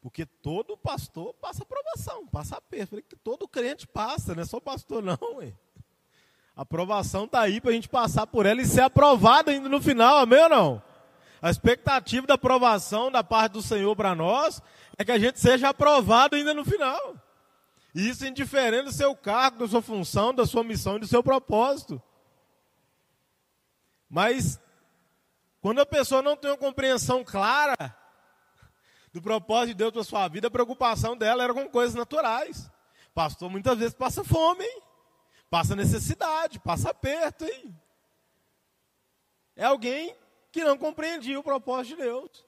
Porque 0.00 0.24
todo 0.24 0.76
pastor 0.76 1.34
passa 1.34 1.62
aprovação, 1.62 2.26
passa 2.28 2.56
aperto. 2.56 2.90
Falei 2.90 3.04
que 3.08 3.16
todo 3.16 3.48
crente 3.48 3.86
passa, 3.86 4.34
não 4.34 4.42
é 4.42 4.46
só 4.46 4.60
pastor, 4.60 5.02
não. 5.02 5.18
Ué. 5.36 5.52
A 6.54 6.62
aprovação 6.62 7.24
está 7.24 7.40
aí 7.40 7.60
para 7.60 7.70
a 7.70 7.74
gente 7.74 7.88
passar 7.88 8.26
por 8.26 8.46
ela 8.46 8.60
e 8.60 8.66
ser 8.66 8.80
aprovado 8.80 9.50
ainda 9.50 9.68
no 9.68 9.80
final, 9.80 10.18
amém 10.18 10.42
ou 10.42 10.48
não? 10.48 10.82
A 11.40 11.50
expectativa 11.50 12.26
da 12.26 12.34
aprovação 12.34 13.12
da 13.12 13.22
parte 13.22 13.52
do 13.52 13.62
Senhor 13.62 13.94
para 13.94 14.14
nós 14.14 14.60
é 14.96 15.04
que 15.04 15.12
a 15.12 15.18
gente 15.18 15.38
seja 15.38 15.68
aprovado 15.68 16.34
ainda 16.34 16.52
no 16.52 16.64
final. 16.64 17.14
E 17.94 18.08
isso 18.08 18.26
indiferente 18.26 18.84
do 18.84 18.92
seu 18.92 19.14
cargo, 19.14 19.58
da 19.58 19.68
sua 19.68 19.82
função, 19.82 20.34
da 20.34 20.46
sua 20.46 20.64
missão 20.64 20.96
e 20.96 21.00
do 21.00 21.06
seu 21.06 21.22
propósito. 21.22 22.02
Mas, 24.10 24.60
quando 25.60 25.80
a 25.80 25.86
pessoa 25.86 26.22
não 26.22 26.36
tem 26.36 26.50
uma 26.50 26.56
compreensão 26.56 27.22
clara 27.24 27.96
do 29.12 29.22
propósito 29.22 29.68
de 29.68 29.74
Deus 29.74 29.92
para 29.92 30.04
sua 30.04 30.28
vida, 30.28 30.48
a 30.48 30.50
preocupação 30.50 31.16
dela 31.16 31.44
era 31.44 31.54
com 31.54 31.68
coisas 31.68 31.94
naturais. 31.94 32.70
Pastor 33.14 33.50
muitas 33.50 33.78
vezes 33.78 33.94
passa 33.94 34.22
fome, 34.22 34.64
hein? 34.64 34.82
passa 35.50 35.74
necessidade, 35.74 36.60
passa 36.60 36.90
aperto. 36.90 37.44
Hein? 37.44 37.74
É 39.56 39.64
alguém 39.64 40.14
que 40.52 40.62
não 40.64 40.76
compreendia 40.76 41.38
o 41.38 41.42
propósito 41.42 41.96
de 41.96 42.02
Deus. 42.02 42.46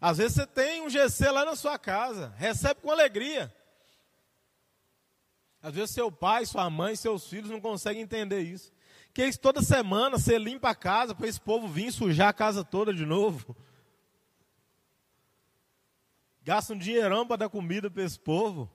Às 0.00 0.18
vezes 0.18 0.34
você 0.34 0.46
tem 0.46 0.82
um 0.82 0.90
GC 0.90 1.30
lá 1.30 1.44
na 1.44 1.56
sua 1.56 1.78
casa, 1.78 2.32
recebe 2.36 2.80
com 2.80 2.90
alegria. 2.90 3.52
Às 5.60 5.74
vezes 5.74 5.90
seu 5.90 6.10
pai, 6.12 6.46
sua 6.46 6.70
mãe, 6.70 6.94
seus 6.94 7.26
filhos 7.26 7.50
não 7.50 7.60
conseguem 7.60 8.02
entender 8.02 8.40
isso. 8.40 8.72
Que 9.12 9.36
toda 9.36 9.60
semana 9.60 10.16
você 10.16 10.38
limpa 10.38 10.70
a 10.70 10.74
casa 10.74 11.14
para 11.14 11.26
esse 11.26 11.40
povo 11.40 11.66
vir 11.66 11.90
sujar 11.90 12.28
a 12.28 12.32
casa 12.32 12.62
toda 12.62 12.94
de 12.94 13.04
novo. 13.04 13.56
Gasta 16.48 16.72
um 16.72 16.78
dinheirão 16.78 17.26
para 17.26 17.36
dar 17.36 17.50
comida 17.50 17.90
para 17.90 18.02
esse 18.02 18.18
povo. 18.18 18.70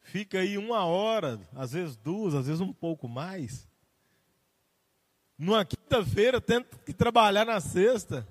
Fica 0.00 0.40
aí 0.40 0.58
uma 0.58 0.84
hora, 0.84 1.40
às 1.54 1.70
vezes 1.74 1.96
duas, 1.96 2.34
às 2.34 2.48
vezes 2.48 2.60
um 2.60 2.72
pouco 2.72 3.08
mais. 3.08 3.68
Numa 5.38 5.64
quinta-feira, 5.64 6.40
tenta 6.40 6.76
que 6.78 6.92
trabalhar 6.92 7.44
na 7.44 7.60
sexta. 7.60 8.26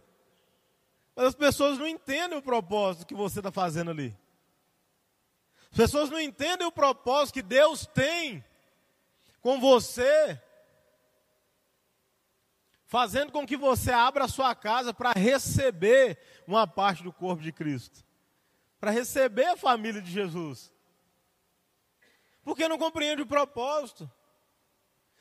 Mas 1.15 1.27
as 1.27 1.33
pessoas 1.33 1.77
não 1.77 1.87
entendem 1.87 2.37
o 2.37 2.41
propósito 2.41 3.07
que 3.07 3.15
você 3.15 3.39
está 3.39 3.53
fazendo 3.53 3.89
ali. 3.89 4.13
As 5.71 5.77
pessoas 5.77 6.09
não 6.09 6.19
entendem 6.19 6.67
o 6.67 6.73
propósito 6.73 7.35
que 7.35 7.41
Deus 7.41 7.85
tem 7.85 8.43
com 9.39 9.61
você, 9.61 10.41
fazendo 12.85 13.31
com 13.31 13.45
que 13.45 13.57
você 13.57 13.91
abra 13.91 14.25
a 14.25 14.29
sua 14.29 14.53
casa 14.53 14.93
para 14.93 15.11
receber 15.11 16.19
uma 16.47 16.67
parte 16.67 17.03
do 17.03 17.11
corpo 17.11 17.41
de 17.41 17.51
Cristo, 17.51 18.05
para 18.79 18.91
receber 18.91 19.45
a 19.45 19.57
família 19.57 20.01
de 20.01 20.11
Jesus. 20.11 20.71
Porque 22.43 22.67
não 22.67 22.77
compreende 22.77 23.23
o 23.23 23.27
propósito. 23.27 24.09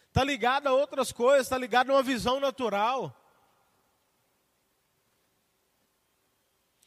Está 0.09 0.23
ligado 0.23 0.67
a 0.67 0.73
outras 0.73 1.11
coisas, 1.11 1.47
está 1.47 1.59
ligado 1.59 1.91
a 1.91 1.95
uma 1.95 2.03
visão 2.03 2.39
natural. 2.39 3.21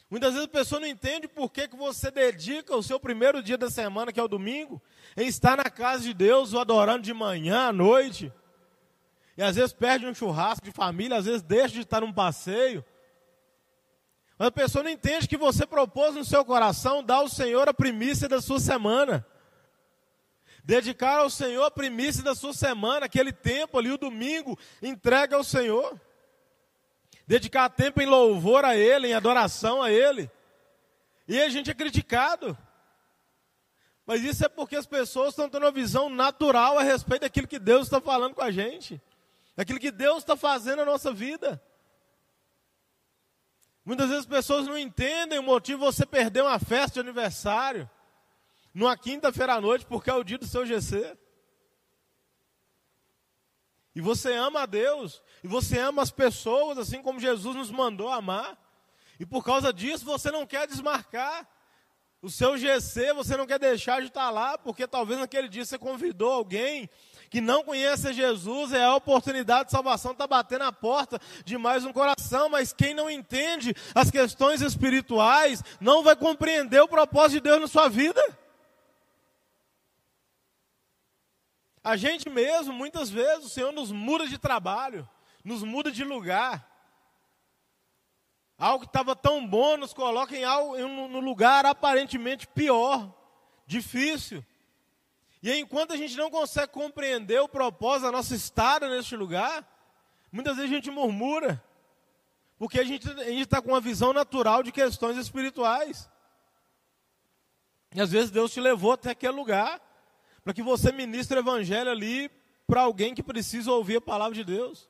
Muitas 0.09 0.33
vezes 0.33 0.47
a 0.47 0.51
pessoa 0.51 0.79
não 0.79 0.87
entende 0.87 1.27
por 1.27 1.51
que, 1.51 1.67
que 1.67 1.75
você 1.75 2.09
dedica 2.09 2.73
o 2.73 2.83
seu 2.83 2.97
primeiro 2.97 3.43
dia 3.43 3.57
da 3.57 3.69
semana, 3.69 4.13
que 4.13 4.19
é 4.19 4.23
o 4.23 4.27
domingo, 4.27 4.81
em 5.17 5.27
estar 5.27 5.57
na 5.57 5.69
casa 5.69 6.03
de 6.03 6.13
Deus, 6.13 6.53
ou 6.53 6.61
adorando 6.61 7.01
de 7.01 7.13
manhã 7.13 7.67
à 7.67 7.73
noite. 7.73 8.31
E 9.37 9.43
às 9.43 9.55
vezes 9.55 9.71
perde 9.71 10.05
um 10.05 10.15
churrasco 10.15 10.65
de 10.65 10.71
família, 10.71 11.17
às 11.17 11.25
vezes 11.25 11.41
deixa 11.43 11.75
de 11.75 11.81
estar 11.81 12.01
num 12.01 12.11
passeio. 12.11 12.83
Mas 14.37 14.47
a 14.47 14.51
pessoa 14.51 14.83
não 14.83 14.91
entende 14.91 15.27
que 15.27 15.37
você 15.37 15.65
propôs 15.65 16.15
no 16.15 16.25
seu 16.25 16.43
coração 16.43 17.03
dar 17.03 17.17
ao 17.17 17.29
Senhor 17.29 17.69
a 17.69 17.73
primícia 17.73 18.27
da 18.27 18.41
sua 18.41 18.59
semana. 18.59 19.25
Dedicar 20.63 21.19
ao 21.19 21.29
Senhor 21.29 21.63
a 21.63 21.71
primícia 21.71 22.23
da 22.23 22.35
sua 22.35 22.53
semana, 22.53 23.05
aquele 23.05 23.31
tempo 23.31 23.77
ali, 23.77 23.91
o 23.91 23.97
domingo, 23.97 24.57
entrega 24.81 25.35
ao 25.35 25.43
Senhor 25.43 25.99
dedicar 27.27 27.69
tempo 27.69 28.01
em 28.01 28.05
louvor 28.05 28.63
a 28.63 28.75
Ele, 28.75 29.09
em 29.09 29.13
adoração 29.13 29.83
a 29.83 29.91
Ele. 29.91 30.31
E 31.27 31.39
a 31.41 31.49
gente 31.49 31.69
é 31.69 31.73
criticado. 31.73 32.57
Mas 34.05 34.23
isso 34.23 34.45
é 34.45 34.47
porque 34.47 34.77
as 34.77 34.85
pessoas 34.85 35.29
estão 35.29 35.49
tendo 35.49 35.63
uma 35.63 35.71
visão 35.71 36.09
natural 36.09 36.79
a 36.79 36.83
respeito 36.83 37.23
daquilo 37.23 37.47
que 37.47 37.59
Deus 37.59 37.87
está 37.87 37.99
falando 37.99 38.33
com 38.33 38.41
a 38.41 38.49
gente, 38.49 39.01
daquilo 39.57 39.79
que 39.79 39.91
Deus 39.91 40.19
está 40.19 40.37
fazendo 40.37 40.77
na 40.77 40.85
nossa 40.85 41.11
vida. 41.11 41.61
Muitas 43.83 44.07
vezes 44.07 44.21
as 44.21 44.29
pessoas 44.29 44.67
não 44.67 44.77
entendem 44.77 45.39
o 45.39 45.43
motivo 45.43 45.79
de 45.79 45.85
você 45.85 46.05
perder 46.05 46.43
uma 46.43 46.59
festa 46.59 46.93
de 46.93 46.99
aniversário 46.99 47.89
numa 48.71 48.95
quinta-feira 48.95 49.55
à 49.55 49.61
noite, 49.61 49.83
porque 49.87 50.11
é 50.11 50.13
o 50.13 50.23
dia 50.23 50.37
do 50.37 50.45
seu 50.45 50.63
GC. 50.63 51.17
E 53.95 54.01
você 54.01 54.31
ama 54.33 54.61
a 54.61 54.65
Deus, 54.67 55.23
e 55.43 55.47
você 55.47 55.79
ama 55.79 56.03
as 56.03 56.11
pessoas, 56.11 56.77
assim 56.77 57.01
como 57.01 57.19
Jesus 57.19 57.55
nos 57.55 57.71
mandou 57.71 58.09
amar. 58.09 58.55
E 59.19 59.25
por 59.25 59.43
causa 59.43 59.73
disso 59.73 60.05
você 60.05 60.29
não 60.29 60.45
quer 60.45 60.67
desmarcar 60.67 61.49
o 62.21 62.29
seu 62.29 62.57
GC, 62.57 63.11
você 63.13 63.35
não 63.35 63.47
quer 63.47 63.57
deixar 63.57 64.01
de 64.01 64.07
estar 64.07 64.29
lá, 64.29 64.55
porque 64.55 64.85
talvez 64.85 65.19
naquele 65.19 65.49
dia 65.49 65.65
você 65.65 65.79
convidou 65.79 66.31
alguém 66.31 66.87
que 67.29 67.41
não 67.41 67.63
conhece 67.63 68.13
Jesus, 68.13 68.71
é 68.73 68.83
a 68.83 68.95
oportunidade 68.95 69.65
de 69.65 69.71
salvação, 69.71 70.11
está 70.11 70.27
batendo 70.27 70.63
a 70.63 70.71
porta 70.71 71.19
de 71.43 71.57
mais 71.57 71.85
um 71.85 71.93
coração, 71.93 72.49
mas 72.49 72.73
quem 72.73 72.93
não 72.93 73.09
entende 73.09 73.75
as 73.93 74.09
questões 74.09 74.61
espirituais 74.61 75.63
não 75.79 76.03
vai 76.03 76.15
compreender 76.15 76.81
o 76.81 76.87
propósito 76.87 77.33
de 77.33 77.49
Deus 77.49 77.61
na 77.61 77.67
sua 77.67 77.89
vida. 77.89 78.21
A 81.83 81.95
gente 81.95 82.29
mesmo, 82.29 82.73
muitas 82.73 83.09
vezes, 83.09 83.45
o 83.45 83.49
Senhor 83.49 83.71
nos 83.71 83.93
muda 83.93 84.27
de 84.27 84.37
trabalho, 84.37 85.07
nos 85.41 85.63
muda 85.63 85.89
de 85.89 86.03
lugar. 86.03 86.69
Algo 88.57 88.79
que 88.79 88.89
estava 88.89 89.15
tão 89.15 89.47
bom 89.47 89.77
nos 89.77 89.93
coloca 89.93 90.35
em 90.35 90.43
algo, 90.43 90.75
em 90.75 90.83
um, 90.83 91.19
lugar 91.19 91.65
aparentemente 91.65 92.47
pior, 92.47 93.13
difícil. 93.65 94.43
E 95.41 95.53
enquanto 95.53 95.93
a 95.93 95.97
gente 95.97 96.15
não 96.17 96.29
consegue 96.31 96.71
compreender 96.71 97.39
o 97.39 97.47
propósito 97.47 98.05
da 98.05 98.11
nossa 98.11 98.35
estada 98.35 98.89
neste 98.89 99.15
lugar, 99.15 99.65
muitas 100.31 100.55
vezes 100.55 100.71
a 100.71 100.73
gente 100.73 100.89
murmura, 100.89 101.63
porque 102.57 102.79
a 102.79 102.83
gente 102.83 103.07
está 103.39 103.61
com 103.61 103.69
uma 103.69 103.81
visão 103.81 104.13
natural 104.13 104.63
de 104.63 104.71
questões 104.71 105.15
espirituais. 105.17 106.09
E 107.93 108.01
às 108.01 108.11
vezes 108.11 108.31
Deus 108.31 108.51
te 108.51 108.59
levou 108.59 108.93
até 108.93 109.11
aquele 109.11 109.33
lugar, 109.33 109.79
para 110.43 110.53
que 110.53 110.63
você 110.63 110.91
ministre 110.91 111.37
o 111.37 111.41
evangelho 111.41 111.91
ali 111.91 112.31
para 112.65 112.81
alguém 112.81 113.13
que 113.13 113.23
precisa 113.23 113.71
ouvir 113.71 113.97
a 113.97 114.01
palavra 114.01 114.35
de 114.35 114.43
Deus. 114.43 114.89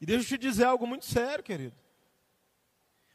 E 0.00 0.06
deixa 0.06 0.24
eu 0.24 0.38
te 0.38 0.38
dizer 0.38 0.64
algo 0.64 0.86
muito 0.86 1.04
sério, 1.04 1.44
querido. 1.44 1.76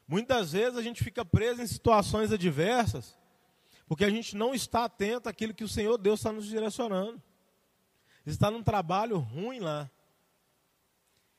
Muitas 0.08 0.52
vezes 0.52 0.78
a 0.78 0.82
gente 0.82 1.02
fica 1.02 1.24
preso 1.24 1.60
em 1.60 1.66
situações 1.66 2.32
adversas, 2.32 3.18
porque 3.86 4.04
a 4.04 4.10
gente 4.10 4.36
não 4.36 4.54
está 4.54 4.84
atento 4.84 5.28
àquilo 5.28 5.54
que 5.54 5.64
o 5.64 5.68
Senhor 5.68 5.96
Deus 5.96 6.20
está 6.20 6.32
nos 6.32 6.46
direcionando. 6.46 7.22
Está 8.24 8.50
num 8.50 8.62
trabalho 8.62 9.18
ruim 9.18 9.60
lá. 9.60 9.88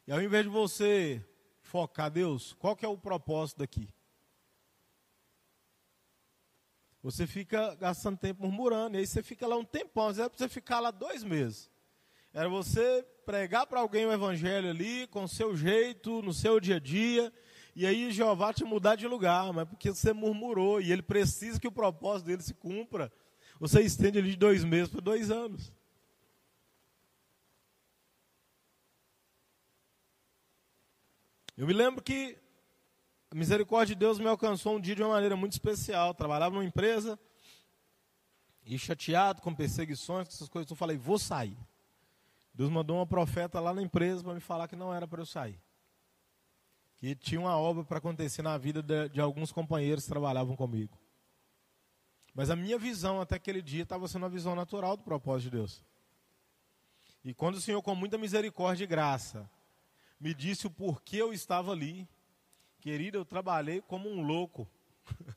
E 0.07 0.11
ao 0.11 0.21
invés 0.21 0.43
de 0.45 0.49
você 0.49 1.23
focar, 1.61 2.09
Deus, 2.09 2.53
qual 2.53 2.75
que 2.75 2.85
é 2.85 2.87
o 2.87 2.97
propósito 2.97 3.59
daqui? 3.59 3.89
Você 7.03 7.27
fica 7.27 7.75
gastando 7.75 8.17
tempo 8.17 8.43
murmurando, 8.43 8.95
e 8.95 8.99
aí 8.99 9.07
você 9.07 9.21
fica 9.21 9.45
lá 9.45 9.57
um 9.57 9.65
tempão, 9.65 10.07
às 10.07 10.17
vezes 10.17 10.31
você 10.33 10.47
ficar 10.47 10.79
lá 10.79 10.91
dois 10.91 11.23
meses. 11.23 11.69
Era 12.33 12.47
você 12.47 13.05
pregar 13.25 13.67
para 13.67 13.81
alguém 13.81 14.05
o 14.05 14.11
evangelho 14.11 14.69
ali, 14.69 15.07
com 15.07 15.23
o 15.23 15.27
seu 15.27 15.55
jeito, 15.55 16.21
no 16.21 16.33
seu 16.33 16.59
dia 16.59 16.77
a 16.77 16.79
dia, 16.79 17.33
e 17.77 17.85
aí 17.85 18.11
Jeová 18.11 18.51
te 18.51 18.63
mudar 18.63 18.95
de 18.95 19.07
lugar, 19.07 19.53
mas 19.53 19.69
porque 19.69 19.91
você 19.91 20.11
murmurou, 20.11 20.81
e 20.81 20.91
ele 20.91 21.03
precisa 21.03 21.59
que 21.59 21.67
o 21.67 21.71
propósito 21.71 22.25
dele 22.25 22.41
se 22.41 22.55
cumpra. 22.55 23.13
Você 23.59 23.81
estende 23.81 24.17
ele 24.17 24.31
de 24.31 24.35
dois 24.35 24.63
meses 24.63 24.89
para 24.89 24.99
dois 24.99 25.29
anos. 25.29 25.71
Eu 31.55 31.67
me 31.67 31.73
lembro 31.73 32.03
que 32.03 32.35
a 33.29 33.35
misericórdia 33.35 33.95
de 33.95 33.99
Deus 33.99 34.17
me 34.17 34.25
alcançou 34.25 34.75
um 34.75 34.81
dia 34.81 34.95
de 34.95 35.03
uma 35.03 35.13
maneira 35.13 35.35
muito 35.35 35.51
especial. 35.51 36.15
trabalhava 36.15 36.55
numa 36.55 36.65
empresa 36.65 37.19
e 38.65 38.75
chateado 38.79 39.39
com 39.39 39.53
perseguições, 39.53 40.27
com 40.27 40.33
essas 40.33 40.49
coisas, 40.49 40.71
eu 40.71 40.75
falei, 40.75 40.97
vou 40.97 41.19
sair. 41.19 41.55
Deus 42.55 42.71
mandou 42.71 42.97
uma 42.97 43.05
profeta 43.05 43.59
lá 43.59 43.71
na 43.71 43.83
empresa 43.83 44.23
para 44.23 44.33
me 44.33 44.39
falar 44.39 44.67
que 44.67 44.75
não 44.75 44.91
era 44.91 45.07
para 45.07 45.21
eu 45.21 45.27
sair. 45.27 45.61
Que 46.97 47.15
tinha 47.15 47.39
uma 47.39 47.57
obra 47.57 47.83
para 47.83 47.99
acontecer 47.99 48.41
na 48.41 48.57
vida 48.57 48.81
de, 48.81 49.09
de, 49.09 49.21
alguns 49.21 49.51
companheiros 49.51 50.03
que 50.03 50.09
trabalhavam 50.09 50.55
comigo. 50.55 50.97
Mas 52.33 52.49
a 52.49 52.55
minha 52.55 52.77
visão 52.77 53.21
até 53.21 53.35
aquele 53.35 53.61
dia 53.61 53.83
estava 53.83 54.07
sendo 54.07 54.23
uma 54.23 54.29
visão 54.29 54.55
natural 54.55 54.97
do 54.97 55.03
propósito 55.03 55.51
de 55.51 55.57
Deus. 55.57 55.83
E 57.23 57.33
quando 57.33 57.55
o 57.55 57.61
Senhor, 57.61 57.81
com 57.81 57.93
muita 57.93 58.17
misericórdia 58.17 58.83
e 58.83 58.87
graça, 58.87 59.49
me 60.19 60.33
disse 60.33 60.65
o 60.65 60.71
porquê 60.71 61.17
eu 61.17 61.33
estava 61.33 61.71
ali, 61.71 62.07
Querida, 62.79 63.17
eu 63.17 63.25
trabalhei 63.25 63.81
como 63.81 64.07
um 64.07 64.21
louco 64.21 64.67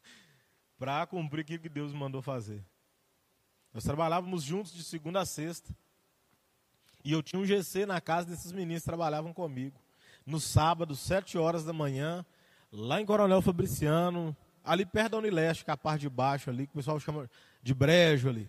para 0.79 1.07
cumprir 1.07 1.41
aquilo 1.41 1.63
que 1.63 1.69
Deus 1.69 1.93
me 1.93 1.99
mandou 1.99 2.23
fazer. 2.23 2.65
Nós 3.73 3.85
trabalhávamos 3.85 4.43
juntos 4.43 4.73
de 4.73 4.85
segunda 4.85 5.21
a 5.21 5.27
sexta. 5.27 5.75
E 7.03 7.13
eu 7.13 7.23
tinha 7.23 7.41
um 7.41 7.47
GC 7.47 7.87
na 7.87 8.01
casa 8.01 8.29
desses 8.29 8.53
meninos 8.53 8.83
que 8.83 8.89
trabalhavam 8.89 9.33
comigo. 9.33 9.81
No 10.31 10.39
sábado, 10.39 10.95
sete 10.95 11.37
horas 11.37 11.65
da 11.65 11.73
manhã, 11.73 12.25
lá 12.71 13.01
em 13.01 13.05
Coronel 13.05 13.43
Fabriciano, 13.43 14.37
ali 14.63 14.87
perto 14.87 15.11
da 15.11 15.19
Unileste, 15.19 15.65
que 15.65 15.73
é 15.73 15.75
a 15.75 15.77
parte 15.77 16.03
de 16.03 16.09
baixo 16.09 16.49
ali, 16.49 16.69
que 16.69 16.73
o 16.73 16.77
pessoal 16.77 17.01
chama 17.01 17.29
de 17.61 17.75
brejo 17.75 18.29
ali. 18.29 18.49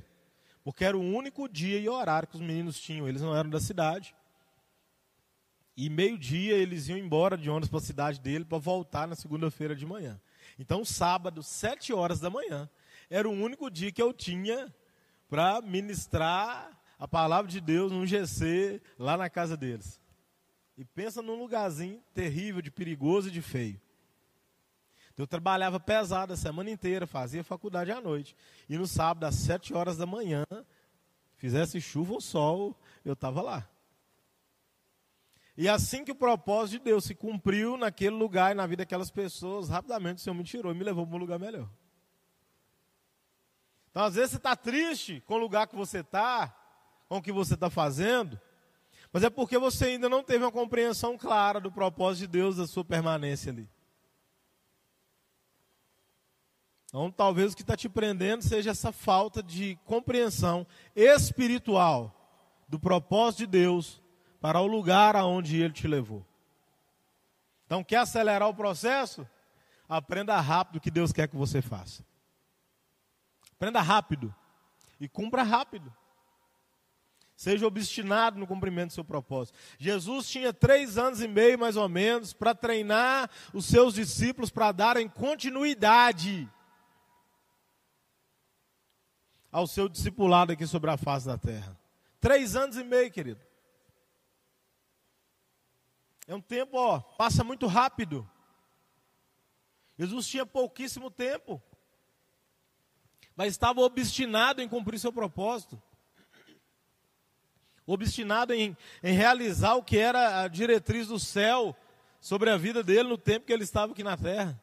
Porque 0.63 0.85
era 0.85 0.95
o 0.95 1.01
único 1.01 1.49
dia 1.49 1.79
e 1.79 1.89
horário 1.89 2.27
que 2.27 2.35
os 2.35 2.41
meninos 2.41 2.79
tinham. 2.79 3.07
Eles 3.07 3.23
não 3.23 3.35
eram 3.35 3.49
da 3.49 3.59
cidade. 3.59 4.13
E 5.75 5.89
meio-dia 5.89 6.53
eles 6.53 6.87
iam 6.87 6.99
embora 6.99 7.35
de 7.35 7.49
ônibus 7.49 7.69
para 7.69 7.79
a 7.79 7.81
cidade 7.81 8.19
dele 8.19 8.45
para 8.45 8.59
voltar 8.59 9.07
na 9.07 9.15
segunda-feira 9.15 9.75
de 9.75 9.83
manhã. 9.83 10.21
Então, 10.59 10.85
sábado, 10.85 11.41
sete 11.41 11.91
horas 11.91 12.19
da 12.19 12.29
manhã, 12.29 12.69
era 13.09 13.27
o 13.27 13.31
único 13.31 13.71
dia 13.71 13.91
que 13.91 14.03
eu 14.03 14.13
tinha 14.13 14.71
para 15.27 15.59
ministrar 15.61 16.79
a 16.99 17.07
palavra 17.07 17.49
de 17.49 17.59
Deus 17.59 17.91
num 17.91 18.05
GC 18.05 18.79
lá 18.99 19.17
na 19.17 19.31
casa 19.31 19.57
deles. 19.57 20.00
E 20.81 20.83
pensa 20.83 21.21
num 21.21 21.35
lugarzinho 21.35 22.01
terrível, 22.11 22.59
de 22.59 22.71
perigoso 22.71 23.27
e 23.27 23.31
de 23.31 23.39
feio. 23.39 23.79
Eu 25.15 25.27
trabalhava 25.27 25.79
pesado 25.79 26.33
a 26.33 26.35
semana 26.35 26.71
inteira, 26.71 27.05
fazia 27.05 27.43
faculdade 27.43 27.91
à 27.91 28.01
noite. 28.01 28.35
E 28.67 28.79
no 28.79 28.87
sábado, 28.87 29.25
às 29.25 29.35
sete 29.35 29.75
horas 29.75 29.95
da 29.95 30.07
manhã, 30.07 30.43
fizesse 31.35 31.79
chuva 31.79 32.13
ou 32.13 32.19
sol, 32.19 32.75
eu 33.05 33.13
estava 33.13 33.43
lá. 33.43 33.69
E 35.55 35.69
assim 35.69 36.03
que 36.03 36.13
o 36.13 36.15
propósito 36.15 36.79
de 36.79 36.85
Deus 36.85 37.03
se 37.03 37.13
cumpriu 37.13 37.77
naquele 37.77 38.15
lugar 38.15 38.51
e 38.51 38.55
na 38.55 38.65
vida 38.65 38.81
daquelas 38.81 39.11
pessoas, 39.11 39.69
rapidamente 39.69 40.17
o 40.17 40.21
Senhor 40.21 40.33
me 40.33 40.43
tirou 40.43 40.71
e 40.71 40.75
me 40.75 40.83
levou 40.83 41.05
para 41.05 41.15
um 41.15 41.19
lugar 41.19 41.37
melhor. 41.37 41.69
Então, 43.91 44.03
às 44.03 44.15
vezes, 44.15 44.31
você 44.31 44.37
está 44.37 44.55
triste 44.55 45.21
com 45.27 45.35
o 45.35 45.37
lugar 45.37 45.67
que 45.67 45.75
você 45.75 45.99
está, 45.99 46.47
com 47.07 47.17
o 47.17 47.21
que 47.21 47.31
você 47.31 47.53
está 47.53 47.69
fazendo, 47.69 48.41
mas 49.11 49.23
é 49.23 49.29
porque 49.29 49.57
você 49.57 49.85
ainda 49.85 50.07
não 50.07 50.23
teve 50.23 50.43
uma 50.43 50.51
compreensão 50.51 51.17
clara 51.17 51.59
do 51.59 51.71
propósito 51.71 52.21
de 52.21 52.27
Deus 52.27 52.57
da 52.57 52.65
sua 52.65 52.85
permanência 52.85 53.51
ali. 53.51 53.69
Então, 56.85 57.09
talvez 57.09 57.53
o 57.53 57.55
que 57.55 57.61
está 57.61 57.77
te 57.77 57.87
prendendo 57.87 58.43
seja 58.43 58.71
essa 58.71 58.91
falta 58.91 59.41
de 59.41 59.77
compreensão 59.85 60.67
espiritual 60.95 62.13
do 62.67 62.79
propósito 62.79 63.39
de 63.39 63.47
Deus 63.47 64.01
para 64.41 64.59
o 64.59 64.67
lugar 64.67 65.15
aonde 65.15 65.61
Ele 65.61 65.73
te 65.73 65.87
levou. 65.87 66.25
Então, 67.65 67.83
quer 67.83 67.97
acelerar 67.97 68.49
o 68.49 68.53
processo? 68.53 69.27
Aprenda 69.87 70.39
rápido 70.39 70.77
o 70.77 70.81
que 70.81 70.91
Deus 70.91 71.13
quer 71.13 71.27
que 71.27 71.35
você 71.35 71.61
faça. 71.61 72.05
Aprenda 73.53 73.81
rápido 73.81 74.33
e 74.99 75.07
cumpra 75.07 75.43
rápido. 75.43 75.93
Seja 77.41 77.65
obstinado 77.65 78.37
no 78.37 78.45
cumprimento 78.45 78.89
do 78.89 78.93
seu 78.93 79.03
propósito. 79.03 79.57
Jesus 79.79 80.29
tinha 80.29 80.53
três 80.53 80.95
anos 80.95 81.21
e 81.21 81.27
meio, 81.27 81.57
mais 81.57 81.75
ou 81.75 81.89
menos, 81.89 82.33
para 82.33 82.53
treinar 82.53 83.31
os 83.51 83.65
seus 83.65 83.95
discípulos 83.95 84.51
para 84.51 84.71
darem 84.71 85.09
continuidade 85.09 86.47
ao 89.51 89.65
seu 89.65 89.89
discipulado 89.89 90.51
aqui 90.51 90.67
sobre 90.67 90.91
a 90.91 90.97
face 90.97 91.25
da 91.25 91.35
terra. 91.35 91.75
Três 92.19 92.55
anos 92.55 92.77
e 92.77 92.83
meio, 92.83 93.09
querido. 93.09 93.41
É 96.27 96.35
um 96.35 96.41
tempo, 96.41 96.77
ó, 96.77 96.99
passa 96.99 97.43
muito 97.43 97.65
rápido. 97.65 98.29
Jesus 99.97 100.27
tinha 100.27 100.45
pouquíssimo 100.45 101.09
tempo 101.09 101.59
mas 103.35 103.53
estava 103.53 103.81
obstinado 103.81 104.61
em 104.61 104.69
cumprir 104.69 104.99
seu 104.99 105.11
propósito. 105.11 105.81
Obstinado 107.91 108.53
em, 108.53 108.77
em 109.03 109.13
realizar 109.13 109.75
o 109.75 109.83
que 109.83 109.97
era 109.97 110.43
a 110.43 110.47
diretriz 110.47 111.07
do 111.07 111.19
céu 111.19 111.75
sobre 112.21 112.49
a 112.49 112.55
vida 112.55 112.81
dele 112.81 113.09
no 113.09 113.17
tempo 113.17 113.45
que 113.45 113.51
ele 113.51 113.63
estava 113.63 113.91
aqui 113.91 114.01
na 114.01 114.15
terra. 114.15 114.57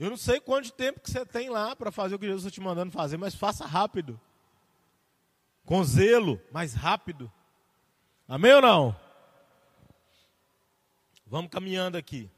Eu 0.00 0.10
não 0.10 0.16
sei 0.16 0.40
quanto 0.40 0.72
tempo 0.72 0.98
que 0.98 1.08
você 1.08 1.24
tem 1.24 1.48
lá 1.48 1.76
para 1.76 1.92
fazer 1.92 2.16
o 2.16 2.18
que 2.18 2.26
Jesus 2.26 2.44
está 2.44 2.52
te 2.52 2.60
mandando 2.60 2.90
fazer, 2.90 3.16
mas 3.16 3.36
faça 3.36 3.64
rápido. 3.64 4.20
Com 5.64 5.84
zelo, 5.84 6.42
mais 6.50 6.74
rápido. 6.74 7.30
Amém 8.26 8.52
ou 8.54 8.60
não? 8.60 8.96
Vamos 11.24 11.50
caminhando 11.50 11.96
aqui. 11.96 12.28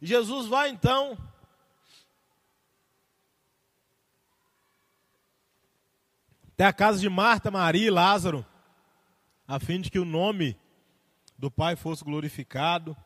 Jesus 0.00 0.46
vai 0.46 0.70
então 0.70 1.18
até 6.52 6.64
a 6.66 6.72
casa 6.72 6.98
de 6.98 7.08
Marta, 7.08 7.50
Maria 7.50 7.86
e 7.86 7.90
Lázaro, 7.90 8.44
a 9.46 9.58
fim 9.58 9.80
de 9.80 9.90
que 9.90 9.98
o 9.98 10.04
nome 10.04 10.56
do 11.38 11.50
Pai 11.50 11.76
fosse 11.76 12.04
glorificado 12.04 12.96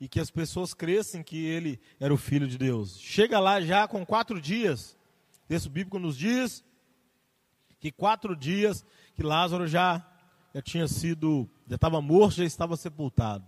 e 0.00 0.08
que 0.08 0.18
as 0.18 0.30
pessoas 0.30 0.74
crescem 0.74 1.22
que 1.22 1.44
ele 1.44 1.80
era 2.00 2.12
o 2.12 2.16
Filho 2.18 2.48
de 2.48 2.58
Deus. 2.58 2.98
Chega 2.98 3.38
lá 3.38 3.60
já 3.60 3.86
com 3.86 4.04
quatro 4.04 4.40
dias, 4.40 4.96
o 5.44 5.48
texto 5.48 5.70
bíblico 5.70 5.98
nos 5.98 6.16
diz 6.16 6.64
que 7.78 7.92
quatro 7.92 8.34
dias 8.34 8.84
que 9.14 9.22
Lázaro 9.22 9.66
já, 9.66 10.04
já 10.54 10.62
tinha 10.62 10.88
sido, 10.88 11.48
já 11.68 11.76
estava 11.76 12.00
morto, 12.00 12.36
já 12.36 12.44
estava 12.44 12.76
sepultado. 12.76 13.44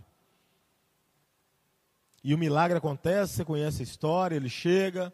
E 2.23 2.35
o 2.35 2.39
milagre 2.39 2.77
acontece, 2.77 3.35
você 3.35 3.45
conhece 3.45 3.83
a 3.83 3.85
história, 3.85 4.37
ele 4.37 4.49
chega, 4.49 5.13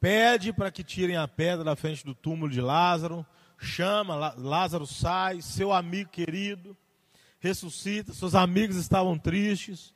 pede 0.00 0.52
para 0.52 0.70
que 0.70 0.82
tirem 0.82 1.16
a 1.16 1.28
pedra 1.28 1.62
da 1.62 1.76
frente 1.76 2.04
do 2.04 2.14
túmulo 2.14 2.50
de 2.50 2.60
Lázaro, 2.60 3.24
chama, 3.60 4.34
Lázaro 4.36 4.86
sai, 4.86 5.42
seu 5.42 5.72
amigo 5.72 6.10
querido, 6.10 6.76
ressuscita, 7.38 8.12
seus 8.12 8.34
amigos 8.34 8.76
estavam 8.76 9.18
tristes. 9.18 9.94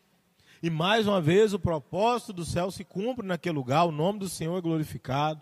E 0.63 0.69
mais 0.69 1.07
uma 1.07 1.21
vez 1.21 1.55
o 1.55 1.59
propósito 1.59 2.33
do 2.33 2.45
céu 2.45 2.71
se 2.71 2.85
cumpre 2.85 3.27
naquele 3.27 3.55
lugar, 3.55 3.85
o 3.85 3.93
nome 3.93 4.19
do 4.19 4.29
Senhor 4.29 4.57
é 4.57 4.61
glorificado. 4.61 5.41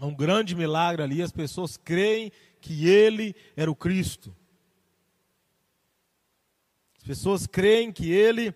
É 0.00 0.04
um 0.04 0.14
grande 0.14 0.54
milagre 0.54 1.02
ali, 1.02 1.22
as 1.22 1.32
pessoas 1.32 1.76
creem 1.76 2.32
que 2.60 2.88
ele 2.88 3.36
era 3.54 3.70
o 3.70 3.76
Cristo. 3.76 4.34
As 6.96 7.04
pessoas 7.04 7.46
creem 7.46 7.92
que 7.92 8.10
ele 8.10 8.54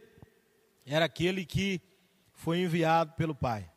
era 0.87 1.05
aquele 1.05 1.45
que 1.45 1.81
foi 2.33 2.61
enviado 2.61 3.13
pelo 3.13 3.35
Pai. 3.35 3.71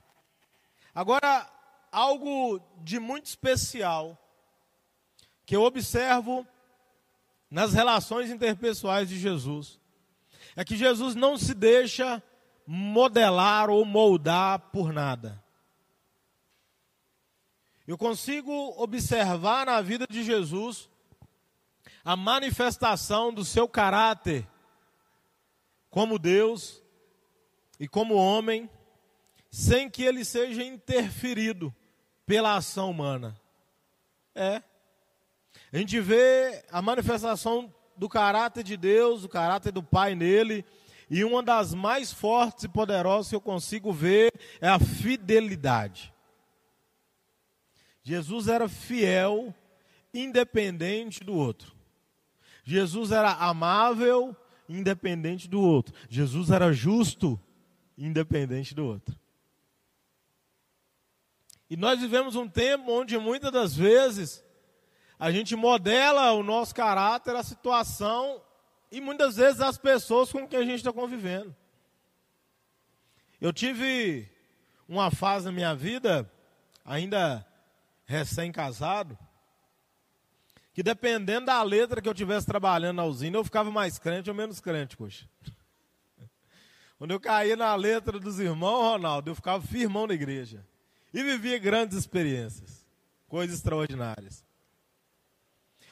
Agora, 0.93 1.49
algo 1.91 2.61
de 2.82 2.99
muito 2.99 3.25
especial 3.25 4.17
que 5.50 5.56
eu 5.56 5.64
observo 5.64 6.45
nas 7.50 7.74
relações 7.74 8.30
interpessoais 8.30 9.10
de 9.10 9.18
Jesus 9.18 9.80
é 10.56 10.64
que 10.64 10.78
Jesus 10.78 11.16
não 11.16 11.39
se 11.39 11.56
deixa 11.56 12.22
modelar 12.68 13.68
ou 13.68 13.84
moldar 13.84 14.60
por 14.72 14.93
nada. 14.93 15.43
Eu 17.88 17.97
consigo 17.97 18.52
observar 18.78 19.66
na 19.66 19.82
vida 19.82 20.06
de 20.08 20.24
Jesus 20.24 20.88
a 22.06 22.16
manifestação 22.16 23.34
do 23.34 23.43
seu 23.43 23.68
caráter 23.68 24.47
como 25.89 26.20
Deus 26.20 26.80
e 27.80 27.88
como 27.88 28.14
homem, 28.14 28.70
sem 29.50 29.89
que 29.89 30.04
ele 30.04 30.24
seja 30.24 30.64
interferido 30.64 31.76
pela 32.24 32.56
ação 32.56 32.91
humana. 32.91 33.36
É. 34.36 34.62
A 35.72 35.78
gente 35.78 36.00
vê 36.00 36.64
a 36.72 36.82
manifestação 36.82 37.74
do 37.95 38.08
caráter 38.08 38.64
de 38.64 38.78
Deus, 38.78 39.24
o 39.24 39.30
caráter 39.30 39.72
do 39.72 39.84
Pai 39.84 40.16
nele, 40.16 40.66
e 41.10 41.24
uma 41.24 41.41
das 41.41 41.74
mais 41.74 42.12
fortes 42.12 42.64
e 42.64 42.70
poderosas 42.70 43.30
que 43.30 43.36
eu 43.36 43.41
consigo 43.41 43.91
ver 43.91 44.32
é 44.62 44.68
a 44.68 44.80
fidelidade. 44.80 46.14
Jesus 48.04 48.47
era 48.47 48.70
fiel, 48.70 49.54
independente 50.14 51.24
do 51.24 51.36
outro. 51.36 51.74
Jesus 52.64 53.12
era 53.12 53.32
amável, 53.34 54.36
independente 54.68 55.47
do 55.47 55.60
outro. 55.62 55.93
Jesus 56.08 56.52
era 56.52 56.72
justo, 56.72 57.39
independente 57.97 58.74
do 58.74 58.86
outro. 58.86 59.20
E 61.70 61.76
nós 61.76 62.00
vivemos 62.00 62.36
um 62.36 62.47
tempo 62.47 62.91
onde 62.91 63.18
muitas 63.18 63.52
das 63.52 63.76
vezes 63.76 64.43
a 65.20 65.32
gente 65.32 65.53
modela 65.53 66.32
o 66.32 66.41
nosso 66.41 66.74
caráter, 66.74 67.36
a 67.36 67.43
situação 67.43 68.41
e 68.89 69.01
muitas 69.01 69.36
vezes 69.36 69.59
as 69.59 69.78
pessoas 69.78 70.32
com 70.32 70.47
quem 70.47 70.59
a 70.59 70.63
gente 70.63 70.78
está 70.78 70.93
convivendo. 70.93 71.53
Eu 73.41 73.51
tive 73.51 74.32
uma 74.88 75.11
fase 75.11 75.45
na 75.45 75.51
minha 75.51 75.76
vida, 75.76 76.30
ainda 76.86 77.45
recém-casado, 78.05 79.17
que 80.74 80.82
dependendo 80.82 81.47
da 81.47 81.61
letra 81.61 82.01
que 82.01 82.07
eu 82.07 82.13
tivesse 82.13 82.47
trabalhando 82.47 82.97
na 82.97 83.05
usina, 83.05 83.38
eu 83.38 83.43
ficava 83.43 83.70
mais 83.70 83.99
crente 83.99 84.30
ou 84.30 84.36
menos 84.36 84.61
crente, 84.61 84.95
coxa. 84.95 85.28
Quando 86.97 87.11
eu 87.11 87.20
caía 87.20 87.57
na 87.57 87.76
letra 87.76 88.20
dos 88.20 88.39
irmãos, 88.39 88.93
Ronaldo, 88.93 89.30
eu 89.30 89.36
ficava 89.36 89.61
firmão 89.65 90.07
na 90.07 90.13
igreja. 90.13 90.65
E 91.13 91.24
vivia 91.24 91.57
grandes 91.57 91.97
experiências, 91.97 92.86
coisas 93.28 93.57
extraordinárias. 93.57 94.43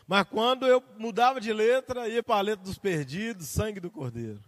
Mas 0.07 0.25
quando 0.25 0.65
eu 0.65 0.81
mudava 0.97 1.41
de 1.41 1.51
letra, 1.51 2.07
ia 2.07 2.23
para 2.23 2.37
a 2.37 2.41
letra 2.41 2.63
dos 2.63 2.77
perdidos, 2.77 3.47
sangue 3.47 3.81
do 3.81 3.91
cordeiro. 3.91 4.41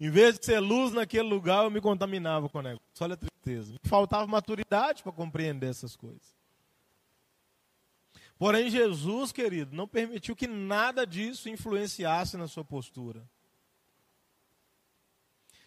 Em 0.00 0.08
vez 0.10 0.38
de 0.38 0.46
ser 0.46 0.60
luz 0.60 0.92
naquele 0.92 1.28
lugar, 1.28 1.64
eu 1.64 1.70
me 1.70 1.80
contaminava 1.80 2.48
com 2.48 2.58
o 2.58 2.62
negócio. 2.62 2.86
Olha 3.00 3.14
a 3.14 3.16
tristeza. 3.16 3.72
Me 3.72 3.88
faltava 3.88 4.24
maturidade 4.28 5.02
para 5.02 5.10
compreender 5.10 5.68
essas 5.68 5.96
coisas. 5.96 6.38
Porém, 8.38 8.70
Jesus, 8.70 9.32
querido, 9.32 9.74
não 9.74 9.88
permitiu 9.88 10.36
que 10.36 10.46
nada 10.46 11.04
disso 11.04 11.48
influenciasse 11.48 12.36
na 12.36 12.46
sua 12.46 12.64
postura. 12.64 13.28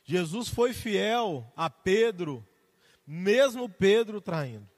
Jesus 0.05 0.47
foi 0.47 0.73
fiel 0.73 1.51
a 1.57 1.69
Pedro, 1.69 2.47
mesmo 3.05 3.67
Pedro 3.67 4.21
traindo. 4.21 4.70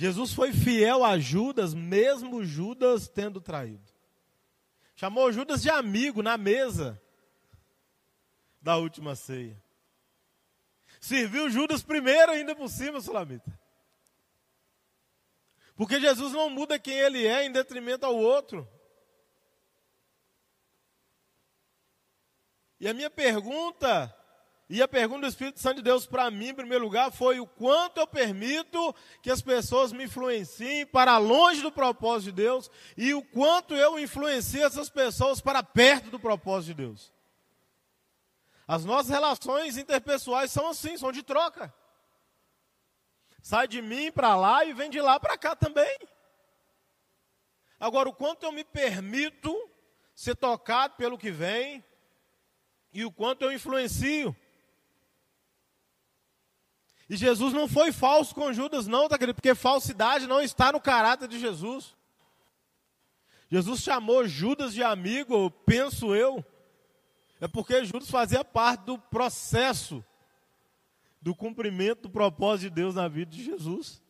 Jesus 0.00 0.32
foi 0.32 0.50
fiel 0.50 1.04
a 1.04 1.18
Judas, 1.18 1.74
mesmo 1.74 2.42
Judas 2.42 3.06
tendo 3.06 3.38
traído. 3.38 3.92
Chamou 4.96 5.30
Judas 5.30 5.60
de 5.60 5.68
amigo 5.68 6.22
na 6.22 6.38
mesa 6.38 6.98
da 8.62 8.78
última 8.78 9.14
ceia. 9.14 9.62
Serviu 11.02 11.50
Judas 11.50 11.82
primeiro 11.82 12.32
ainda 12.32 12.56
por 12.56 12.70
cima, 12.70 13.02
Sulamita. 13.02 13.60
Porque 15.76 16.00
Jesus 16.00 16.32
não 16.32 16.48
muda 16.48 16.78
quem 16.78 16.98
ele 16.98 17.26
é 17.26 17.44
em 17.44 17.52
detrimento 17.52 18.06
ao 18.06 18.16
outro. 18.16 18.66
E 22.80 22.88
a 22.88 22.94
minha 22.94 23.10
pergunta 23.10 24.16
e 24.72 24.80
a 24.80 24.86
pergunta 24.86 25.22
do 25.22 25.26
Espírito 25.26 25.58
Santo 25.58 25.78
de 25.78 25.82
Deus 25.82 26.06
para 26.06 26.30
mim, 26.30 26.50
em 26.50 26.54
primeiro 26.54 26.84
lugar, 26.84 27.10
foi 27.10 27.40
o 27.40 27.46
quanto 27.46 27.98
eu 27.98 28.06
permito 28.06 28.94
que 29.20 29.28
as 29.28 29.42
pessoas 29.42 29.92
me 29.92 30.04
influenciem 30.04 30.86
para 30.86 31.18
longe 31.18 31.60
do 31.60 31.72
propósito 31.72 32.26
de 32.26 32.42
Deus 32.42 32.70
e 32.96 33.12
o 33.12 33.20
quanto 33.20 33.74
eu 33.74 33.98
influencio 33.98 34.62
essas 34.62 34.88
pessoas 34.88 35.40
para 35.40 35.60
perto 35.60 36.08
do 36.08 36.20
propósito 36.20 36.68
de 36.68 36.74
Deus. 36.74 37.12
As 38.64 38.84
nossas 38.84 39.10
relações 39.10 39.76
interpessoais 39.76 40.52
são 40.52 40.68
assim, 40.68 40.96
são 40.96 41.10
de 41.10 41.24
troca. 41.24 41.74
Sai 43.42 43.66
de 43.66 43.82
mim 43.82 44.12
para 44.12 44.36
lá 44.36 44.64
e 44.64 44.72
vem 44.72 44.88
de 44.88 45.00
lá 45.00 45.18
para 45.18 45.36
cá 45.36 45.56
também. 45.56 45.98
Agora, 47.80 48.08
o 48.08 48.14
quanto 48.14 48.46
eu 48.46 48.52
me 48.52 48.62
permito 48.62 49.52
ser 50.14 50.36
tocado 50.36 50.94
pelo 50.94 51.18
que 51.18 51.32
vem 51.32 51.84
e 52.92 53.04
o 53.04 53.10
quanto 53.10 53.42
eu 53.42 53.52
influencio. 53.52 54.36
E 57.10 57.16
Jesus 57.16 57.52
não 57.52 57.66
foi 57.66 57.90
falso 57.90 58.32
com 58.32 58.52
Judas, 58.52 58.86
não, 58.86 59.08
tá 59.08 59.18
querido? 59.18 59.34
Porque 59.34 59.52
falsidade 59.52 60.28
não 60.28 60.40
está 60.40 60.70
no 60.70 60.80
caráter 60.80 61.26
de 61.26 61.40
Jesus. 61.40 61.96
Jesus 63.50 63.80
chamou 63.80 64.28
Judas 64.28 64.72
de 64.72 64.80
amigo, 64.80 65.50
penso 65.66 66.14
eu, 66.14 66.44
é 67.40 67.48
porque 67.48 67.84
Judas 67.84 68.08
fazia 68.08 68.44
parte 68.44 68.84
do 68.84 68.96
processo 68.96 70.04
do 71.20 71.34
cumprimento 71.34 72.02
do 72.02 72.10
propósito 72.10 72.68
de 72.68 72.76
Deus 72.76 72.94
na 72.94 73.08
vida 73.08 73.32
de 73.32 73.42
Jesus. 73.42 74.00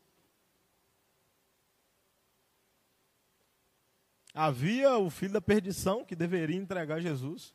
Havia 4.35 4.99
o 4.99 5.09
filho 5.09 5.33
da 5.33 5.41
perdição 5.41 6.05
que 6.05 6.15
deveria 6.15 6.57
entregar 6.59 7.01
Jesus. 7.01 7.55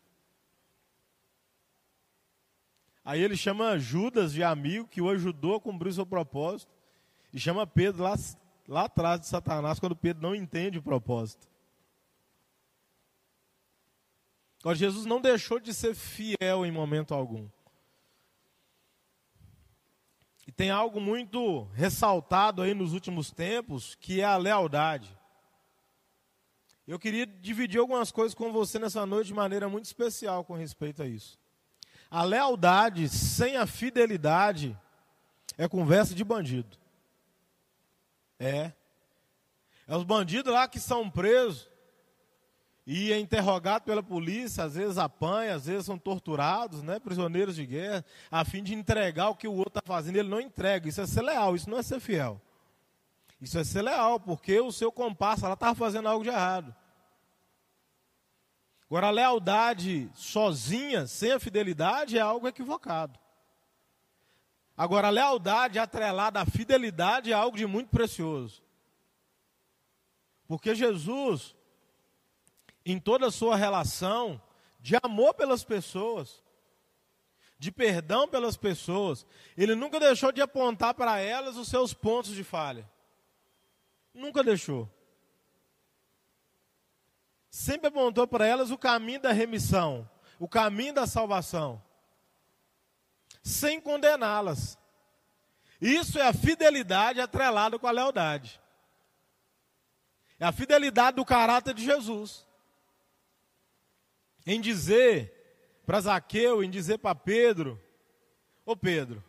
Aí 3.06 3.22
ele 3.22 3.38
chama 3.38 3.78
Judas 3.78 4.34
de 4.34 4.44
amigo 4.44 4.88
que 4.88 5.00
o 5.00 5.10
ajudou 5.12 5.56
a 5.56 5.62
cumprir 5.62 5.90
o 5.90 5.94
seu 5.94 6.08
propósito. 6.08 6.74
E 7.32 7.40
chama 7.40 7.68
Pedro 7.68 8.02
lá, 8.02 8.16
lá 8.68 8.86
atrás 8.86 9.22
de 9.22 9.28
Satanás, 9.28 9.80
quando 9.80 9.96
Pedro 9.96 10.24
não 10.24 10.34
entende 10.34 10.80
o 10.80 10.84
propósito. 10.84 11.48
Agora, 14.62 14.76
Jesus 14.76 15.06
não 15.06 15.22
deixou 15.22 15.60
de 15.60 15.72
ser 15.72 15.94
fiel 15.94 16.66
em 16.66 16.72
momento 16.72 17.14
algum. 17.14 17.48
E 20.48 20.52
tem 20.52 20.72
algo 20.72 21.00
muito 21.00 21.66
ressaltado 21.74 22.64
aí 22.64 22.74
nos 22.74 22.92
últimos 22.92 23.30
tempos, 23.30 23.94
que 23.94 24.22
é 24.22 24.26
a 24.26 24.38
lealdade. 24.38 25.16
Eu 26.88 26.98
queria 26.98 27.28
dividir 27.28 27.80
algumas 27.80 28.12
coisas 28.12 28.34
com 28.34 28.52
você 28.52 28.80
nessa 28.80 29.06
noite 29.06 29.28
de 29.28 29.34
maneira 29.36 29.70
muito 29.70 29.86
especial 29.86 30.44
com 30.44 30.56
respeito 30.56 31.04
a 31.04 31.08
isso. 31.08 31.38
A 32.16 32.24
lealdade 32.24 33.10
sem 33.10 33.58
a 33.58 33.68
fidelidade 33.68 34.74
é 35.58 35.68
conversa 35.68 36.16
de 36.16 36.24
bandido. 36.24 36.78
É. 38.40 38.72
É 39.86 39.98
os 39.98 40.06
bandidos 40.06 40.54
lá 40.54 40.66
que 40.66 40.80
são 40.80 41.10
presos 41.10 41.70
e 42.88 43.12
é 43.12 43.20
interrogado 43.20 43.84
pela 43.84 44.02
polícia, 44.02 44.64
às 44.64 44.76
vezes 44.76 44.98
apanha, 44.98 45.56
às 45.56 45.66
vezes 45.66 45.88
são 45.88 45.98
torturados, 45.98 46.82
né, 46.82 47.00
prisioneiros 47.00 47.54
de 47.54 47.66
guerra, 47.66 48.06
a 48.32 48.46
fim 48.46 48.64
de 48.64 48.74
entregar 48.74 49.28
o 49.28 49.36
que 49.36 49.50
o 49.50 49.54
outro 49.54 49.80
está 49.80 49.82
fazendo. 49.86 50.16
Ele 50.16 50.30
não 50.30 50.40
entrega. 50.40 50.88
Isso 50.88 51.02
é 51.02 51.06
ser 51.06 51.22
leal, 51.22 51.54
isso 51.54 51.70
não 51.70 51.80
é 51.80 51.84
ser 51.84 52.00
fiel. 52.00 52.42
Isso 53.42 53.60
é 53.60 53.64
ser 53.66 53.82
leal, 53.82 54.22
porque 54.22 54.58
o 54.62 54.72
seu 54.72 54.90
compasso, 54.90 55.44
ela 55.44 55.56
estava 55.56 55.76
fazendo 55.76 56.08
algo 56.08 56.24
de 56.24 56.30
errado. 56.30 56.74
Agora, 58.88 59.08
a 59.08 59.12
lealdade 59.12 60.10
sozinha, 60.14 61.08
sem 61.08 61.32
a 61.32 61.40
fidelidade, 61.40 62.18
é 62.18 62.22
algo 62.22 62.48
equivocado. 62.48 63.20
Agora, 64.78 65.08
a 65.08 65.12
lealdade 65.12 65.80
atrelada 65.80 66.42
à 66.42 66.46
fidelidade 66.46 67.32
é 67.32 67.34
algo 67.34 67.58
de 67.58 67.66
muito 67.66 67.90
precioso. 67.90 68.62
Porque 70.48 70.76
Jesus, 70.76 71.56
em 72.86 73.00
toda 73.00 73.28
a 73.28 73.32
sua 73.32 73.56
relação 73.56 74.40
de 74.80 74.96
amor 75.02 75.34
pelas 75.34 75.64
pessoas, 75.64 76.44
de 77.58 77.72
perdão 77.72 78.28
pelas 78.28 78.56
pessoas, 78.56 79.26
ele 79.58 79.74
nunca 79.74 80.00
deixou 80.00 80.32
de 80.32 80.42
apontar 80.42 80.94
para 80.94 81.20
elas 81.20 81.58
os 81.58 81.68
seus 81.68 81.94
pontos 81.94 82.36
de 82.36 82.44
falha. 82.44 82.88
Nunca 84.14 84.44
deixou. 84.44 84.90
Sempre 87.56 87.88
apontou 87.88 88.28
para 88.28 88.46
elas 88.46 88.70
o 88.70 88.78
caminho 88.78 89.22
da 89.22 89.32
remissão, 89.32 90.10
o 90.38 90.46
caminho 90.46 90.94
da 90.94 91.08
salvação, 91.08 91.82
sem 93.42 93.80
condená-las. 93.80 94.78
Isso 95.80 96.20
é 96.20 96.28
a 96.28 96.34
fidelidade 96.34 97.22
atrelada 97.22 97.80
com 97.80 97.88
a 97.88 97.92
lealdade. 97.92 98.60
É 100.38 100.44
a 100.44 100.52
fidelidade 100.52 101.16
do 101.16 101.24
caráter 101.24 101.74
de 101.74 101.86
Jesus 101.86 102.46
em 104.46 104.60
dizer 104.60 105.80
para 105.86 106.02
Zaqueu, 106.02 106.62
em 106.62 106.70
dizer 106.70 106.98
para 106.98 107.16
Pedro: 107.16 107.82
Ô 108.66 108.76
Pedro, 108.76 109.24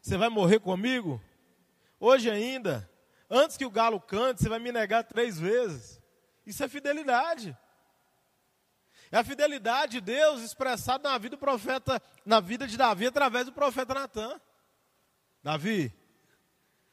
você 0.00 0.16
vai 0.16 0.30
morrer 0.30 0.60
comigo? 0.60 1.22
Hoje 2.00 2.30
ainda, 2.30 2.90
antes 3.28 3.58
que 3.58 3.66
o 3.66 3.70
galo 3.70 4.00
cante, 4.00 4.40
você 4.40 4.48
vai 4.48 4.58
me 4.58 4.72
negar 4.72 5.04
três 5.04 5.38
vezes. 5.38 6.00
Isso 6.46 6.64
é 6.64 6.68
fidelidade. 6.68 7.54
É 9.10 9.18
a 9.18 9.24
fidelidade 9.24 9.92
de 9.92 10.00
Deus 10.00 10.42
expressada 10.42 11.08
na 11.08 11.18
vida 11.18 11.36
do 11.36 11.40
profeta, 11.40 12.02
na 12.24 12.40
vida 12.40 12.66
de 12.66 12.76
Davi 12.76 13.06
através 13.06 13.46
do 13.46 13.52
profeta 13.52 13.94
Natan. 13.94 14.40
Davi, 15.42 15.92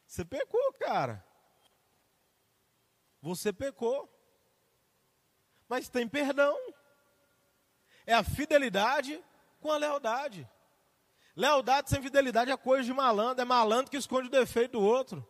você 0.06 0.24
pecou, 0.24 0.74
cara. 0.74 1.26
Você 3.22 3.52
pecou. 3.52 4.10
Mas 5.68 5.90
tem 5.90 6.08
perdão. 6.08 6.56
É 8.06 8.14
a 8.14 8.24
fidelidade 8.24 9.24
com 9.60 9.72
a 9.72 9.78
lealdade. 9.78 10.48
Lealdade 11.36 11.90
sem 11.90 12.02
fidelidade 12.02 12.52
é 12.52 12.58
coisa 12.58 12.84
de 12.84 12.94
malandro, 12.94 13.42
é 13.42 13.46
malandro 13.46 13.90
que 13.90 13.98
esconde 13.98 14.28
o 14.28 14.32
defeito 14.32 14.74
do 14.74 14.82
outro. 14.82 15.28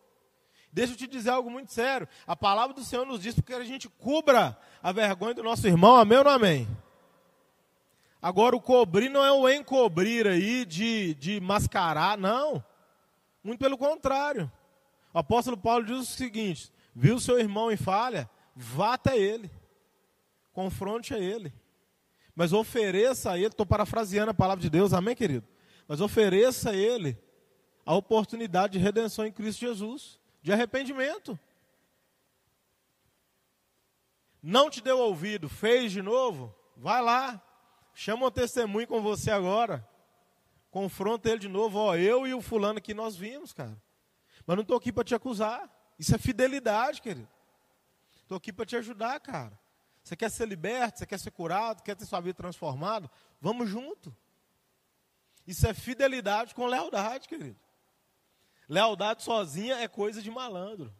Deixa 0.74 0.92
eu 0.92 0.96
te 0.96 1.06
dizer 1.06 1.30
algo 1.30 1.48
muito 1.48 1.72
sério. 1.72 2.08
A 2.26 2.34
palavra 2.34 2.74
do 2.74 2.82
Senhor 2.82 3.06
nos 3.06 3.22
diz 3.22 3.36
que 3.40 3.54
a 3.54 3.62
gente 3.62 3.88
cubra 3.88 4.58
a 4.82 4.90
vergonha 4.90 5.32
do 5.32 5.42
nosso 5.44 5.64
irmão, 5.68 5.94
amém 5.94 6.18
ou 6.18 6.24
não 6.24 6.32
amém? 6.32 6.68
Agora, 8.20 8.56
o 8.56 8.60
cobrir 8.60 9.08
não 9.08 9.24
é 9.24 9.30
o 9.30 9.48
encobrir 9.48 10.26
aí 10.26 10.64
de, 10.64 11.14
de 11.14 11.40
mascarar, 11.40 12.18
não. 12.18 12.64
Muito 13.44 13.60
pelo 13.60 13.78
contrário. 13.78 14.50
O 15.12 15.18
apóstolo 15.20 15.56
Paulo 15.56 15.84
diz 15.84 15.96
o 15.96 16.04
seguinte: 16.04 16.72
viu 16.92 17.20
seu 17.20 17.38
irmão 17.38 17.70
em 17.70 17.76
falha, 17.76 18.28
vá 18.56 18.94
até 18.94 19.16
ele, 19.16 19.48
confronte 20.52 21.14
a 21.14 21.18
ele. 21.18 21.54
Mas 22.34 22.52
ofereça 22.52 23.30
a 23.30 23.36
ele, 23.36 23.46
estou 23.46 23.64
parafraseando 23.64 24.32
a 24.32 24.34
palavra 24.34 24.60
de 24.60 24.68
Deus, 24.68 24.92
amém, 24.92 25.14
querido? 25.14 25.46
Mas 25.86 26.00
ofereça 26.00 26.70
a 26.70 26.74
ele 26.74 27.16
a 27.86 27.94
oportunidade 27.94 28.72
de 28.72 28.80
redenção 28.80 29.24
em 29.24 29.30
Cristo 29.30 29.60
Jesus, 29.60 30.18
de 30.44 30.52
arrependimento. 30.52 31.40
Não 34.42 34.68
te 34.68 34.82
deu 34.82 34.98
ouvido, 34.98 35.48
fez 35.48 35.90
de 35.90 36.02
novo? 36.02 36.54
Vai 36.76 37.00
lá, 37.00 37.42
chama 37.94 38.26
um 38.26 38.30
testemunho 38.30 38.86
com 38.86 39.00
você 39.00 39.30
agora. 39.30 39.88
Confronta 40.70 41.30
ele 41.30 41.38
de 41.38 41.48
novo, 41.48 41.78
ó, 41.78 41.96
eu 41.96 42.26
e 42.26 42.34
o 42.34 42.42
fulano 42.42 42.78
que 42.78 42.92
nós 42.92 43.16
vimos, 43.16 43.54
cara. 43.54 43.80
Mas 44.46 44.54
não 44.54 44.60
estou 44.60 44.76
aqui 44.76 44.92
para 44.92 45.02
te 45.02 45.14
acusar. 45.14 45.70
Isso 45.98 46.14
é 46.14 46.18
fidelidade, 46.18 47.00
querido. 47.00 47.28
Estou 48.20 48.36
aqui 48.36 48.52
para 48.52 48.66
te 48.66 48.76
ajudar, 48.76 49.18
cara. 49.20 49.58
Você 50.02 50.14
quer 50.14 50.30
ser 50.30 50.46
liberto, 50.46 50.98
você 50.98 51.06
quer 51.06 51.18
ser 51.18 51.30
curado, 51.30 51.82
quer 51.82 51.96
ter 51.96 52.04
sua 52.04 52.20
vida 52.20 52.34
transformada? 52.34 53.10
Vamos 53.40 53.70
junto. 53.70 54.14
Isso 55.46 55.66
é 55.66 55.72
fidelidade 55.72 56.54
com 56.54 56.66
lealdade, 56.66 57.28
querido. 57.28 57.63
Lealdade 58.68 59.22
sozinha 59.22 59.76
é 59.76 59.88
coisa 59.88 60.22
de 60.22 60.30
malandro, 60.30 60.92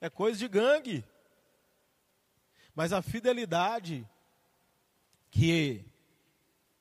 é 0.00 0.10
coisa 0.10 0.38
de 0.38 0.48
gangue. 0.48 1.04
Mas 2.74 2.92
a 2.92 3.00
fidelidade, 3.00 4.06
que 5.30 5.84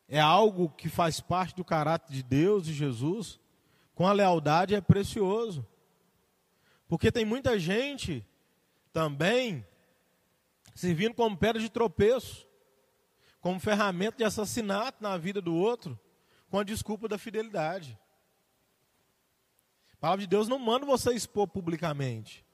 é 0.08 0.20
algo 0.20 0.70
que 0.70 0.90
faz 0.90 1.20
parte 1.20 1.56
do 1.56 1.64
caráter 1.64 2.12
de 2.12 2.22
Deus 2.22 2.68
e 2.68 2.74
Jesus, 2.74 3.40
com 3.94 4.06
a 4.06 4.12
lealdade 4.12 4.76
é 4.76 4.82
precioso. 4.82 5.66
Porque 6.88 7.12
tem 7.12 7.26
muita 7.26 7.58
gente 7.58 8.26
também 8.92 9.66
servindo 10.76 11.14
como 11.14 11.38
pedra 11.38 11.62
de 11.62 11.70
tropeço, 11.70 12.46
como 13.40 13.60
ferramenta 13.60 14.18
de 14.18 14.24
assassinato 14.24 15.02
na 15.02 15.18
vida 15.18 15.42
do 15.42 15.56
outro, 15.56 15.98
com 16.50 16.60
a 16.60 16.64
desculpa 16.64 17.08
da 17.08 17.18
fidelidade. 17.18 17.98
Palavra 20.06 20.22
de 20.22 20.28
Deus 20.28 20.48
não 20.48 20.60
manda 20.60 20.86
você 20.86 21.16
expor 21.16 21.48
publicamente. 21.48 22.46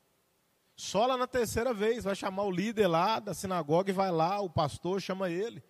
Só 0.74 1.06
lá 1.06 1.18
na 1.18 1.28
terceira 1.28 1.74
vez, 1.74 2.06
vai 2.06 2.16
chamar 2.16 2.44
o 2.44 2.50
líder 2.50 2.88
lá 2.88 3.20
da 3.20 3.34
sinagoga 3.34 3.90
e 3.90 3.94
vai 3.94 4.10
lá, 4.10 4.40
o 4.40 4.50
pastor 4.50 5.02
chama 5.02 5.30
ele. 5.30 5.62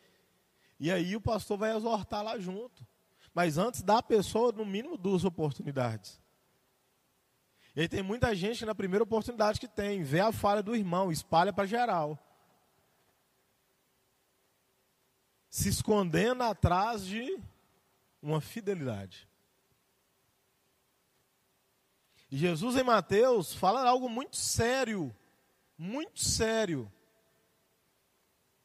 E 0.80 0.92
aí 0.92 1.16
o 1.16 1.20
pastor 1.20 1.58
vai 1.58 1.76
exortar 1.76 2.24
lá 2.24 2.38
junto. 2.38 2.86
Mas 3.34 3.58
antes 3.58 3.82
dá 3.82 3.98
a 3.98 4.04
pessoa, 4.04 4.52
no 4.52 4.64
mínimo, 4.64 4.96
duas 4.96 5.26
oportunidades. 5.26 6.22
E 7.76 7.82
aí 7.82 7.90
tem 7.90 8.04
muita 8.04 8.36
gente 8.36 8.64
na 8.64 8.76
primeira 8.76 9.04
oportunidade 9.04 9.60
que 9.60 9.68
tem, 9.68 10.04
vê 10.04 10.20
a 10.20 10.32
falha 10.32 10.62
do 10.62 10.76
irmão, 10.76 11.12
espalha 11.12 11.52
para 11.52 11.66
geral. 11.66 12.16
se 15.50 15.68
escondendo 15.68 16.44
atrás 16.44 17.04
de 17.04 17.40
uma 18.22 18.40
fidelidade. 18.40 19.28
E 22.21 22.21
Jesus 22.32 22.78
em 22.78 22.84
Mateus 22.84 23.54
fala 23.54 23.86
algo 23.86 24.08
muito 24.08 24.38
sério, 24.38 25.14
muito 25.78 26.24
sério. 26.24 26.90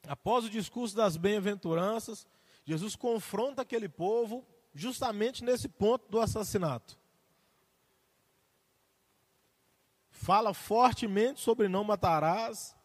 Após 0.06 0.44
o 0.44 0.50
discurso 0.50 0.94
das 0.94 1.16
bem-aventuranças, 1.16 2.28
Jesus 2.64 2.94
confronta 2.94 3.62
aquele 3.62 3.88
povo 3.88 4.46
justamente 4.72 5.42
nesse 5.42 5.68
ponto 5.68 6.08
do 6.08 6.20
assassinato. 6.20 6.96
Fala 10.10 10.54
fortemente 10.54 11.40
sobre 11.40 11.66
não 11.66 11.82
matarás, 11.82 12.76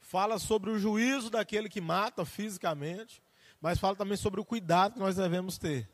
fala 0.00 0.40
sobre 0.40 0.70
o 0.70 0.78
juízo 0.78 1.30
daquele 1.30 1.68
que 1.68 1.80
mata 1.80 2.24
fisicamente, 2.24 3.22
mas 3.60 3.78
fala 3.78 3.94
também 3.94 4.16
sobre 4.16 4.40
o 4.40 4.44
cuidado 4.44 4.94
que 4.94 4.98
nós 4.98 5.14
devemos 5.14 5.56
ter 5.56 5.88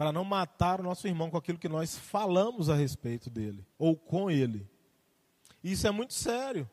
para 0.00 0.12
não 0.12 0.24
matar 0.24 0.80
o 0.80 0.82
nosso 0.82 1.06
irmão 1.06 1.30
com 1.30 1.36
aquilo 1.36 1.58
que 1.58 1.68
nós 1.68 1.94
falamos 1.94 2.70
a 2.70 2.74
respeito 2.74 3.28
dele 3.28 3.66
ou 3.78 3.94
com 3.94 4.30
ele. 4.30 4.66
Isso 5.62 5.86
é 5.86 5.90
muito 5.90 6.14
sério. 6.14 6.66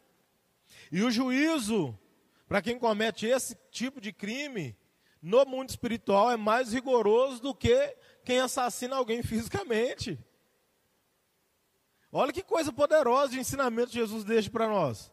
E 0.89 1.03
o 1.03 1.11
juízo 1.11 1.93
para 2.47 2.61
quem 2.61 2.80
comete 2.80 3.25
esse 3.25 3.57
tipo 3.69 3.99
de 3.99 4.13
crime 4.13 4.78
no 5.21 5.45
mundo 5.45 5.69
espiritual 5.69 6.32
é 6.32 6.38
mais 6.38 6.71
rigoroso 6.71 7.41
do 7.41 7.53
que 7.53 7.97
quem 8.23 8.39
assassina 8.39 8.95
alguém 8.95 9.21
fisicamente. 9.28 10.17
Olha 12.09 12.32
que 12.32 12.41
coisa 12.41 12.71
poderosa 12.71 13.34
de 13.34 13.39
ensinamento 13.41 13.91
Jesus 13.91 14.23
deixa 14.23 14.49
para 14.49 14.69
nós. 14.69 15.11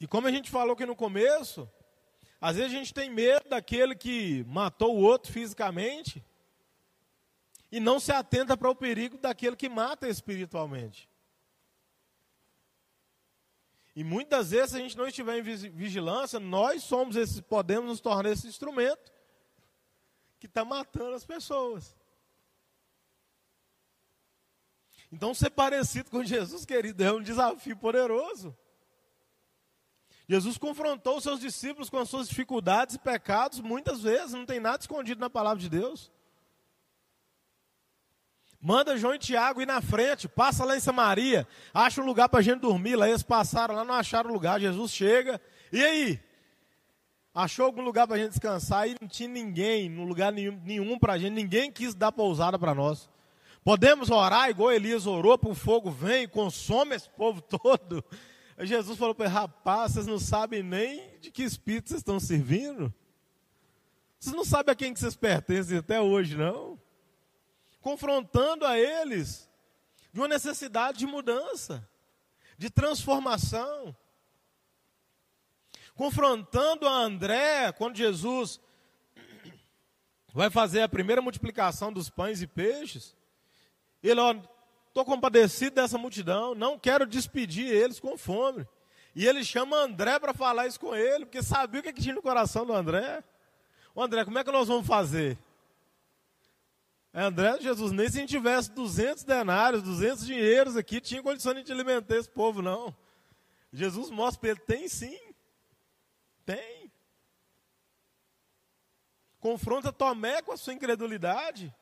E 0.00 0.06
como 0.06 0.26
a 0.26 0.30
gente 0.30 0.50
falou 0.50 0.72
aqui 0.72 0.86
no 0.86 0.96
começo, 0.96 1.70
às 2.44 2.56
vezes 2.56 2.74
a 2.74 2.76
gente 2.76 2.92
tem 2.92 3.08
medo 3.08 3.48
daquele 3.48 3.94
que 3.94 4.44
matou 4.44 4.94
o 4.94 5.00
outro 5.00 5.32
fisicamente 5.32 6.22
e 7.72 7.80
não 7.80 7.98
se 7.98 8.12
atenta 8.12 8.54
para 8.54 8.68
o 8.68 8.74
perigo 8.74 9.16
daquele 9.16 9.56
que 9.56 9.66
mata 9.66 10.06
espiritualmente. 10.10 11.08
E 13.96 14.04
muitas 14.04 14.50
vezes, 14.50 14.72
se 14.72 14.76
a 14.76 14.80
gente 14.80 14.94
não 14.94 15.08
estiver 15.08 15.38
em 15.38 15.42
vigilância, 15.42 16.38
nós 16.38 16.82
somos 16.82 17.16
esse, 17.16 17.40
podemos 17.40 17.88
nos 17.88 18.00
tornar 18.02 18.28
esse 18.28 18.46
instrumento 18.46 19.10
que 20.38 20.44
está 20.44 20.66
matando 20.66 21.14
as 21.14 21.24
pessoas. 21.24 21.96
Então, 25.10 25.32
ser 25.32 25.48
parecido 25.48 26.10
com 26.10 26.22
Jesus, 26.22 26.66
querido, 26.66 27.02
é 27.02 27.10
um 27.10 27.22
desafio 27.22 27.78
poderoso. 27.78 28.54
Jesus 30.28 30.56
confrontou 30.56 31.20
seus 31.20 31.40
discípulos 31.40 31.90
com 31.90 31.98
as 31.98 32.08
suas 32.08 32.28
dificuldades 32.28 32.94
e 32.94 32.98
pecados 32.98 33.60
muitas 33.60 34.02
vezes, 34.02 34.32
não 34.32 34.46
tem 34.46 34.58
nada 34.58 34.78
escondido 34.80 35.20
na 35.20 35.28
palavra 35.28 35.60
de 35.60 35.68
Deus. 35.68 36.10
Manda 38.60 38.96
João 38.96 39.14
e 39.14 39.18
Tiago 39.18 39.60
ir 39.60 39.66
na 39.66 39.82
frente, 39.82 40.26
passa 40.26 40.64
lá 40.64 40.74
em 40.74 40.80
Samaria, 40.80 41.46
acha 41.74 42.00
um 42.00 42.06
lugar 42.06 42.30
para 42.30 42.40
a 42.40 42.42
gente 42.42 42.60
dormir. 42.60 42.96
Lá 42.96 43.06
eles 43.06 43.22
passaram 43.22 43.74
lá, 43.74 43.84
não 43.84 43.92
acharam 43.94 44.32
lugar. 44.32 44.58
Jesus 44.58 44.90
chega, 44.90 45.38
e 45.70 45.84
aí? 45.84 46.20
Achou 47.34 47.66
algum 47.66 47.82
lugar 47.82 48.06
para 48.06 48.16
a 48.16 48.18
gente 48.18 48.30
descansar? 48.30 48.88
E 48.88 48.96
não 48.98 49.06
tinha 49.06 49.28
ninguém, 49.28 49.90
no 49.90 50.04
lugar 50.04 50.32
nenhum, 50.32 50.58
nenhum 50.64 50.98
para 50.98 51.12
a 51.12 51.18
gente, 51.18 51.34
ninguém 51.34 51.70
quis 51.70 51.94
dar 51.94 52.10
pousada 52.10 52.58
para 52.58 52.74
nós. 52.74 53.10
Podemos 53.62 54.10
orar 54.10 54.48
igual 54.48 54.72
Elias 54.72 55.06
orou 55.06 55.36
para 55.36 55.50
o 55.50 55.54
fogo 55.54 55.90
vem 55.90 56.26
consome 56.26 56.94
esse 56.94 57.10
povo 57.10 57.42
todo. 57.44 58.02
Jesus 58.60 58.98
falou 58.98 59.14
para 59.14 59.26
ele, 59.26 59.34
rapaz, 59.34 59.92
vocês 59.92 60.06
não 60.06 60.18
sabem 60.18 60.62
nem 60.62 61.18
de 61.18 61.30
que 61.30 61.42
espírito 61.42 61.88
vocês 61.88 62.00
estão 62.00 62.20
servindo? 62.20 62.92
Vocês 64.18 64.34
não 64.34 64.44
sabem 64.44 64.72
a 64.72 64.76
quem 64.76 64.94
que 64.94 65.00
vocês 65.00 65.16
pertencem 65.16 65.78
até 65.78 66.00
hoje, 66.00 66.36
não? 66.36 66.78
confrontando 67.84 68.64
a 68.64 68.78
eles 68.78 69.46
de 70.10 70.18
uma 70.18 70.26
necessidade 70.26 71.00
de 71.00 71.06
mudança, 71.06 71.86
de 72.56 72.70
transformação. 72.70 73.94
Confrontando 75.94 76.88
a 76.88 76.92
André, 76.92 77.70
quando 77.72 77.98
Jesus 77.98 78.58
vai 80.32 80.48
fazer 80.48 80.80
a 80.80 80.88
primeira 80.88 81.20
multiplicação 81.20 81.92
dos 81.92 82.08
pães 82.08 82.40
e 82.40 82.46
peixes, 82.46 83.14
ele, 84.02 84.18
ó, 84.18 84.34
estou 84.94 85.04
compadecido 85.04 85.74
dessa 85.74 85.98
multidão, 85.98 86.54
não 86.54 86.78
quero 86.78 87.04
despedir 87.04 87.66
eles 87.66 87.98
com 87.98 88.16
fome. 88.16 88.64
E 89.12 89.26
ele 89.26 89.44
chama 89.44 89.76
André 89.76 90.20
para 90.20 90.32
falar 90.32 90.68
isso 90.68 90.78
com 90.78 90.94
ele, 90.94 91.26
porque 91.26 91.42
sabia 91.42 91.80
o 91.80 91.82
que, 91.82 91.88
é 91.88 91.92
que 91.92 92.00
tinha 92.00 92.14
no 92.14 92.22
coração 92.22 92.64
do 92.64 92.72
André. 92.72 93.22
O 93.92 94.00
André, 94.00 94.24
como 94.24 94.38
é 94.38 94.44
que 94.44 94.52
nós 94.52 94.68
vamos 94.68 94.86
fazer? 94.86 95.36
André 97.12 97.60
Jesus, 97.60 97.90
nem 97.90 98.08
se 98.08 98.18
a 98.18 98.20
gente 98.20 98.30
tivesse 98.30 98.70
200 98.70 99.24
denários, 99.24 99.82
200 99.82 100.24
dinheiros 100.24 100.76
aqui, 100.76 101.00
tinha 101.00 101.22
condição 101.22 101.52
de 101.54 101.72
alimentar 101.72 102.16
esse 102.16 102.30
povo, 102.30 102.62
não. 102.62 102.94
Jesus 103.72 104.10
mostra 104.10 104.40
para 104.40 104.50
ele, 104.50 104.60
tem 104.60 104.88
sim. 104.88 105.18
Tem. 106.46 106.92
Confronta 109.40 109.92
Tomé 109.92 110.40
com 110.40 110.52
a 110.52 110.56
sua 110.56 110.72
incredulidade. 110.72 111.74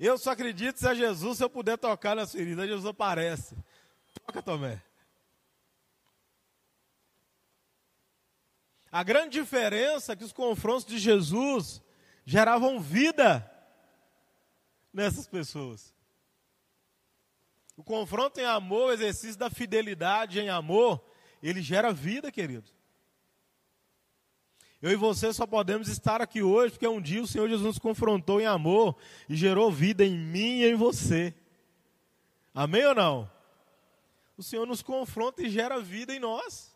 Eu 0.00 0.16
só 0.16 0.30
acredito 0.30 0.78
se 0.78 0.88
é 0.88 0.94
Jesus, 0.94 1.36
se 1.36 1.44
eu 1.44 1.50
puder 1.50 1.76
tocar 1.76 2.16
na 2.16 2.26
sua 2.26 2.38
ferida. 2.38 2.66
Jesus 2.66 2.86
aparece. 2.86 3.54
Toca, 4.24 4.42
Tomé. 4.42 4.82
A 8.90 9.02
grande 9.02 9.38
diferença 9.38 10.14
é 10.14 10.16
que 10.16 10.24
os 10.24 10.32
confrontos 10.32 10.86
de 10.86 10.98
Jesus 10.98 11.82
geravam 12.24 12.80
vida 12.80 13.48
nessas 14.90 15.28
pessoas. 15.28 15.94
O 17.76 17.84
confronto 17.84 18.40
em 18.40 18.46
amor, 18.46 18.88
o 18.88 18.92
exercício 18.92 19.38
da 19.38 19.50
fidelidade 19.50 20.40
em 20.40 20.48
amor, 20.48 21.04
ele 21.42 21.60
gera 21.60 21.92
vida, 21.92 22.32
querido. 22.32 22.70
Eu 24.82 24.90
e 24.90 24.96
você 24.96 25.30
só 25.32 25.46
podemos 25.46 25.88
estar 25.88 26.22
aqui 26.22 26.42
hoje 26.42 26.72
porque 26.72 26.88
um 26.88 27.02
dia 27.02 27.22
o 27.22 27.26
Senhor 27.26 27.48
Jesus 27.48 27.66
nos 27.66 27.78
confrontou 27.78 28.40
em 28.40 28.46
amor 28.46 28.96
e 29.28 29.36
gerou 29.36 29.70
vida 29.70 30.04
em 30.04 30.16
mim 30.16 30.60
e 30.60 30.70
em 30.70 30.74
você. 30.74 31.34
Amém 32.54 32.86
ou 32.86 32.94
não? 32.94 33.30
O 34.38 34.42
Senhor 34.42 34.66
nos 34.66 34.80
confronta 34.80 35.42
e 35.42 35.50
gera 35.50 35.78
vida 35.80 36.14
em 36.14 36.18
nós, 36.18 36.74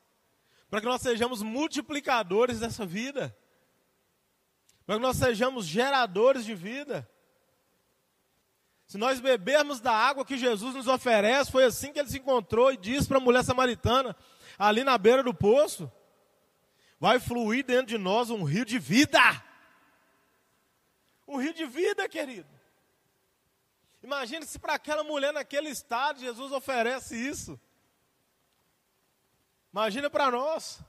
para 0.69 0.83
que 0.83 0.87
nós 0.87 1.01
sejamos 1.01 1.43
multiplicadores 1.43 2.61
dessa 2.61 2.85
vida, 2.85 3.35
para 4.85 4.97
que 4.97 5.03
nós 5.03 5.17
sejamos 5.17 5.65
geradores 5.65 6.45
de 6.45 6.55
vida. 6.55 7.09
Se 8.87 8.99
nós 8.99 9.19
bebermos 9.19 9.81
da 9.81 9.93
água 9.93 10.27
que 10.27 10.37
Jesus 10.37 10.75
nos 10.75 10.89
oferece, 10.89 11.51
foi 11.51 11.65
assim 11.65 11.91
que 11.91 11.99
ele 11.99 12.11
se 12.11 12.19
encontrou 12.19 12.71
e 12.71 12.77
disse 12.77 13.09
para 13.09 13.17
a 13.17 13.21
mulher 13.21 13.43
samaritana, 13.43 14.15
ali 14.59 14.85
na 14.85 14.99
beira 14.99 15.23
do 15.23 15.33
poço: 15.33 15.91
vai 16.99 17.19
fluir 17.19 17.65
dentro 17.65 17.87
de 17.87 17.99
nós 17.99 18.31
um 18.31 18.43
rio 18.43 18.65
de 18.65 18.79
vida. 18.79 19.21
Um 21.27 21.37
rio 21.37 21.55
de 21.55 21.67
vida, 21.67 22.09
querido. 22.09 22.49
Imagine 24.03 24.45
se 24.45 24.59
para 24.59 24.75
aquela 24.75 25.03
mulher 25.03 25.33
naquele 25.33 25.71
estado 25.71 26.21
Jesus 26.21 26.53
oferece 26.53 27.17
isso. 27.17 27.59
Imagina 29.73 30.11
para 30.11 30.31
nós. 30.31 30.81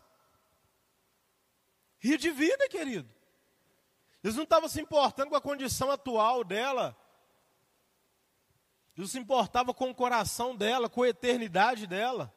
Rio 1.99 2.18
de 2.18 2.32
vida, 2.32 2.68
querido. 2.70 3.10
Jesus 4.24 4.36
não 4.36 4.43
estava 4.43 4.68
se 4.68 4.82
importando 4.82 5.30
com 5.30 5.36
a 5.36 5.41
condição 5.41 5.91
atual 5.91 6.43
dela 6.43 6.95
Jesus 8.95 9.12
se 9.12 9.20
importava 9.20 9.74
com 9.74 9.89
o 9.89 9.95
coração 9.95 10.56
dela, 10.56 10.89
com 10.89 11.03
a 11.03 11.10
eternidade 11.10 11.86
dela. 11.86 12.34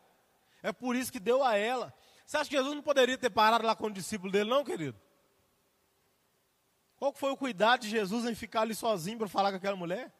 É 0.60 0.72
por 0.72 0.96
isso 0.96 1.12
que 1.12 1.20
deu 1.20 1.44
a 1.44 1.56
ela. 1.56 1.94
Você 2.28 2.36
acha 2.36 2.50
que 2.50 2.56
Jesus 2.56 2.74
não 2.74 2.82
poderia 2.82 3.16
ter 3.16 3.30
parado 3.30 3.64
lá 3.64 3.74
com 3.74 3.86
o 3.86 3.90
discípulo 3.90 4.30
dele, 4.30 4.50
não, 4.50 4.62
querido? 4.62 5.00
Qual 6.98 7.10
foi 7.10 7.30
o 7.30 7.36
cuidado 7.38 7.80
de 7.80 7.88
Jesus 7.88 8.26
em 8.26 8.34
ficar 8.34 8.60
ali 8.60 8.74
sozinho 8.74 9.16
para 9.16 9.28
falar 9.28 9.50
com 9.50 9.56
aquela 9.56 9.76
mulher? 9.76 10.12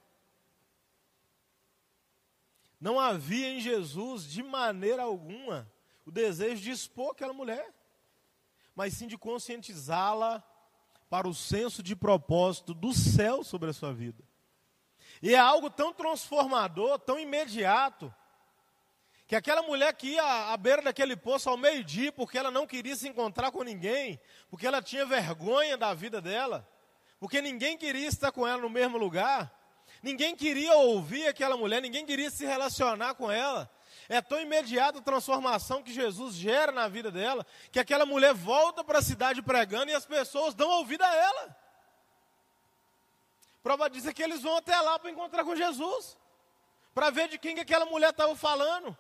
Não 2.81 2.99
havia 2.99 3.51
em 3.51 3.61
Jesus, 3.61 4.25
de 4.25 4.43
maneira 4.43 5.03
alguma, 5.03 5.71
o 6.07 6.11
desejo 6.11 6.63
de 6.63 6.71
expor 6.71 7.11
aquela 7.11 7.35
mulher, 7.35 7.75
mas 8.75 8.95
sim 8.95 9.07
de 9.07 9.19
conscientizá-la 9.19 10.43
para 11.11 11.29
o 11.29 11.35
senso 11.35 11.83
de 11.83 11.95
propósito 11.95 12.73
do 12.73 12.95
céu 12.95 13.45
sobre 13.45 13.69
a 13.69 13.75
sua 13.75 13.93
vida. 13.93 14.25
E 15.21 15.35
é 15.35 15.39
algo 15.39 15.69
tão 15.69 15.93
transformador, 15.93 16.99
tão 17.01 17.19
imediato, 17.19 18.15
que 19.29 19.37
aquela 19.37 19.61
mulher 19.61 19.93
que 19.93 20.07
ia 20.15 20.53
à 20.55 20.57
beira 20.57 20.81
daquele 20.81 21.15
poço 21.15 21.51
ao 21.51 21.57
meio-dia, 21.59 22.11
porque 22.11 22.39
ela 22.39 22.51
não 22.51 22.67
queria 22.67 22.97
se 22.97 23.07
encontrar 23.07 23.53
com 23.53 23.63
ninguém, 23.63 24.19
porque 24.49 24.67
ela 24.67 24.81
tinha 24.81 25.05
vergonha 25.05 25.77
da 25.77 25.93
vida 25.93 26.19
dela, 26.19 26.67
porque 27.21 27.43
ninguém 27.43 27.77
queria 27.77 28.09
estar 28.09 28.33
com 28.33 28.49
ela 28.49 28.63
no 28.63 28.71
mesmo 28.71 28.97
lugar, 28.97 29.53
ninguém 30.03 30.35
queria 30.35 30.75
ouvir 30.77 31.29
aquela 31.29 31.59
mulher, 31.59 31.83
ninguém 31.83 32.07
queria 32.07 32.31
se 32.31 32.47
relacionar 32.47 33.17
com 33.17 33.31
ela. 33.31 33.71
É 34.09 34.23
tão 34.23 34.41
imediata 34.41 35.01
a 35.01 35.03
transformação 35.03 35.83
que 35.83 35.93
Jesus 35.93 36.35
gera 36.35 36.73
na 36.73 36.89
vida 36.89 37.11
dela, 37.11 37.47
que 37.71 37.79
aquela 37.79 38.07
mulher 38.07 38.33
volta 38.33 38.83
para 38.83 39.01
a 39.01 39.03
cidade 39.03 39.43
pregando 39.43 39.91
e 39.91 39.95
as 39.95 40.07
pessoas 40.07 40.55
dão 40.55 40.71
ouvido 40.71 41.03
a 41.03 41.15
ela. 41.15 41.57
Prova 43.63 43.91
disso 43.91 44.09
é 44.09 44.15
que 44.15 44.23
eles 44.23 44.41
vão 44.41 44.57
até 44.57 44.81
lá 44.81 44.99
para 44.99 45.11
encontrar 45.11 45.45
com 45.45 45.55
Jesus, 45.55 46.17
para 46.95 47.11
ver 47.11 47.29
de 47.29 47.37
quem 47.37 47.55
que 47.55 47.61
aquela 47.61 47.85
mulher 47.85 48.09
estava 48.09 48.35
falando. 48.35 48.97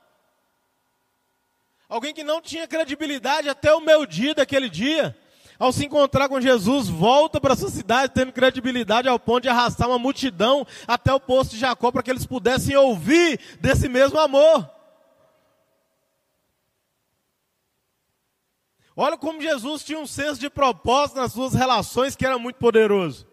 Alguém 1.89 2.13
que 2.13 2.23
não 2.23 2.43
tinha 2.43 2.69
credibilidade 2.69 3.49
até 3.49 3.73
o 3.73 3.81
meu 3.81 4.05
dia 4.05 4.35
daquele 4.35 4.69
dia, 4.69 5.17
ao 5.59 5.73
se 5.73 5.87
encontrar 5.87 6.29
com 6.29 6.41
Jesus, 6.41 6.89
volta 6.89 7.41
para 7.41 7.57
sua 7.57 7.71
cidade 7.71 8.13
tendo 8.15 8.33
credibilidade 8.33 9.09
ao 9.09 9.19
ponto 9.19 9.45
de 9.45 9.49
arrastar 9.49 9.89
uma 9.89 9.99
multidão 9.99 10.67
até 10.87 11.13
o 11.13 11.19
posto 11.19 11.53
de 11.53 11.59
Jacó 11.61 11.91
para 11.91 12.03
que 12.03 12.11
eles 12.11 12.27
pudessem 12.27 12.77
ouvir 12.77 13.41
desse 13.61 13.89
mesmo 13.89 14.19
amor. 14.19 14.69
Olha 19.01 19.17
como 19.17 19.41
Jesus 19.41 19.85
tinha 19.85 20.01
um 20.01 20.09
senso 20.09 20.41
de 20.41 20.51
propósito 20.51 21.19
nas 21.19 21.33
suas 21.33 21.55
relações 21.55 22.17
que 22.17 22.27
era 22.27 22.37
muito 22.37 22.57
poderoso. 22.57 23.28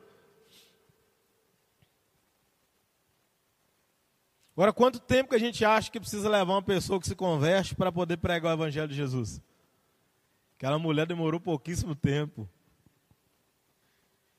Agora, 4.56 4.72
quanto 4.72 5.02
tempo 5.02 5.32
que 5.32 5.36
a 5.36 5.40
gente 5.40 5.66
acha 5.66 5.92
que 5.92 6.00
precisa 6.00 6.30
levar 6.30 6.54
uma 6.54 6.62
pessoa 6.62 6.98
que 6.98 7.08
se 7.08 7.16
converte 7.16 7.76
para 7.76 7.92
poder 7.92 8.16
pregar 8.16 8.52
o 8.52 8.56
Evangelho 8.56 8.88
de 8.88 8.96
Jesus? 8.96 9.42
Aquela 10.56 10.80
mulher 10.80 11.06
demorou 11.06 11.42
pouquíssimo 11.42 11.94
tempo. 11.94 12.50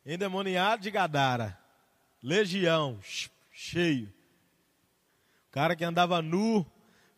Endemoniado 0.06 0.82
de 0.82 0.90
Gadara, 0.90 1.60
legião, 2.22 2.98
cheio. 3.50 4.06
O 5.48 5.50
cara 5.50 5.76
que 5.76 5.84
andava 5.84 6.22
nu 6.22 6.64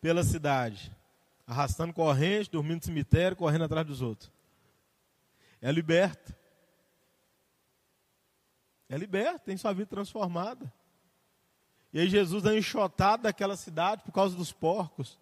pela 0.01 0.21
cidade, 0.21 0.91
arrastando 1.47 1.93
corrente, 1.93 2.51
dormindo 2.51 2.79
no 2.79 2.85
cemitério, 2.85 3.37
correndo 3.37 3.63
atrás 3.63 3.87
dos 3.87 4.01
outros. 4.01 4.29
É 5.61 5.71
liberto. 5.71 6.35
É 8.89 8.97
liberto, 8.97 9.45
tem 9.45 9.55
sua 9.55 9.71
vida 9.71 9.85
transformada. 9.85 10.73
E 11.91 11.99
aí 11.99 12.09
Jesus 12.09 12.45
é 12.45 12.57
enxotado 12.57 13.23
daquela 13.23 13.57
cidade 13.57 14.03
por 14.03 14.11
causa 14.11 14.35
dos 14.35 14.51
porcos. 14.51 15.17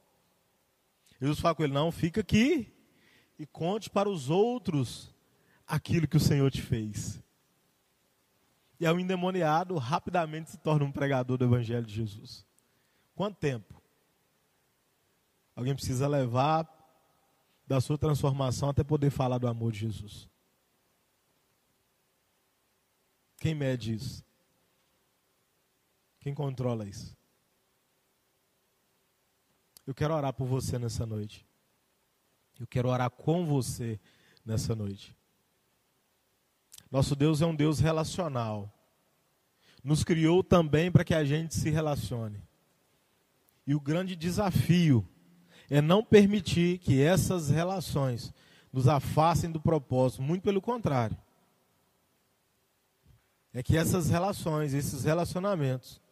Jesus 1.20 1.40
fala 1.40 1.56
com 1.56 1.64
ele: 1.64 1.74
não, 1.74 1.92
fica 1.92 2.22
aqui 2.22 2.74
e 3.40 3.46
conte 3.46 3.90
para 3.90 4.10
os 4.10 4.30
outros 4.30 5.14
aquilo 5.66 6.08
que 6.08 6.18
o 6.18 6.22
Senhor 6.22 6.52
te 6.52 6.62
fez. 6.62 7.22
E 8.80 8.86
aí 8.86 8.94
o 8.94 9.00
endemoniado 9.00 9.76
rapidamente 9.78 10.52
se 10.52 10.58
torna 10.58 10.86
um 10.86 10.92
pregador 10.92 11.38
do 11.38 11.46
Evangelho 11.46 11.86
de 11.86 11.94
Jesus. 11.94 12.46
Quanto 13.16 13.38
tempo? 13.38 13.82
Alguém 15.56 15.74
precisa 15.74 16.08
levar 16.08 16.68
da 17.66 17.82
sua 17.82 17.98
transformação 17.98 18.70
até 18.70 18.84
poder 18.84 19.10
falar 19.10 19.40
do 19.40 19.48
amor 19.48 19.72
de 19.72 19.80
Jesus. 19.80 20.30
Quem 23.40 23.56
mede 23.56 23.96
isso? 23.96 24.27
Quem 26.28 26.36
controla 26.36 26.86
isso? 26.86 27.16
Eu 29.86 29.96
quero 29.96 30.14
orar 30.14 30.34
por 30.34 30.46
você 30.46 30.78
nessa 30.78 31.06
noite. 31.06 31.48
Eu 32.60 32.68
quero 32.68 32.90
orar 32.90 33.10
com 33.10 33.46
você 33.46 33.98
nessa 34.46 34.76
noite. 34.76 35.16
Nosso 36.92 37.16
Deus 37.16 37.42
é 37.42 37.46
um 37.46 37.56
Deus 37.56 37.80
relacional. 37.80 38.70
Nos 39.82 40.04
criou 40.04 40.44
também 40.44 40.92
para 40.92 41.06
que 41.06 41.14
a 41.14 41.24
gente 41.24 41.56
se 41.56 41.70
relacione. 41.70 42.44
E 43.66 43.74
o 43.74 43.80
grande 43.80 44.14
desafio 44.14 45.08
é 45.70 45.80
não 45.80 46.04
permitir 46.04 46.80
que 46.80 47.02
essas 47.02 47.50
relações 47.50 48.34
nos 48.70 48.90
afastem 48.90 49.50
do 49.50 49.62
propósito, 49.62 50.22
muito 50.22 50.44
pelo 50.44 50.62
contrário. 50.62 51.18
É 53.54 53.64
que 53.64 53.78
essas 53.78 54.10
relações, 54.10 54.74
esses 54.74 55.06
relacionamentos, 55.06 56.06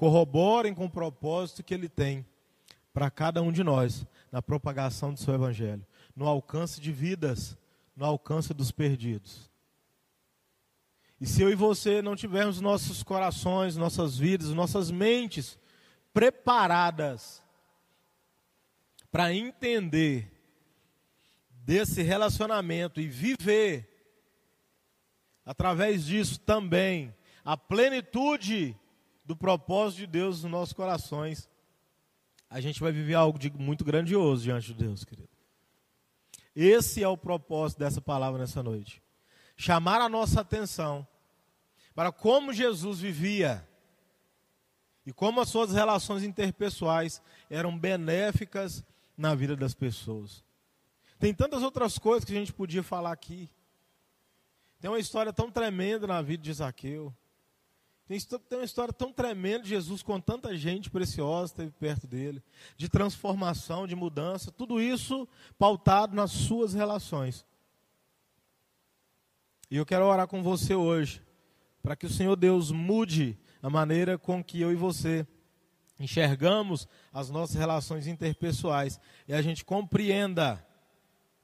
corroborem 0.00 0.72
com 0.72 0.86
o 0.86 0.90
propósito 0.90 1.62
que 1.62 1.74
ele 1.74 1.86
tem 1.86 2.24
para 2.90 3.10
cada 3.10 3.42
um 3.42 3.52
de 3.52 3.62
nós 3.62 4.06
na 4.32 4.40
propagação 4.40 5.12
do 5.12 5.20
seu 5.20 5.34
evangelho, 5.34 5.86
no 6.16 6.26
alcance 6.26 6.80
de 6.80 6.90
vidas, 6.90 7.54
no 7.94 8.06
alcance 8.06 8.54
dos 8.54 8.70
perdidos. 8.72 9.50
E 11.20 11.26
se 11.26 11.42
eu 11.42 11.50
e 11.50 11.54
você 11.54 12.00
não 12.00 12.16
tivermos 12.16 12.62
nossos 12.62 13.02
corações, 13.02 13.76
nossas 13.76 14.16
vidas, 14.16 14.48
nossas 14.54 14.90
mentes 14.90 15.58
preparadas 16.14 17.42
para 19.12 19.34
entender 19.34 20.32
desse 21.50 22.00
relacionamento 22.00 23.02
e 23.02 23.06
viver 23.06 23.86
através 25.44 26.06
disso 26.06 26.40
também 26.40 27.14
a 27.44 27.54
plenitude 27.54 28.74
do 29.30 29.36
propósito 29.36 29.98
de 29.98 30.06
Deus 30.08 30.42
nos 30.42 30.50
nossos 30.50 30.72
corações, 30.72 31.48
a 32.48 32.60
gente 32.60 32.80
vai 32.80 32.90
viver 32.90 33.14
algo 33.14 33.38
de 33.38 33.48
muito 33.52 33.84
grandioso 33.84 34.42
diante 34.42 34.66
de 34.66 34.74
Deus, 34.74 35.04
querido. 35.04 35.28
Esse 36.52 37.00
é 37.00 37.06
o 37.06 37.16
propósito 37.16 37.78
dessa 37.78 38.00
palavra 38.00 38.40
nessa 38.40 38.60
noite. 38.60 39.00
Chamar 39.56 40.00
a 40.00 40.08
nossa 40.08 40.40
atenção 40.40 41.06
para 41.94 42.10
como 42.10 42.52
Jesus 42.52 42.98
vivia 42.98 43.64
e 45.06 45.12
como 45.12 45.40
as 45.40 45.48
suas 45.48 45.72
relações 45.72 46.24
interpessoais 46.24 47.22
eram 47.48 47.78
benéficas 47.78 48.84
na 49.16 49.32
vida 49.32 49.54
das 49.54 49.74
pessoas. 49.74 50.42
Tem 51.20 51.32
tantas 51.32 51.62
outras 51.62 52.00
coisas 52.00 52.24
que 52.24 52.32
a 52.32 52.36
gente 52.36 52.52
podia 52.52 52.82
falar 52.82 53.12
aqui. 53.12 53.48
Tem 54.80 54.90
uma 54.90 54.98
história 54.98 55.32
tão 55.32 55.52
tremenda 55.52 56.04
na 56.04 56.20
vida 56.20 56.42
de 56.42 56.52
Zaqueu. 56.52 57.14
Tem, 58.10 58.18
tem 58.18 58.58
uma 58.58 58.64
história 58.64 58.92
tão 58.92 59.12
tremenda 59.12 59.62
de 59.62 59.68
Jesus 59.68 60.02
com 60.02 60.20
tanta 60.20 60.56
gente 60.56 60.90
preciosa 60.90 61.52
esteve 61.52 61.70
perto 61.70 62.08
dele, 62.08 62.42
de 62.76 62.88
transformação, 62.88 63.86
de 63.86 63.94
mudança, 63.94 64.50
tudo 64.50 64.80
isso 64.80 65.28
pautado 65.56 66.16
nas 66.16 66.32
suas 66.32 66.74
relações. 66.74 67.46
E 69.70 69.76
eu 69.76 69.86
quero 69.86 70.06
orar 70.06 70.26
com 70.26 70.42
você 70.42 70.74
hoje, 70.74 71.22
para 71.80 71.94
que 71.94 72.04
o 72.04 72.10
Senhor 72.10 72.34
Deus 72.34 72.72
mude 72.72 73.38
a 73.62 73.70
maneira 73.70 74.18
com 74.18 74.42
que 74.42 74.60
eu 74.60 74.72
e 74.72 74.74
você 74.74 75.24
enxergamos 75.96 76.88
as 77.12 77.30
nossas 77.30 77.54
relações 77.54 78.08
interpessoais 78.08 78.98
e 79.28 79.32
a 79.32 79.40
gente 79.40 79.64
compreenda 79.64 80.66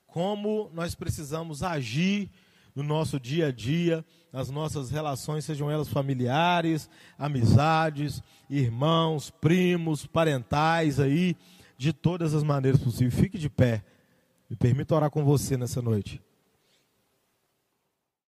como 0.08 0.68
nós 0.74 0.96
precisamos 0.96 1.62
agir 1.62 2.28
no 2.76 2.82
nosso 2.82 3.18
dia 3.18 3.46
a 3.46 3.50
dia, 3.50 4.04
nas 4.30 4.50
nossas 4.50 4.90
relações, 4.90 5.46
sejam 5.46 5.70
elas 5.70 5.88
familiares, 5.88 6.90
amizades, 7.18 8.22
irmãos, 8.50 9.30
primos, 9.30 10.06
parentais 10.06 11.00
aí, 11.00 11.34
de 11.78 11.90
todas 11.90 12.34
as 12.34 12.42
maneiras 12.42 12.82
possíveis. 12.82 13.14
Fique 13.14 13.38
de 13.38 13.48
pé. 13.48 13.82
Me 14.48 14.54
permita 14.54 14.94
orar 14.94 15.10
com 15.10 15.24
você 15.24 15.56
nessa 15.56 15.80
noite. 15.80 16.22